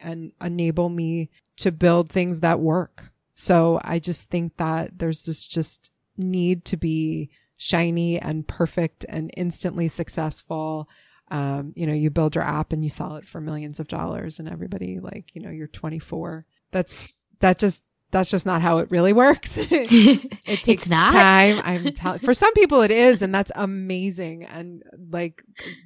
and 0.00 0.32
enable 0.40 0.88
me 0.88 1.28
to 1.56 1.72
build 1.72 2.10
things 2.10 2.40
that 2.40 2.60
work 2.60 3.10
so 3.38 3.78
I 3.84 3.98
just 3.98 4.30
think 4.30 4.56
that 4.56 4.98
there's 4.98 5.26
this 5.26 5.44
just 5.44 5.90
need 6.16 6.64
to 6.64 6.76
be 6.78 7.28
shiny 7.58 8.18
and 8.18 8.48
perfect 8.48 9.04
and 9.10 9.30
instantly 9.36 9.88
successful. 9.88 10.88
Um, 11.30 11.74
you 11.76 11.86
know, 11.86 11.92
you 11.92 12.08
build 12.08 12.34
your 12.34 12.44
app 12.44 12.72
and 12.72 12.82
you 12.82 12.88
sell 12.88 13.16
it 13.16 13.26
for 13.26 13.42
millions 13.42 13.78
of 13.78 13.88
dollars 13.88 14.38
and 14.38 14.48
everybody 14.48 15.00
like, 15.00 15.34
you 15.34 15.42
know, 15.42 15.50
you're 15.50 15.66
24. 15.66 16.46
That's, 16.70 17.12
that 17.40 17.58
just, 17.58 17.82
that's 18.10 18.30
just 18.30 18.46
not 18.46 18.62
how 18.62 18.78
it 18.78 18.90
really 18.90 19.12
works. 19.12 19.58
it 19.60 20.62
takes 20.62 20.88
time. 20.88 21.60
I'm 21.62 21.92
telling 21.94 22.20
for 22.20 22.32
some 22.32 22.54
people 22.54 22.80
it 22.80 22.90
is, 22.90 23.20
and 23.20 23.34
that's 23.34 23.52
amazing. 23.54 24.44
And 24.44 24.82
like 25.10 25.42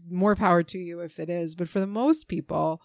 more 0.08 0.36
power 0.36 0.62
to 0.62 0.78
you 0.78 1.00
if 1.00 1.18
it 1.18 1.28
is. 1.28 1.56
But 1.56 1.68
for 1.68 1.80
the 1.80 1.86
most 1.88 2.28
people, 2.28 2.80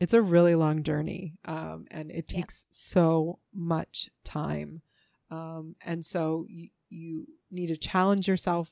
it's 0.00 0.14
a 0.14 0.22
really 0.22 0.54
long 0.54 0.82
journey 0.82 1.34
um, 1.44 1.86
and 1.90 2.10
it 2.10 2.28
takes 2.28 2.64
yeah. 2.64 2.68
so 2.72 3.38
much 3.54 4.10
time 4.24 4.82
um, 5.30 5.74
and 5.84 6.04
so 6.04 6.46
you, 6.48 6.68
you 6.88 7.26
need 7.50 7.68
to 7.68 7.76
challenge 7.76 8.28
yourself 8.28 8.70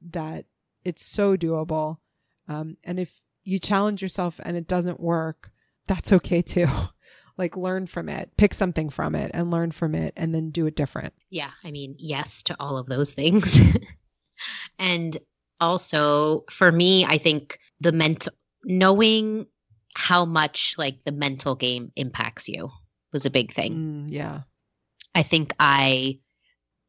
that 0.00 0.44
it's 0.84 1.04
so 1.04 1.36
doable 1.36 1.98
um, 2.48 2.76
and 2.84 2.98
if 2.98 3.22
you 3.44 3.58
challenge 3.58 4.02
yourself 4.02 4.40
and 4.44 4.56
it 4.56 4.66
doesn't 4.66 5.00
work 5.00 5.52
that's 5.86 6.12
okay 6.12 6.42
too. 6.42 6.68
Like 7.38 7.56
learn 7.56 7.86
from 7.86 8.08
it. 8.08 8.30
Pick 8.36 8.54
something 8.54 8.90
from 8.90 9.14
it 9.14 9.30
and 9.32 9.50
learn 9.50 9.70
from 9.70 9.94
it 9.94 10.12
and 10.16 10.34
then 10.34 10.50
do 10.50 10.66
it 10.66 10.76
different. 10.76 11.14
Yeah 11.30 11.50
i 11.64 11.70
mean 11.70 11.94
yes 11.98 12.42
to 12.44 12.56
all 12.60 12.76
of 12.76 12.86
those 12.86 13.12
things. 13.12 13.60
And 14.78 15.16
also 15.60 16.44
for 16.50 16.72
me 16.72 17.04
i 17.04 17.16
think 17.16 17.60
the 17.80 17.92
mental 17.92 18.32
knowing 18.64 19.46
how 19.94 20.24
much 20.24 20.74
like 20.78 21.04
the 21.04 21.12
mental 21.12 21.54
game 21.54 21.92
impacts 21.96 22.48
you 22.48 22.70
was 23.12 23.26
a 23.26 23.30
big 23.30 23.52
thing. 23.52 23.74
Mm, 23.74 24.06
yeah. 24.08 24.40
I 25.14 25.22
think 25.22 25.54
I 25.60 26.18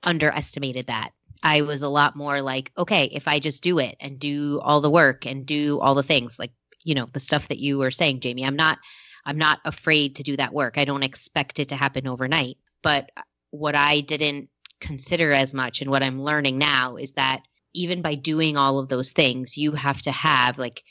underestimated 0.04 0.88
that. 0.88 1.12
I 1.42 1.62
was 1.62 1.82
a 1.82 1.90
lot 1.90 2.16
more 2.16 2.42
like, 2.42 2.72
okay, 2.78 3.10
if 3.12 3.28
I 3.28 3.40
just 3.40 3.62
do 3.64 3.80
it 3.80 3.98
and 4.00 4.18
do 4.18 4.62
all 4.64 4.80
the 4.80 4.90
work 4.90 5.26
and 5.26 5.46
do 5.46 5.80
all 5.82 5.94
the 5.94 6.04
things, 6.04 6.40
like, 6.40 6.52
you 6.84 6.96
know, 6.96 7.10
the 7.12 7.20
stuff 7.20 7.50
that 7.50 7.60
you 7.60 7.78
were 7.78 7.92
saying, 7.92 8.22
Jamie, 8.22 8.46
I'm 8.46 8.56
not 8.56 8.80
I'm 9.26 9.38
not 9.38 9.60
afraid 9.66 10.18
to 10.18 10.24
do 10.24 10.36
that 10.38 10.54
work. 10.54 10.78
I 10.78 10.86
don't 10.86 11.04
expect 11.04 11.60
it 11.60 11.70
to 11.70 11.76
happen 11.76 12.08
overnight. 12.08 12.58
But 12.82 13.10
what 13.52 13.76
I 13.76 14.02
didn't 14.02 14.50
consider 14.80 15.32
as 15.32 15.54
much 15.54 15.82
and 15.82 15.90
what 15.90 16.04
I'm 16.04 16.22
learning 16.22 16.58
now 16.58 16.98
is 16.98 17.14
that 17.14 17.42
even 17.74 18.02
by 18.02 18.16
doing 18.16 18.58
all 18.58 18.80
of 18.80 18.90
those 18.90 19.12
things, 19.12 19.58
you 19.58 19.72
have 19.74 20.02
to 20.04 20.12
have 20.12 20.58
like, 20.58 20.84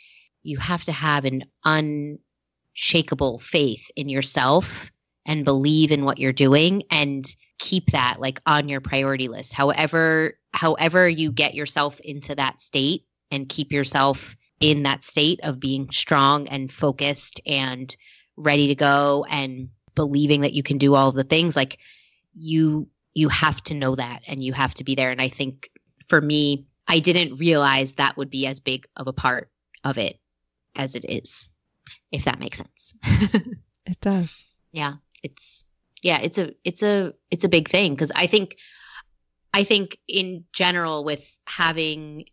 you 0.43 0.59
have 0.59 0.85
to 0.85 0.93
have 0.93 1.25
an 1.25 1.45
unshakable 1.65 3.39
faith 3.39 3.85
in 3.97 4.09
yourself 4.09 4.91
and 5.27 5.45
believe 5.45 5.93
in 5.93 6.05
what 6.05 6.19
you're 6.19 6.33
doing 6.33 6.83
and 6.91 7.27
keep 7.59 7.93
that 7.93 8.21
like 8.21 8.41
on 8.47 8.69
your 8.69 8.81
priority 8.81 9.29
list. 9.29 9.53
However, 9.53 10.39
however 10.53 11.09
you 11.09 11.31
get 11.31 11.55
yourself 11.55 12.01
into 12.01 12.35
that 12.35 12.61
state 12.61 13.05
and 13.31 13.49
keep 13.49 13.73
yourself 13.73 14.37
in 14.61 14.85
that 14.85 15.03
state 15.03 15.41
of 15.43 15.61
being 15.61 15.91
strong 15.91 16.49
and 16.49 16.73
focused 16.73 17.41
and 17.47 17.95
ready 18.37 18.69
to 18.69 18.75
go 18.75 19.27
and 19.29 19.69
believing 19.95 20.41
that 20.43 20.55
you 20.55 20.63
can 20.63 20.79
do 20.79 20.95
all 20.95 21.09
of 21.09 21.15
the 21.15 21.25
things 21.25 21.55
like 21.55 21.79
you 22.35 22.89
you 23.15 23.29
have 23.29 23.63
to 23.63 23.75
know 23.75 23.95
that 23.95 24.23
and 24.27 24.43
you 24.43 24.53
have 24.53 24.73
to 24.73 24.85
be 24.85 24.95
there 24.95 25.11
and 25.11 25.21
i 25.21 25.29
think 25.29 25.69
for 26.09 26.21
me 26.21 26.67
i 26.89 26.99
didn't 26.99 27.37
realize 27.37 27.95
that 27.95 28.17
would 28.17 28.31
be 28.31 28.47
as 28.47 28.61
big 28.61 28.87
of 28.97 29.07
a 29.07 29.13
part 29.13 29.51
of 29.85 29.99
it 29.99 30.19
as 30.77 30.95
it 30.95 31.05
is 31.09 31.49
if 32.11 32.25
that 32.25 32.39
makes 32.41 32.59
sense 32.59 32.95
It 33.87 34.01
does. 34.01 34.45
yeah 34.73 34.95
it's 35.23 35.65
yeah 36.03 36.19
it's 36.21 36.39
a 36.39 36.53
it's 36.65 36.83
a 36.83 37.15
it's 37.31 37.45
a 37.45 37.49
big 37.49 37.69
thing 37.69 37.95
because 37.95 38.13
i 38.15 38.27
think 38.27 38.57
i 39.53 39.65
think 39.65 39.99
in 40.09 40.45
general 40.53 41.05
with 41.05 41.39
having 41.47 42.25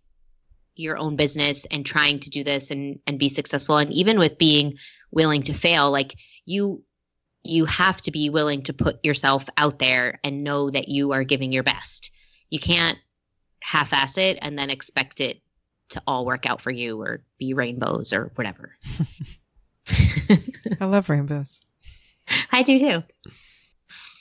your 0.76 0.98
own 0.98 1.16
business 1.16 1.66
and 1.66 1.86
trying 1.86 2.20
to 2.20 2.30
do 2.30 2.44
this 2.44 2.72
and 2.72 3.00
and 3.06 3.20
be 3.20 3.30
successful 3.30 3.78
and 3.78 3.92
even 3.94 4.18
with 4.18 4.38
being 4.38 4.78
willing 5.12 5.44
to 5.44 5.54
fail 5.54 5.92
like 5.92 6.16
you 6.46 6.84
you 7.44 7.66
have 7.66 8.00
to 8.02 8.12
be 8.12 8.30
willing 8.30 8.64
to 8.64 8.74
put 8.74 9.04
yourself 9.04 9.46
out 9.58 9.80
there 9.80 10.20
and 10.24 10.44
know 10.44 10.70
that 10.70 10.88
you 10.88 11.12
are 11.12 11.24
giving 11.24 11.52
your 11.52 11.64
best 11.64 12.12
you 12.50 12.60
can't 12.60 12.98
half-ass 13.62 14.18
it 14.18 14.38
and 14.42 14.58
then 14.58 14.70
expect 14.70 15.20
it 15.20 15.42
to 15.90 16.02
all 16.08 16.26
work 16.26 16.46
out 16.46 16.62
for 16.62 16.72
you 16.72 17.02
or 17.02 17.22
be 17.38 17.54
rainbows 17.54 18.14
or 18.14 18.32
whatever 18.36 18.76
I 20.80 20.86
love 20.86 21.10
rainbows. 21.10 21.62
i 22.52 22.62
do 22.64 22.78
too 22.78 23.04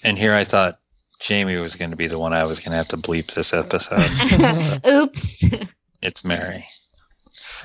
And 0.02 0.16
here 0.18 0.34
I 0.34 0.44
thought 0.44 0.80
Jamie 1.20 1.56
was 1.56 1.74
going 1.74 1.90
to 1.90 1.96
be 1.96 2.06
the 2.06 2.18
one 2.18 2.32
I 2.32 2.44
was 2.44 2.60
going 2.60 2.70
to 2.70 2.76
have 2.76 2.88
to 2.88 2.96
bleep 2.96 3.34
this 3.34 3.52
episode. 3.52 3.98
oops 4.86 5.44
it's 6.00 6.24
Mary. 6.24 6.66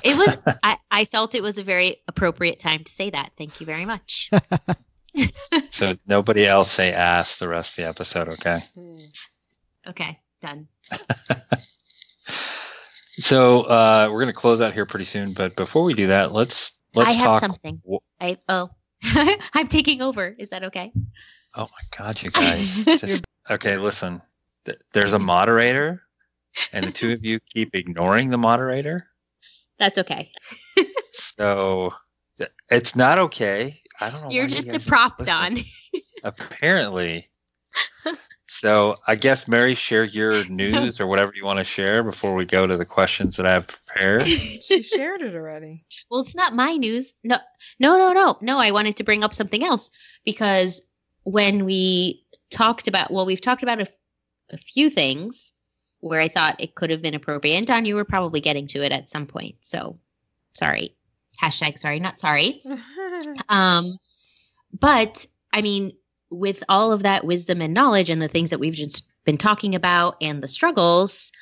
It 0.02 0.16
was. 0.16 0.36
I, 0.62 0.76
I 0.90 1.04
felt 1.06 1.34
it 1.34 1.42
was 1.42 1.56
a 1.56 1.62
very 1.62 1.96
appropriate 2.08 2.58
time 2.58 2.84
to 2.84 2.92
say 2.92 3.10
that. 3.10 3.30
Thank 3.38 3.60
you 3.60 3.66
very 3.66 3.86
much. 3.86 4.30
So 5.70 5.96
nobody 6.06 6.46
else 6.46 6.70
say 6.70 6.92
ass 6.92 7.38
the 7.38 7.48
rest 7.48 7.78
of 7.78 7.84
the 7.84 7.88
episode, 7.88 8.28
okay? 8.28 8.64
Okay, 9.86 10.18
done. 10.42 10.68
So 13.18 13.62
uh, 13.62 14.08
we're 14.10 14.20
going 14.22 14.34
to 14.34 14.38
close 14.38 14.60
out 14.60 14.74
here 14.74 14.86
pretty 14.86 15.04
soon, 15.04 15.32
but 15.32 15.54
before 15.56 15.84
we 15.84 15.94
do 15.94 16.08
that, 16.08 16.32
let's 16.32 16.72
let's 16.94 17.10
I 17.10 17.12
have 17.12 17.22
talk. 17.24 17.40
something. 17.40 17.80
w- 17.84 18.00
I 18.20 18.38
oh, 18.48 18.70
I'm 19.54 19.68
taking 19.68 20.02
over. 20.02 20.34
Is 20.38 20.50
that 20.50 20.64
okay? 20.64 20.92
Oh 21.54 21.68
my 21.68 21.96
god, 21.96 22.20
you 22.22 22.30
guys! 22.32 22.84
Just, 22.84 23.24
okay, 23.50 23.76
listen. 23.76 24.20
Th- 24.64 24.78
There's 24.92 25.12
a 25.12 25.18
moderator, 25.18 26.02
and 26.72 26.86
the 26.86 26.92
two 26.92 27.12
of 27.12 27.24
you 27.24 27.38
keep 27.40 27.74
ignoring 27.74 28.30
the 28.30 28.38
moderator. 28.38 29.06
That's 29.78 29.98
okay. 29.98 30.30
So 31.16 31.94
th- 32.38 32.50
it's 32.70 32.96
not 32.96 33.20
okay. 33.20 33.80
I 34.00 34.10
don't 34.10 34.22
know. 34.22 34.30
You're 34.30 34.44
why 34.44 34.56
you 34.56 34.62
just 34.62 34.86
a 34.86 34.90
prop. 34.90 35.24
Don. 35.24 35.58
Apparently. 36.24 37.30
So 38.56 38.96
I 39.08 39.16
guess 39.16 39.48
Mary, 39.48 39.74
share 39.74 40.04
your 40.04 40.44
news 40.48 41.00
or 41.00 41.08
whatever 41.08 41.32
you 41.34 41.44
want 41.44 41.58
to 41.58 41.64
share 41.64 42.04
before 42.04 42.34
we 42.34 42.44
go 42.44 42.66
to 42.68 42.76
the 42.76 42.84
questions 42.84 43.36
that 43.36 43.46
I've 43.46 43.66
prepared. 43.66 44.22
She 44.64 44.82
shared 44.82 45.22
it 45.22 45.34
already. 45.34 45.84
Well, 46.10 46.20
it's 46.20 46.34
not 46.36 46.54
my 46.54 46.76
news. 46.76 47.14
No, 47.24 47.36
no, 47.80 47.98
no, 47.98 48.12
no, 48.12 48.38
no. 48.40 48.58
I 48.58 48.70
wanted 48.70 48.96
to 48.96 49.04
bring 49.04 49.24
up 49.24 49.34
something 49.34 49.64
else 49.64 49.90
because 50.24 50.82
when 51.24 51.64
we 51.64 52.24
talked 52.50 52.86
about, 52.86 53.10
well, 53.10 53.26
we've 53.26 53.40
talked 53.40 53.62
about 53.62 53.80
a, 53.80 53.88
a 54.50 54.56
few 54.56 54.88
things 54.88 55.52
where 56.00 56.20
I 56.20 56.28
thought 56.28 56.60
it 56.60 56.76
could 56.76 56.90
have 56.90 57.02
been 57.02 57.14
appropriate. 57.14 57.56
And 57.56 57.66
Don, 57.66 57.84
you 57.84 57.96
were 57.96 58.04
probably 58.04 58.40
getting 58.40 58.68
to 58.68 58.84
it 58.84 58.92
at 58.92 59.10
some 59.10 59.26
point. 59.26 59.56
So 59.62 59.98
sorry. 60.52 60.96
Hashtag 61.42 61.78
sorry, 61.78 61.98
not 61.98 62.20
sorry. 62.20 62.62
Um, 63.48 63.98
but 64.78 65.26
I 65.52 65.62
mean, 65.62 65.92
with 66.34 66.62
all 66.68 66.92
of 66.92 67.02
that 67.02 67.24
wisdom 67.24 67.60
and 67.60 67.72
knowledge 67.74 68.10
and 68.10 68.20
the 68.20 68.28
things 68.28 68.50
that 68.50 68.60
we've 68.60 68.74
just 68.74 69.04
been 69.24 69.38
talking 69.38 69.74
about 69.74 70.16
and 70.20 70.42
the 70.42 70.48
struggles, 70.48 71.32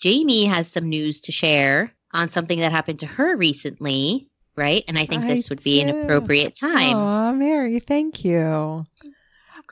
Jamie 0.00 0.44
has 0.44 0.68
some 0.70 0.88
news 0.88 1.20
to 1.22 1.32
share 1.32 1.92
on 2.12 2.28
something 2.28 2.60
that 2.60 2.70
happened 2.72 3.00
to 3.00 3.06
her 3.06 3.36
recently, 3.36 4.28
right? 4.56 4.84
And 4.88 4.98
I 4.98 5.06
think 5.06 5.24
I 5.24 5.28
this 5.28 5.50
would 5.50 5.62
be 5.62 5.80
an 5.80 5.88
appropriate 5.88 6.54
time. 6.54 6.96
Aw, 6.96 7.32
Mary, 7.32 7.80
thank 7.80 8.24
you. 8.24 8.84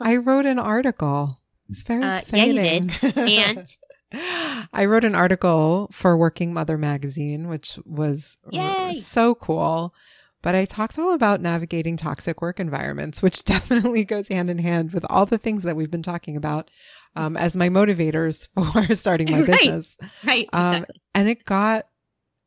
I 0.01 0.17
wrote 0.17 0.47
an 0.47 0.59
article. 0.59 1.39
It's 1.69 1.83
very 1.83 2.03
Uh, 2.03 2.21
yeah, 2.33 2.45
you 2.45 2.59
exciting. 2.61 2.87
did. 3.01 3.19
And 3.29 3.77
I 4.73 4.85
wrote 4.85 5.05
an 5.05 5.15
article 5.15 5.89
for 5.93 6.17
Working 6.17 6.53
Mother 6.53 6.77
magazine, 6.77 7.49
which 7.49 7.79
was 7.85 8.39
Yay. 8.51 8.95
so 8.95 9.35
cool. 9.35 9.95
But 10.43 10.55
I 10.55 10.65
talked 10.65 10.99
all 10.99 11.13
about 11.13 11.41
navigating 11.41 11.97
toxic 11.97 12.43
work 12.43 12.59
environments, 12.61 13.23
which 13.23 13.45
definitely 13.53 14.05
goes 14.05 14.29
hand 14.29 14.51
in 14.51 14.59
hand 14.59 14.93
with 14.93 15.05
all 15.09 15.25
the 15.27 15.39
things 15.39 15.63
that 15.63 15.77
we've 15.77 15.91
been 15.91 16.03
talking 16.03 16.37
about 16.37 16.69
um, 17.17 17.37
as 17.37 17.57
my 17.57 17.69
motivators 17.69 18.49
for 18.73 18.95
starting 18.95 19.31
my 19.31 19.39
Right. 19.43 19.47
business. 19.47 19.97
right, 20.25 20.49
Um, 20.53 20.75
exactly. 20.75 21.01
and 21.15 21.29
it 21.29 21.45
got 21.45 21.87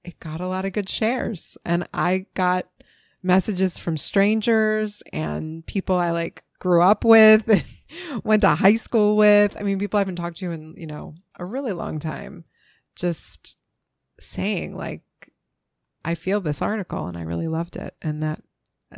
it 0.03 0.19
got 0.19 0.39
a 0.41 0.47
lot 0.47 0.65
of 0.65 0.73
good 0.73 0.87
shares 0.87 1.57
and 1.65 1.87
i 1.91 2.27
got 2.35 2.67
messages 3.23 3.79
from 3.79 3.97
strangers 3.97 5.01
and 5.11 5.65
people 5.65 5.95
i 5.95 6.11
like 6.11 6.43
grew 6.59 6.79
up 6.79 7.03
with 7.03 7.47
and 7.49 7.63
went 8.23 8.41
to 8.41 8.49
high 8.49 8.75
school 8.75 9.17
with 9.17 9.57
i 9.59 9.63
mean 9.63 9.79
people 9.79 9.97
i 9.97 10.01
haven't 10.01 10.15
talked 10.17 10.37
to 10.37 10.51
in 10.51 10.75
you 10.77 10.85
know 10.85 11.15
a 11.39 11.45
really 11.45 11.71
long 11.71 11.97
time 11.99 12.43
just 12.95 13.57
saying 14.19 14.75
like 14.77 15.01
i 16.05 16.15
feel 16.15 16.39
this 16.39 16.61
article 16.61 17.07
and 17.07 17.17
i 17.17 17.21
really 17.21 17.47
loved 17.47 17.75
it 17.75 17.95
and 18.01 18.23
that 18.23 18.41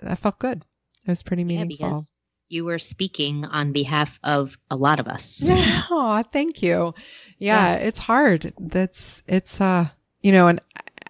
that 0.01 0.19
felt 0.19 0.39
good 0.39 0.63
it 1.05 1.11
was 1.11 1.23
pretty 1.23 1.43
yeah, 1.43 1.47
meaningful 1.47 1.89
because 1.89 2.11
you 2.49 2.65
were 2.65 2.79
speaking 2.79 3.45
on 3.45 3.71
behalf 3.71 4.19
of 4.23 4.57
a 4.71 4.75
lot 4.75 4.99
of 4.99 5.07
us. 5.07 5.41
Yeah. 5.41 5.83
Aw, 5.91 6.23
thank 6.23 6.61
you. 6.61 6.93
Yeah, 7.37 7.75
it's 7.75 7.99
hard. 7.99 8.53
That's 8.59 9.21
it's 9.27 9.59
uh 9.59 9.89
you 10.21 10.31
know, 10.31 10.47
and 10.47 10.59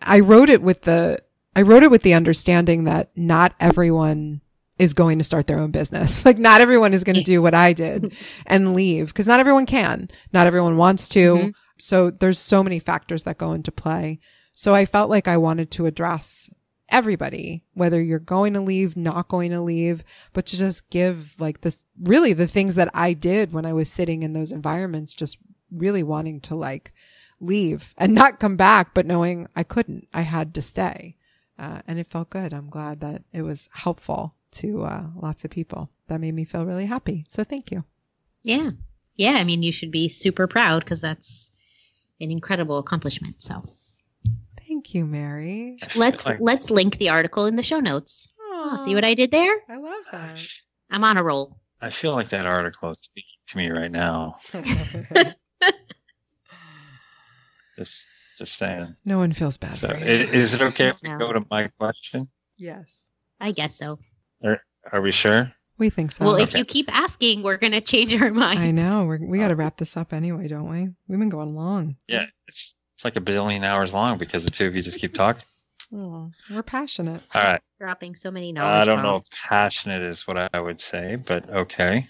I 0.02 0.20
wrote 0.20 0.50
it 0.50 0.62
with 0.62 0.82
the 0.82 1.20
I 1.56 1.62
wrote 1.62 1.84
it 1.84 1.92
with 1.92 2.02
the 2.02 2.14
understanding 2.14 2.86
that 2.86 3.10
not 3.16 3.56
everyone 3.60 4.42
is 4.78 4.94
going 4.94 5.18
to 5.18 5.24
start 5.24 5.48
their 5.48 5.60
own 5.60 5.72
business. 5.72 6.24
Like 6.26 6.38
not 6.38 6.62
everyone 6.62 6.94
is 6.94 7.04
going 7.04 7.16
to 7.16 7.24
do 7.24 7.42
what 7.42 7.54
I 7.56 7.74
did 7.74 8.14
and 8.46 8.76
leave 8.76 9.08
because 9.08 9.28
not 9.28 9.40
everyone 9.40 9.66
can. 9.66 10.10
Not 10.34 10.48
everyone 10.48 10.78
wants 10.78 11.10
to. 11.10 11.36
Mhm. 11.36 11.54
So 11.80 12.10
there's 12.10 12.40
so 12.40 12.64
many 12.64 12.80
factors 12.80 13.24
that 13.24 13.38
go 13.38 13.54
into 13.54 13.72
play. 13.72 14.20
So 14.60 14.74
I 14.74 14.88
felt 14.88 15.12
like 15.12 15.28
I 15.28 15.38
wanted 15.38 15.70
to 15.70 15.86
address 15.86 16.50
everybody, 16.90 17.64
whether 17.76 18.02
you're 18.02 18.18
going 18.18 18.54
to 18.54 18.60
leave, 18.60 18.98
not 18.98 19.28
going 19.28 19.52
to 19.52 19.62
leave, 19.62 20.04
but 20.34 20.48
to 20.48 20.58
just 20.58 20.90
give 20.90 21.40
like 21.40 21.62
this 21.62 21.86
really 22.02 22.34
the 22.34 22.48
things 22.48 22.74
that 22.74 22.90
I 22.92 23.14
did 23.14 23.54
when 23.54 23.68
I 23.68 23.74
was 23.74 23.88
sitting 23.88 24.24
in 24.24 24.34
those 24.34 24.52
environments, 24.52 25.14
just 25.14 25.38
really 25.72 26.02
wanting 26.02 26.42
to 26.42 26.56
like 26.56 26.92
leave 27.40 27.94
and 28.00 28.16
not 28.16 28.40
come 28.40 28.56
back, 28.56 28.96
but 28.96 29.06
knowing 29.06 29.48
I 29.56 29.62
couldn't, 29.62 30.08
I 30.12 30.22
had 30.22 30.56
to 30.56 30.62
stay. 30.64 31.18
Uh, 31.60 31.82
and 31.88 32.00
it 32.00 32.08
felt 32.08 32.32
good. 32.32 32.52
I'm 32.52 32.72
glad 32.72 33.00
that 33.02 33.22
it 33.32 33.44
was 33.44 33.70
helpful 33.74 34.34
to 34.54 34.86
uh, 34.86 35.04
lots 35.22 35.46
of 35.46 35.52
people. 35.52 35.92
That 36.08 36.20
made 36.20 36.34
me 36.34 36.46
feel 36.46 36.66
really 36.66 36.88
happy. 36.88 37.26
So 37.30 37.44
thank 37.44 37.70
you. 37.70 37.84
Yeah. 38.42 38.72
Yeah. 39.18 39.34
I 39.34 39.44
mean, 39.44 39.62
you 39.62 39.72
should 39.72 39.92
be 39.92 40.10
super 40.10 40.48
proud 40.48 40.84
because 40.84 41.00
that's 41.00 41.52
an 42.20 42.32
incredible 42.32 42.80
accomplishment. 42.80 43.44
So 43.44 43.64
Thank 44.88 44.96
you, 44.96 45.06
Mary. 45.06 45.78
let's 45.98 46.26
Like- 46.26 46.38
let's 46.40 46.70
link 46.70 46.98
the 46.98 47.10
article 47.10 47.46
in 47.46 47.58
the 47.58 47.64
show 47.64 47.82
notes. 47.82 48.30
Oh, 48.40 48.78
see 48.86 48.96
what 48.96 49.04
I 49.04 49.16
did 49.16 49.32
there? 49.32 49.54
I 49.68 49.76
love 49.76 50.04
that. 50.14 50.40
I'm 50.90 51.04
on 51.04 51.18
a 51.18 51.24
roll. 51.24 51.60
I 51.82 51.90
feel 51.90 52.14
like 52.14 52.30
that 52.30 52.46
article 52.46 52.92
is 52.92 53.02
speaking 53.02 53.36
to 53.50 53.58
me 53.58 53.70
right 53.70 53.92
now. 53.92 54.38
Just, 57.78 58.08
just 58.40 58.58
saying. 58.58 58.96
no 59.06 59.18
one 59.20 59.34
feels 59.34 59.58
bad 59.58 59.76
So, 59.76 59.90
for 59.90 59.96
i- 59.96 60.00
is 60.00 60.54
it 60.56 60.62
okay 60.62 60.88
if 60.88 60.96
we 61.04 61.10
No. 61.10 61.18
go 61.20 61.34
to 61.34 61.46
my 61.52 61.68
question? 61.78 62.30
yes, 62.56 63.10
I 63.42 63.52
guess 63.52 63.76
so. 63.76 64.00
Are 64.42 65.02
we 65.02 65.12
sure? 65.12 65.52
we 65.78 65.90
think 65.92 66.12
so. 66.14 66.24
well, 66.26 66.36
if 66.38 66.50
okay. 66.50 66.60
you 66.60 66.66
keep 66.66 66.90
asking, 66.96 67.44
we're 67.44 67.58
gonna 67.58 67.82
change 67.82 68.16
our 68.20 68.32
mind. 68.32 68.60
I 68.60 68.72
know 68.72 69.06
we're, 69.06 69.20
we 69.24 69.38
got 69.38 69.50
to 69.50 69.54
uh, 69.54 69.58
wrap 69.58 69.78
this 69.78 69.96
up 69.98 70.12
anyway, 70.14 70.48
don't 70.48 70.70
we? 70.72 70.90
We've 71.10 71.20
been 71.20 71.30
going 71.30 71.54
long. 71.56 71.98
Yeah, 72.08 72.26
it's 72.48 72.74
it's 72.98 73.06
like 73.06 73.16
a 73.16 73.22
billion 73.22 73.64
hours 73.64 73.94
long 73.94 74.18
because 74.18 74.44
the 74.44 74.50
two 74.50 74.66
of 74.66 74.76
you 74.76 74.82
just 74.82 75.00
keep 75.00 75.14
talking. 75.14 75.44
Oh, 75.94 76.32
we're 76.50 76.64
passionate. 76.64 77.22
All 77.36 77.44
right. 77.44 77.62
Dropping 77.80 78.16
so 78.16 78.32
many 78.32 78.52
knowledge. 78.52 78.82
I 78.82 78.86
don't 78.86 79.04
know 79.04 79.18
if 79.18 79.26
passionate 79.32 80.02
is 80.02 80.26
what 80.26 80.52
I 80.52 80.60
would 80.60 80.82
say, 80.82 81.16
but 81.16 81.48
okay. 81.48 82.10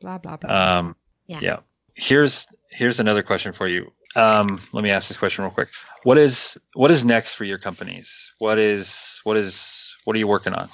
Blah 0.00 0.16
blah 0.16 0.38
blah. 0.38 0.78
Um, 0.78 0.96
Yeah. 1.26 1.40
yeah. 1.42 1.56
Here's 1.96 2.46
here's 2.70 2.98
another 2.98 3.22
question 3.22 3.52
for 3.52 3.68
you. 3.68 3.92
Um, 4.16 4.62
let 4.72 4.82
me 4.82 4.88
ask 4.90 5.06
this 5.08 5.18
question 5.18 5.44
real 5.44 5.52
quick. 5.52 5.68
What 6.04 6.16
is 6.16 6.56
what 6.72 6.90
is 6.90 7.04
next 7.04 7.34
for 7.34 7.44
your 7.44 7.58
companies? 7.58 8.32
What 8.38 8.58
is 8.58 9.20
what 9.24 9.36
is 9.36 9.94
what 10.04 10.16
are 10.16 10.18
you 10.18 10.26
working 10.28 10.54
on? 10.54 10.70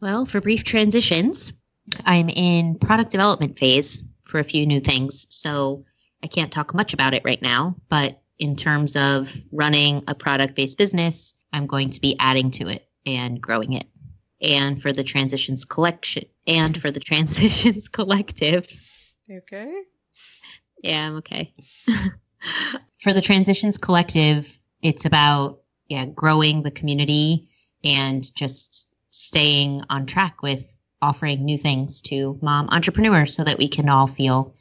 Well, 0.00 0.26
for 0.26 0.40
brief 0.40 0.62
transitions, 0.62 1.52
I'm 2.04 2.28
in 2.28 2.78
product 2.78 3.10
development 3.10 3.58
phase 3.58 4.04
for 4.26 4.38
a 4.38 4.44
few 4.44 4.64
new 4.64 4.78
things. 4.78 5.26
So 5.30 5.84
I 6.22 6.28
can't 6.28 6.52
talk 6.52 6.72
much 6.72 6.94
about 6.94 7.14
it 7.14 7.22
right 7.24 7.42
now, 7.42 7.74
but 7.88 8.21
in 8.42 8.56
terms 8.56 8.96
of 8.96 9.32
running 9.52 10.02
a 10.08 10.16
product 10.16 10.56
based 10.56 10.76
business, 10.76 11.34
I'm 11.52 11.68
going 11.68 11.90
to 11.90 12.00
be 12.00 12.16
adding 12.18 12.50
to 12.52 12.66
it 12.66 12.84
and 13.06 13.40
growing 13.40 13.74
it. 13.74 13.86
And 14.40 14.82
for 14.82 14.92
the 14.92 15.04
transitions 15.04 15.64
collection 15.64 16.24
and 16.44 16.76
for 16.76 16.90
the 16.90 16.98
transitions 17.08 17.88
collective, 17.88 18.66
okay. 19.30 19.72
yeah, 20.82 21.06
I'm 21.06 21.16
okay. 21.18 21.54
For 23.02 23.12
the 23.12 23.20
Transitions 23.20 23.78
Collective, 23.78 24.48
it's 24.80 25.04
about 25.04 25.60
yeah, 25.88 26.06
growing 26.06 26.62
the 26.62 26.72
community 26.72 27.48
and 27.84 28.28
just 28.34 28.88
staying 29.10 29.82
on 29.90 30.06
track 30.06 30.42
with 30.42 30.76
offering 31.00 31.44
new 31.44 31.58
things 31.58 32.02
to 32.02 32.38
mom 32.42 32.68
entrepreneurs 32.70 33.34
so 33.34 33.44
that 33.44 33.58
we 33.58 33.68
can 33.68 33.88
all 33.88 34.08
feel 34.08 34.54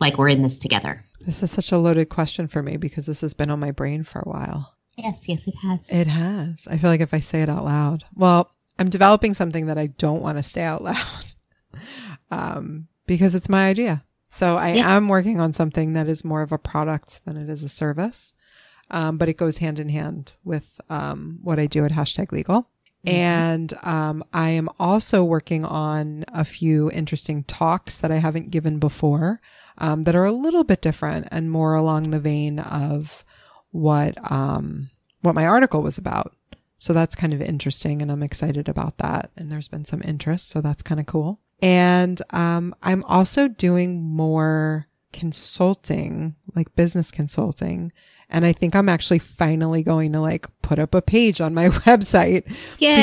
like 0.00 0.18
we're 0.18 0.28
in 0.28 0.42
this 0.42 0.58
together. 0.58 1.02
This 1.20 1.42
is 1.42 1.50
such 1.50 1.72
a 1.72 1.78
loaded 1.78 2.08
question 2.08 2.48
for 2.48 2.62
me 2.62 2.76
because 2.76 3.06
this 3.06 3.20
has 3.20 3.34
been 3.34 3.50
on 3.50 3.60
my 3.60 3.70
brain 3.70 4.02
for 4.04 4.20
a 4.20 4.28
while. 4.28 4.74
Yes, 4.96 5.28
yes, 5.28 5.46
it 5.46 5.54
has. 5.62 5.90
It 5.90 6.06
has. 6.06 6.66
I 6.68 6.76
feel 6.78 6.90
like 6.90 7.00
if 7.00 7.14
I 7.14 7.20
say 7.20 7.42
it 7.42 7.48
out 7.48 7.64
loud, 7.64 8.04
well, 8.14 8.50
I'm 8.78 8.88
developing 8.90 9.34
something 9.34 9.66
that 9.66 9.78
I 9.78 9.86
don't 9.88 10.22
want 10.22 10.38
to 10.38 10.42
say 10.42 10.62
out 10.62 10.82
loud 10.82 10.96
um, 12.30 12.88
because 13.06 13.34
it's 13.34 13.48
my 13.48 13.68
idea. 13.68 14.04
So 14.30 14.56
I 14.56 14.74
Yeah. 14.74 14.94
am 14.96 15.08
working 15.08 15.40
on 15.40 15.52
something 15.52 15.94
that 15.94 16.08
is 16.08 16.24
more 16.24 16.42
of 16.42 16.52
a 16.52 16.58
product 16.58 17.20
than 17.24 17.36
it 17.36 17.48
is 17.48 17.62
a 17.62 17.68
service, 17.68 18.34
um, 18.90 19.16
but 19.18 19.28
it 19.28 19.36
goes 19.36 19.58
hand 19.58 19.78
in 19.78 19.88
hand 19.88 20.32
with 20.44 20.80
um, 20.90 21.38
what 21.42 21.58
I 21.58 21.66
do 21.66 21.84
at 21.84 21.92
hashtag 21.92 22.32
legal. 22.32 22.68
And 23.06 23.72
um, 23.84 24.22
I 24.34 24.50
am 24.50 24.68
also 24.78 25.24
working 25.24 25.64
on 25.64 26.24
a 26.28 26.44
few 26.44 26.90
interesting 26.90 27.42
talks 27.44 27.96
that 27.96 28.10
I 28.10 28.16
haven't 28.16 28.50
given 28.50 28.78
before 28.78 29.40
um, 29.78 30.02
that 30.04 30.14
are 30.14 30.24
a 30.24 30.32
little 30.32 30.64
bit 30.64 30.82
different 30.82 31.28
and 31.30 31.50
more 31.50 31.74
along 31.74 32.10
the 32.10 32.20
vein 32.20 32.58
of 32.58 33.24
what 33.70 34.16
um, 34.30 34.90
what 35.22 35.34
my 35.34 35.46
article 35.46 35.82
was 35.82 35.98
about. 35.98 36.34
So 36.78 36.92
that's 36.92 37.16
kind 37.16 37.32
of 37.32 37.42
interesting, 37.42 38.02
and 38.02 38.10
I'm 38.10 38.22
excited 38.22 38.68
about 38.68 38.98
that. 38.98 39.30
And 39.36 39.50
there's 39.50 39.68
been 39.68 39.84
some 39.84 40.02
interest, 40.04 40.48
so 40.48 40.60
that's 40.60 40.82
kind 40.82 41.00
of 41.00 41.06
cool. 41.06 41.40
And 41.60 42.22
um, 42.30 42.74
I'm 42.82 43.02
also 43.04 43.48
doing 43.48 44.00
more 44.00 44.86
consulting, 45.12 46.36
like 46.54 46.74
business 46.76 47.10
consulting. 47.10 47.92
And 48.30 48.44
I 48.44 48.52
think 48.52 48.76
I'm 48.76 48.88
actually 48.88 49.18
finally 49.18 49.82
going 49.82 50.12
to 50.12 50.20
like 50.20 50.46
put 50.62 50.78
up 50.78 50.94
a 50.94 51.02
page 51.02 51.40
on 51.40 51.54
my 51.54 51.68
website 51.86 52.44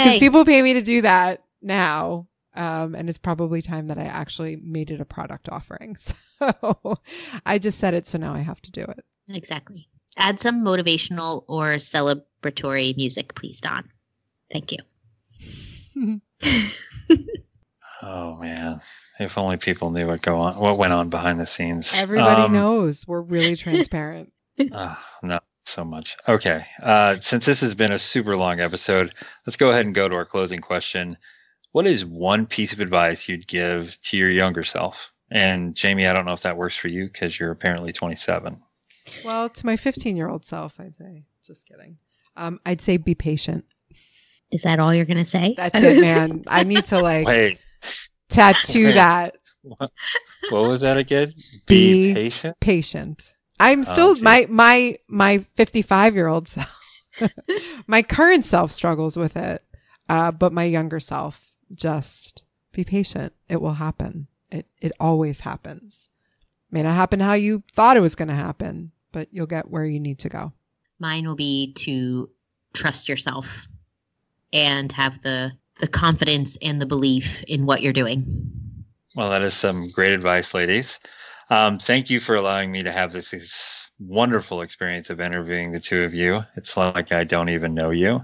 because 0.01 0.19
people 0.19 0.45
pay 0.45 0.61
me 0.61 0.73
to 0.73 0.82
do 0.82 1.01
that 1.01 1.43
now. 1.61 2.28
Um, 2.56 2.95
and 2.95 3.10
it's 3.10 3.18
probably 3.18 3.62
time 3.62 3.88
that 3.88 3.97
I 3.97 4.03
actually 4.06 4.56
made 4.56 4.91
it 4.91 5.01
a 5.01 5.06
product 5.06 5.49
offering. 5.49 5.95
So 6.39 6.97
I 7.45 7.60
just 7.60 7.78
said 7.80 7.93
it. 7.93 8.08
So 8.08 8.18
now 8.18 8.34
I 8.34 8.39
have 8.41 8.62
to 8.64 8.72
do 8.72 8.82
it. 8.82 9.06
exactly. 9.30 9.88
Add 10.18 10.39
some 10.41 10.64
motivational 10.66 11.43
or 11.47 11.76
celebratory 11.76 12.95
music, 12.97 13.36
please, 13.36 13.62
Don. 13.62 13.89
Thank 14.51 14.74
you. 14.74 14.80
Oh 18.01 18.36
man, 18.36 18.82
if 19.20 19.38
only 19.38 19.58
people 19.58 19.89
knew 19.89 20.06
what 20.08 20.22
go 20.22 20.36
on, 20.38 20.60
what 20.60 20.78
went 20.78 20.93
on 20.93 21.10
behind 21.10 21.39
the 21.39 21.45
scenes. 21.45 21.91
Everybody 21.93 22.41
Um, 22.41 22.51
knows 22.53 23.08
we're 23.08 23.22
really 23.22 23.56
transparent. 23.66 24.32
ah, 24.74 25.01
not 25.24 25.43
so 25.66 25.84
much. 25.84 26.16
Okay, 26.28 26.66
uh, 26.84 27.16
since 27.22 27.45
this 27.45 27.62
has 27.62 27.74
been 27.74 27.91
a 27.93 27.97
super 27.99 28.36
long 28.38 28.60
episode, 28.60 29.14
let's 29.47 29.56
go 29.56 29.70
ahead 29.70 29.86
and 29.86 29.95
go 29.95 30.08
to 30.08 30.16
our 30.16 30.26
closing 30.26 30.60
question. 30.62 31.18
What 31.76 31.88
is 31.88 32.05
one 32.05 32.45
piece 32.45 32.71
of 32.71 32.80
advice 32.80 33.28
you'd 33.28 33.49
give 33.49 33.99
to 34.03 34.15
your 34.15 34.30
younger 34.30 34.63
self? 34.63 35.11
And 35.30 35.76
Jamie, 35.76 36.07
I 36.07 36.13
don't 36.13 36.23
know 36.23 36.32
if 36.32 36.43
that 36.43 36.55
works 36.55 36.78
for 36.78 36.88
you 36.88 37.07
because 37.07 37.38
you're 37.38 37.51
apparently 37.51 37.91
27. 37.91 38.57
well, 39.26 39.49
to 39.49 39.65
my 39.65 39.76
15 39.76 40.15
year 40.15 40.30
old 40.30 40.45
self, 40.45 40.80
I'd 40.80 40.95
say, 40.95 41.26
just 41.45 41.67
kidding. 41.67 41.97
Um, 42.38 42.61
I'd 42.65 42.80
say 42.80 42.95
be 42.95 43.13
patient. 43.13 43.65
Is 44.53 44.61
that 44.61 44.80
all 44.80 44.95
you're 44.95 45.03
going 45.03 45.21
to 45.21 45.30
say? 45.30 45.53
That's 45.57 45.78
it, 45.78 45.99
man. 45.99 46.45
I 46.47 46.63
need 46.63 46.86
to 46.86 46.99
like 47.01 47.28
Wait, 47.28 47.59
tattoo 48.30 48.86
Wait. 48.86 48.93
that 48.93 49.36
what, 49.61 49.91
what 50.51 50.61
was 50.61 50.80
that 50.80 50.95
again? 50.95 51.34
Be- 51.65 52.13
Be 52.13 52.13
patient. 52.13 52.57
patient. 52.61 53.34
I'm 53.59 53.84
still 53.84 54.13
geez. 54.13 54.23
my 54.23 54.47
my 54.49 54.95
my 55.09 55.39
55 55.57 56.15
year 56.15 56.28
old 56.28 56.47
self. 56.47 56.73
my 57.88 58.01
current 58.01 58.45
self 58.45 58.71
struggles 58.71 59.17
with 59.17 59.36
it, 59.36 59.61
uh, 60.07 60.32
but 60.32 60.53
my 60.53 60.63
younger 60.63 61.01
self 61.01 61.45
just 61.74 62.43
be 62.72 62.84
patient. 62.84 63.34
It 63.49 63.61
will 63.61 63.76
happen. 63.76 64.28
It 64.51 64.68
it 64.82 64.91
always 64.99 65.41
happens. 65.41 66.09
May 66.72 66.84
not 66.84 66.95
happen 66.95 67.20
how 67.20 67.34
you 67.34 67.63
thought 67.74 67.97
it 67.97 68.01
was 68.01 68.16
going 68.16 68.28
to 68.28 68.36
happen, 68.36 68.91
but 69.11 69.30
you'll 69.32 69.47
get 69.47 69.70
where 69.70 69.86
you 69.86 69.99
need 69.99 70.20
to 70.20 70.30
go. 70.30 70.51
Mine 70.99 71.28
will 71.28 71.36
be 71.36 71.74
to 71.74 72.30
trust 72.74 73.07
yourself 73.07 73.68
and 74.51 74.91
have 74.91 75.22
the 75.22 75.51
the 75.80 75.88
confidence 75.88 76.57
and 76.61 76.82
the 76.82 76.86
belief 76.86 77.43
in 77.43 77.66
what 77.66 77.82
you're 77.82 77.93
doing. 77.93 78.51
Well, 79.16 79.30
that 79.30 79.41
is 79.41 79.53
some 79.53 79.89
great 79.91 80.13
advice, 80.13 80.53
ladies. 80.53 80.99
Um, 81.49 81.80
thank 81.80 82.09
you 82.09 82.20
for 82.20 82.36
allowing 82.36 82.72
me 82.72 82.84
to 82.84 82.91
have 82.91 83.11
this, 83.11 83.32
this 83.32 83.89
wonderful 83.99 84.61
experience 84.61 85.09
of 85.09 85.22
interviewing 85.22 85.72
the 85.72 85.80
two 85.80 86.03
of 86.03 86.13
you. 86.13 86.41
It's 86.55 86.76
like 86.76 87.11
I 87.11 87.24
don't 87.24 87.49
even 87.49 87.74
know 87.74 87.91
you. 87.91 88.22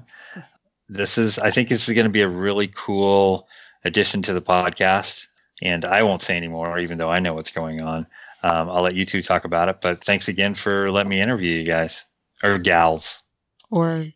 This 0.92 1.18
is, 1.18 1.40
I 1.40 1.52
think, 1.52 1.70
this 1.70 1.88
is 1.88 1.94
going 1.96 2.06
to 2.06 2.12
be 2.12 2.22
a 2.22 2.28
really 2.28 2.68
cool 2.76 3.48
addition 3.86 4.22
to 4.24 4.34
the 4.34 4.42
podcast. 4.42 5.26
And 5.62 5.86
I 5.86 6.04
won't 6.04 6.22
say 6.22 6.36
anymore, 6.36 6.78
even 6.80 6.98
though 6.98 7.10
I 7.10 7.20
know 7.20 7.34
what's 7.34 7.50
going 7.52 7.80
on. 7.82 8.06
Um, 8.44 8.70
I'll 8.70 8.82
let 8.82 8.96
you 8.96 9.06
two 9.06 9.22
talk 9.22 9.46
about 9.46 9.70
it. 9.70 9.80
But 9.82 10.04
thanks 10.04 10.28
again 10.28 10.54
for 10.54 10.92
letting 10.92 11.10
me 11.10 11.22
interview 11.22 11.54
you 11.60 11.64
guys 11.66 12.06
or 12.44 12.58
gals, 12.58 13.22
Or 13.70 14.08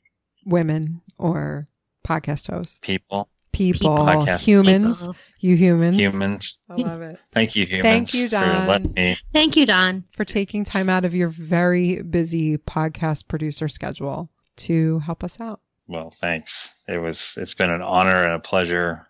women 0.46 1.02
or 1.18 1.68
podcast 2.06 2.52
hosts. 2.52 2.80
people, 2.82 3.30
People, 3.54 3.96
Podcast 3.98 4.40
humans, 4.42 5.00
People. 5.00 5.16
you 5.40 5.56
humans. 5.56 5.96
humans. 5.98 6.62
I 6.70 6.76
love 6.76 7.02
it. 7.04 7.20
Thank 7.32 7.56
you, 7.56 7.66
humans. 7.66 7.84
Thank 7.86 8.14
you, 8.14 8.26
for 8.26 8.32
Don. 8.32 8.68
letting 8.68 8.94
me. 8.94 9.18
Thank 9.32 9.56
you, 9.56 9.66
Don. 9.66 10.04
for 10.12 10.26
taking 10.26 10.66
time 10.66 10.90
out 10.90 11.06
of 11.06 11.16
your 11.16 11.30
very 11.30 12.02
busy 12.02 12.58
podcast 12.58 13.28
producer 13.30 13.70
schedule 13.70 14.30
to 14.58 15.00
help 15.00 15.24
us 15.24 15.40
out. 15.40 15.62
Well, 15.88 16.10
thanks. 16.10 16.74
It 16.88 16.98
was 16.98 17.36
it's 17.38 17.54
been 17.54 17.70
an 17.70 17.82
honor 17.82 18.24
and 18.24 18.34
a 18.34 18.40
pleasure 18.40 19.08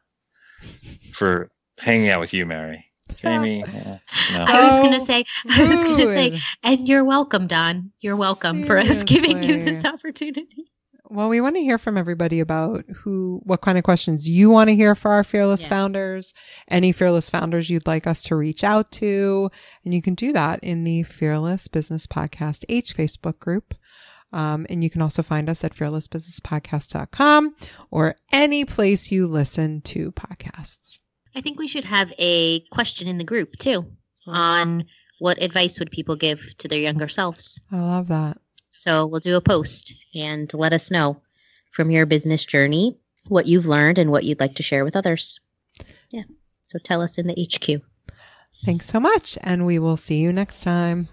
for 1.13 1.49
hanging 1.79 2.09
out 2.09 2.19
with 2.19 2.33
you, 2.33 2.45
Mary. 2.45 2.85
Jamie, 3.15 3.63
eh, 3.63 3.97
no. 4.33 4.45
I 4.47 4.63
was 4.63 4.73
Oh, 4.79 4.83
gonna 4.83 5.05
say, 5.05 5.25
I 5.49 5.63
was 5.63 5.83
gonna 5.83 6.05
say, 6.07 6.39
and 6.63 6.87
you're 6.87 7.03
welcome, 7.05 7.47
Don. 7.47 7.91
You're 8.01 8.15
welcome 8.15 8.65
for 8.65 8.77
us 8.77 9.03
giving 9.03 9.43
you 9.43 9.63
this 9.63 9.85
opportunity. 9.85 10.71
Well, 11.07 11.29
we 11.29 11.39
want 11.39 11.55
to 11.55 11.61
hear 11.61 11.77
from 11.77 11.97
everybody 11.97 12.39
about 12.39 12.83
who, 12.89 13.39
what 13.43 13.61
kind 13.61 13.77
of 13.77 13.83
questions 13.83 14.27
you 14.27 14.49
want 14.49 14.69
to 14.69 14.75
hear 14.75 14.95
for 14.95 15.11
our 15.11 15.23
fearless 15.23 15.61
Yeah. 15.61 15.69
founders, 15.69 16.33
any 16.67 16.91
fearless 16.91 17.29
founders 17.29 17.69
you'd 17.69 17.85
like 17.85 18.07
us 18.07 18.23
to 18.23 18.35
reach 18.35 18.63
out 18.63 18.91
to. 18.93 19.51
And 19.85 19.93
you 19.93 20.01
can 20.01 20.15
do 20.15 20.33
that 20.33 20.59
in 20.63 20.83
the 20.83 21.03
Fearless 21.03 21.67
Business 21.67 22.07
Podcast 22.07 22.65
H 22.69 22.97
Facebook 22.97 23.37
group. 23.37 23.75
Um, 24.35 24.67
and 24.69 24.83
you 24.83 24.89
can 24.89 25.01
also 25.01 25.23
find 25.23 25.49
us 25.49 25.63
at 25.63 25.73
fearlessbusinesspodcast.com 25.73 27.55
or 27.89 28.15
any 28.33 28.65
place 28.65 29.09
you 29.09 29.27
listen 29.27 29.79
to 29.81 30.11
podcasts. 30.11 30.99
I 31.33 31.39
think 31.39 31.57
we 31.57 31.69
should 31.69 31.85
have 31.85 32.11
a 32.19 32.59
question 32.67 33.07
in 33.07 33.17
the 33.17 33.23
group 33.23 33.53
too 33.57 33.85
on 34.27 34.87
what 35.19 35.41
advice 35.41 35.79
would 35.79 35.89
people 35.89 36.17
give 36.17 36.41
to 36.57 36.67
their 36.67 36.79
younger 36.79 37.07
selves. 37.07 37.61
I 37.71 37.79
love 37.79 38.09
that. 38.09 38.37
So 38.71 39.07
we'll 39.07 39.21
do 39.21 39.37
a 39.37 39.41
post 39.41 39.93
and 40.13 40.53
let 40.53 40.73
us 40.73 40.91
know 40.91 41.21
from 41.71 41.89
your 41.89 42.05
business 42.05 42.43
journey 42.43 42.97
what 43.29 43.47
you've 43.47 43.65
learned 43.65 43.99
and 43.99 44.11
what 44.11 44.25
you'd 44.25 44.41
like 44.41 44.55
to 44.55 44.63
share 44.63 44.83
with 44.83 44.97
others. 44.97 45.39
Yeah. 46.11 46.23
So 46.67 46.77
tell 46.83 47.01
us 47.01 47.17
in 47.17 47.27
the 47.27 47.33
HQ. 47.41 47.81
Thanks 48.65 48.87
so 48.87 48.99
much. 48.99 49.37
And 49.41 49.65
we 49.65 49.79
will 49.79 49.97
see 49.97 50.17
you 50.17 50.33
next 50.33 50.61
time. 50.61 51.07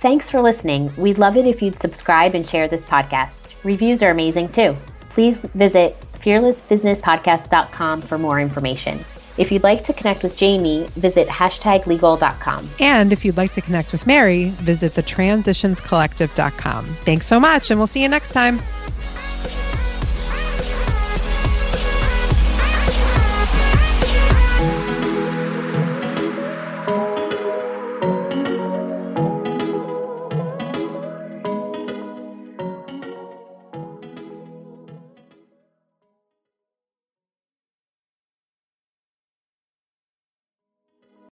Thanks 0.00 0.30
for 0.30 0.40
listening. 0.40 0.90
We'd 0.96 1.18
love 1.18 1.36
it 1.36 1.46
if 1.46 1.60
you'd 1.60 1.78
subscribe 1.78 2.34
and 2.34 2.48
share 2.48 2.68
this 2.68 2.84
podcast. 2.84 3.48
Reviews 3.64 4.02
are 4.02 4.10
amazing 4.10 4.50
too. 4.50 4.74
Please 5.10 5.38
visit 5.54 5.94
fearlessbusinesspodcast.com 6.14 8.02
for 8.02 8.16
more 8.16 8.40
information. 8.40 9.04
If 9.36 9.52
you'd 9.52 9.62
like 9.62 9.84
to 9.86 9.92
connect 9.92 10.22
with 10.22 10.36
Jamie, 10.36 10.86
visit 10.92 11.28
hashtaglegal.com. 11.28 12.70
And 12.80 13.12
if 13.12 13.24
you'd 13.24 13.36
like 13.36 13.52
to 13.52 13.60
connect 13.60 13.92
with 13.92 14.06
Mary, 14.06 14.50
visit 14.56 14.92
thetransitionscollective.com. 14.94 16.84
Thanks 16.86 17.26
so 17.26 17.38
much, 17.38 17.70
and 17.70 17.78
we'll 17.78 17.86
see 17.86 18.02
you 18.02 18.08
next 18.08 18.32
time. 18.32 18.60